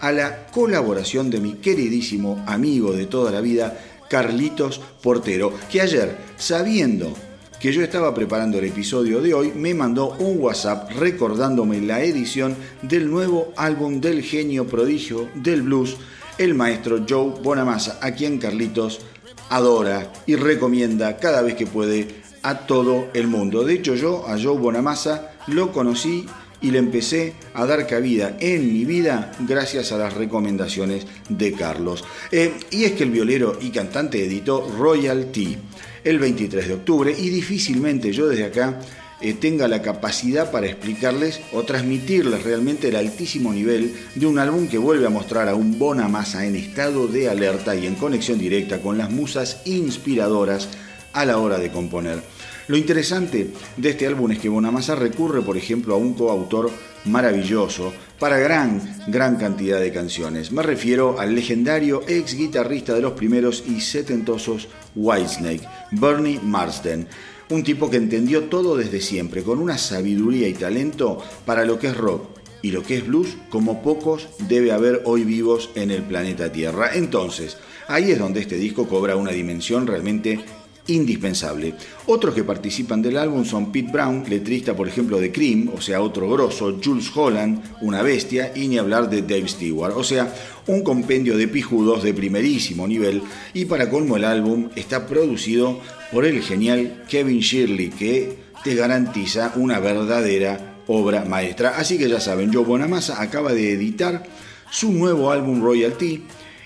a 0.00 0.12
la 0.12 0.48
colaboración 0.48 1.30
de 1.30 1.40
mi 1.40 1.54
queridísimo 1.54 2.44
amigo 2.46 2.92
de 2.92 3.06
toda 3.06 3.30
la 3.30 3.40
vida, 3.40 3.78
Carlitos 4.10 4.80
Portero, 5.02 5.52
que 5.70 5.80
ayer, 5.80 6.16
sabiendo 6.36 7.14
que 7.58 7.72
yo 7.72 7.82
estaba 7.82 8.12
preparando 8.12 8.58
el 8.58 8.66
episodio 8.66 9.22
de 9.22 9.32
hoy, 9.32 9.52
me 9.54 9.72
mandó 9.72 10.10
un 10.18 10.38
WhatsApp 10.40 10.90
recordándome 10.98 11.80
la 11.80 12.02
edición 12.02 12.54
del 12.82 13.10
nuevo 13.10 13.54
álbum 13.56 14.00
del 14.00 14.22
genio 14.22 14.66
prodigio 14.66 15.30
del 15.36 15.62
blues, 15.62 15.96
el 16.36 16.54
maestro 16.54 17.06
Joe 17.08 17.32
Bonamassa, 17.42 17.98
a 18.02 18.10
quien 18.10 18.38
Carlitos 18.38 19.00
adora 19.48 20.12
y 20.26 20.36
recomienda 20.36 21.16
cada 21.16 21.40
vez 21.40 21.54
que 21.54 21.66
puede 21.66 22.08
a 22.42 22.66
todo 22.66 23.08
el 23.14 23.28
mundo. 23.28 23.64
De 23.64 23.74
hecho, 23.74 23.94
yo 23.94 24.28
a 24.28 24.38
Joe 24.38 24.58
Bonamassa 24.58 25.32
lo 25.46 25.72
conocí 25.72 26.26
y 26.64 26.70
le 26.70 26.78
empecé 26.78 27.34
a 27.52 27.66
dar 27.66 27.86
cabida 27.86 28.38
en 28.40 28.72
mi 28.72 28.86
vida 28.86 29.32
gracias 29.40 29.92
a 29.92 29.98
las 29.98 30.14
recomendaciones 30.14 31.06
de 31.28 31.52
Carlos. 31.52 32.02
Eh, 32.32 32.54
y 32.70 32.84
es 32.84 32.92
que 32.92 33.02
el 33.02 33.10
violero 33.10 33.58
y 33.60 33.68
cantante 33.68 34.24
editó 34.24 34.66
Royalty 34.78 35.58
el 36.02 36.18
23 36.18 36.66
de 36.66 36.74
octubre 36.74 37.14
y 37.16 37.28
difícilmente 37.28 38.12
yo 38.12 38.28
desde 38.28 38.44
acá 38.44 38.80
eh, 39.20 39.34
tenga 39.34 39.68
la 39.68 39.82
capacidad 39.82 40.50
para 40.50 40.66
explicarles 40.66 41.40
o 41.52 41.64
transmitirles 41.64 42.42
realmente 42.42 42.88
el 42.88 42.96
altísimo 42.96 43.52
nivel 43.52 43.94
de 44.14 44.26
un 44.26 44.38
álbum 44.38 44.66
que 44.66 44.78
vuelve 44.78 45.06
a 45.06 45.10
mostrar 45.10 45.50
a 45.50 45.54
un 45.54 45.78
Bonamassa 45.78 46.46
en 46.46 46.56
estado 46.56 47.08
de 47.08 47.28
alerta 47.28 47.76
y 47.76 47.86
en 47.86 47.94
conexión 47.94 48.38
directa 48.38 48.80
con 48.80 48.96
las 48.96 49.10
musas 49.10 49.60
inspiradoras 49.66 50.70
a 51.12 51.26
la 51.26 51.36
hora 51.36 51.58
de 51.58 51.70
componer. 51.70 52.33
Lo 52.66 52.78
interesante 52.78 53.50
de 53.76 53.90
este 53.90 54.06
álbum 54.06 54.30
es 54.30 54.38
que 54.38 54.48
Bonamassa 54.48 54.94
recurre, 54.94 55.42
por 55.42 55.58
ejemplo, 55.58 55.94
a 55.94 55.98
un 55.98 56.14
coautor 56.14 56.70
maravilloso 57.04 57.92
para 58.18 58.38
gran, 58.38 58.80
gran 59.06 59.36
cantidad 59.36 59.78
de 59.80 59.92
canciones. 59.92 60.50
Me 60.50 60.62
refiero 60.62 61.20
al 61.20 61.34
legendario 61.34 62.02
ex 62.08 62.34
guitarrista 62.34 62.94
de 62.94 63.02
los 63.02 63.12
primeros 63.12 63.64
y 63.68 63.82
setentosos 63.82 64.68
Whitesnake, 64.94 65.68
Bernie 65.90 66.40
Marsden. 66.42 67.06
Un 67.50 67.62
tipo 67.62 67.90
que 67.90 67.98
entendió 67.98 68.44
todo 68.44 68.78
desde 68.78 69.02
siempre, 69.02 69.42
con 69.42 69.58
una 69.58 69.76
sabiduría 69.76 70.48
y 70.48 70.54
talento 70.54 71.22
para 71.44 71.66
lo 71.66 71.78
que 71.78 71.88
es 71.88 71.96
rock 71.96 72.30
y 72.62 72.70
lo 72.70 72.82
que 72.82 72.96
es 72.96 73.06
blues, 73.06 73.36
como 73.50 73.82
pocos 73.82 74.28
debe 74.48 74.72
haber 74.72 75.02
hoy 75.04 75.24
vivos 75.24 75.68
en 75.74 75.90
el 75.90 76.02
planeta 76.02 76.50
Tierra. 76.50 76.92
Entonces, 76.94 77.58
ahí 77.88 78.10
es 78.10 78.18
donde 78.18 78.40
este 78.40 78.56
disco 78.56 78.88
cobra 78.88 79.16
una 79.16 79.32
dimensión 79.32 79.86
realmente 79.86 80.42
indispensable. 80.86 81.74
Otros 82.06 82.34
que 82.34 82.44
participan 82.44 83.00
del 83.00 83.16
álbum 83.16 83.44
son 83.44 83.72
Pete 83.72 83.90
Brown, 83.90 84.24
letrista 84.28 84.76
por 84.76 84.86
ejemplo 84.88 85.18
de 85.18 85.32
Cream, 85.32 85.70
o 85.74 85.80
sea, 85.80 86.02
otro 86.02 86.28
grosso, 86.28 86.78
Jules 86.82 87.10
Holland, 87.14 87.62
una 87.80 88.02
bestia, 88.02 88.52
y 88.54 88.68
ni 88.68 88.78
hablar 88.78 89.08
de 89.08 89.22
Dave 89.22 89.48
Stewart, 89.48 89.94
o 89.96 90.04
sea, 90.04 90.34
un 90.66 90.82
compendio 90.82 91.36
de 91.36 91.48
pijudos 91.48 92.02
de 92.02 92.14
primerísimo 92.14 92.86
nivel, 92.86 93.22
y 93.54 93.64
para 93.64 93.88
colmo 93.88 94.16
el 94.16 94.24
álbum 94.24 94.68
está 94.76 95.06
producido 95.06 95.80
por 96.12 96.24
el 96.24 96.42
genial 96.42 97.04
Kevin 97.08 97.40
Shirley, 97.40 97.90
que 97.90 98.36
te 98.62 98.74
garantiza 98.74 99.52
una 99.56 99.80
verdadera 99.80 100.76
obra 100.86 101.24
maestra. 101.24 101.76
Así 101.78 101.98
que 101.98 102.08
ya 102.08 102.20
saben, 102.20 102.52
Joe 102.52 102.64
Bonamassa 102.64 103.20
acaba 103.20 103.52
de 103.52 103.72
editar 103.72 104.24
su 104.70 104.92
nuevo 104.92 105.30
álbum 105.30 105.62
Royalty, 105.62 106.22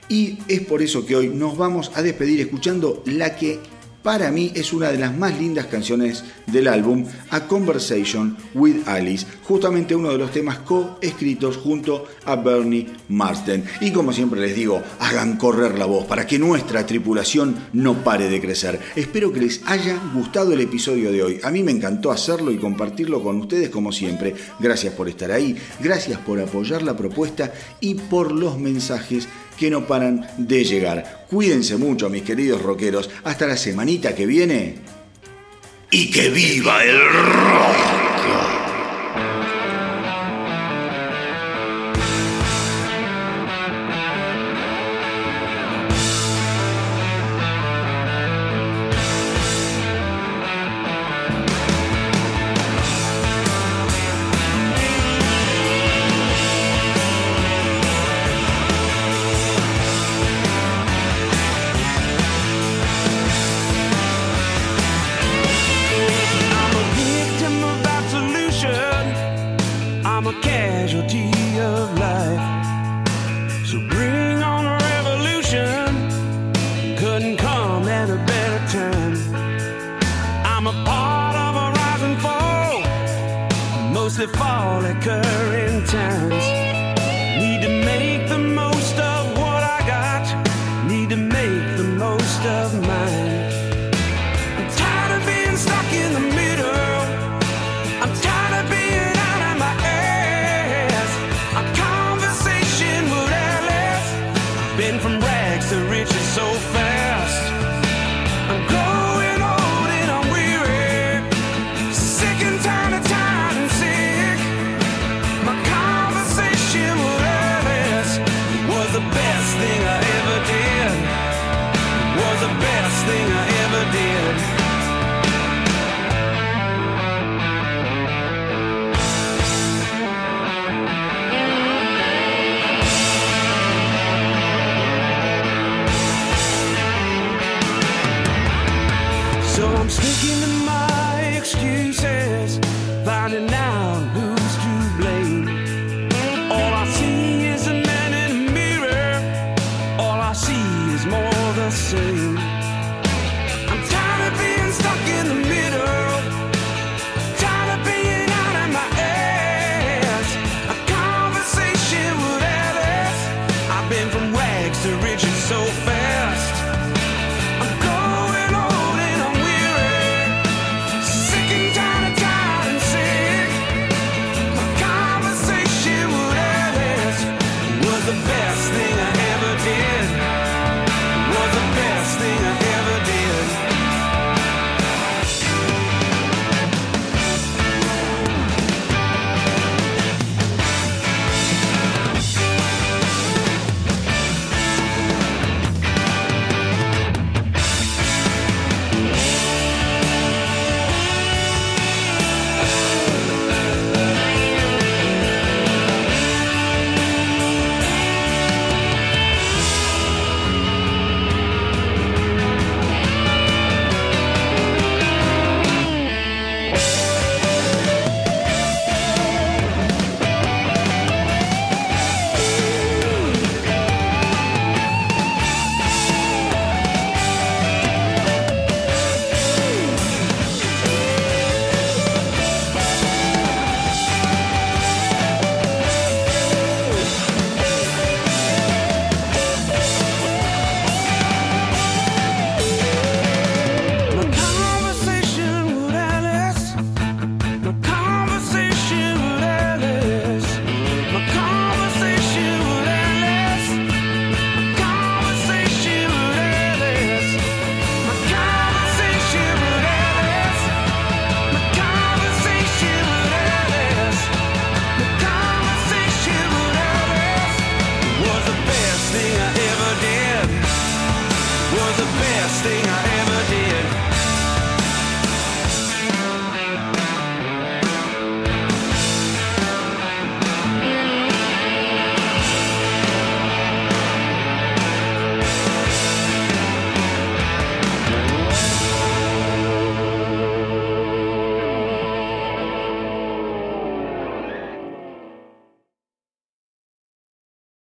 y 0.09 0.39
es 0.49 0.61
por 0.62 0.81
eso 0.81 1.05
que 1.05 1.15
hoy 1.15 1.28
nos 1.28 1.59
vamos 1.59 1.93
a 1.95 2.03
despedir 2.03 2.40
escuchando 2.40 3.03
la 3.05 3.36
que 3.36 3.61
para 4.09 4.30
mí 4.30 4.51
es 4.55 4.72
una 4.72 4.90
de 4.90 4.97
las 4.97 5.14
más 5.14 5.39
lindas 5.39 5.66
canciones 5.66 6.24
del 6.47 6.68
álbum, 6.68 7.05
A 7.28 7.47
Conversation 7.47 8.39
with 8.55 8.89
Alice, 8.89 9.26
justamente 9.44 9.94
uno 9.94 10.10
de 10.10 10.16
los 10.16 10.32
temas 10.32 10.60
co-escritos 10.60 11.59
junto 11.59 12.06
a 12.24 12.36
Bernie 12.36 12.86
Marsden. 13.10 13.64
Y 13.82 13.90
como 13.90 14.14
siempre 14.14 14.40
les 14.40 14.56
digo, 14.56 14.82
hagan 14.98 15.36
correr 15.36 15.78
la 15.78 15.85
voz 15.85 16.06
para 16.06 16.26
que 16.26 16.39
nuestra 16.39 16.86
tripulación 16.86 17.55
no 17.74 18.02
pare 18.02 18.30
de 18.30 18.40
crecer. 18.40 18.80
Espero 18.97 19.30
que 19.30 19.40
les 19.40 19.60
haya 19.66 20.01
gustado 20.14 20.55
el 20.55 20.62
episodio 20.62 21.12
de 21.12 21.22
hoy. 21.22 21.40
A 21.43 21.51
mí 21.51 21.62
me 21.62 21.72
encantó 21.72 22.10
hacerlo 22.10 22.51
y 22.51 22.56
compartirlo 22.56 23.22
con 23.22 23.39
ustedes 23.39 23.68
como 23.68 23.93
siempre. 23.93 24.35
Gracias 24.59 24.94
por 24.94 25.10
estar 25.10 25.30
ahí, 25.32 25.55
gracias 25.80 26.18
por 26.20 26.40
apoyar 26.40 26.82
la 26.82 26.97
propuesta 26.97 27.52
y 27.78 27.93
por 27.93 28.32
los 28.32 28.59
mensajes 28.59 29.28
que 29.59 29.70
no 29.70 29.86
paran 29.86 30.26
de 30.39 30.64
llegar. 30.64 31.26
Cuídense 31.28 31.76
mucho, 31.76 32.09
mis 32.09 32.22
queridos 32.22 32.62
rockeros. 32.62 33.10
Hasta 33.24 33.47
la 33.47 33.56
semanita 33.56 34.14
que 34.14 34.26
viene. 34.26 34.76
¡Y 35.90 36.10
que 36.10 36.28
viva 36.30 36.85
el 36.85 36.98
rock! 36.98 38.57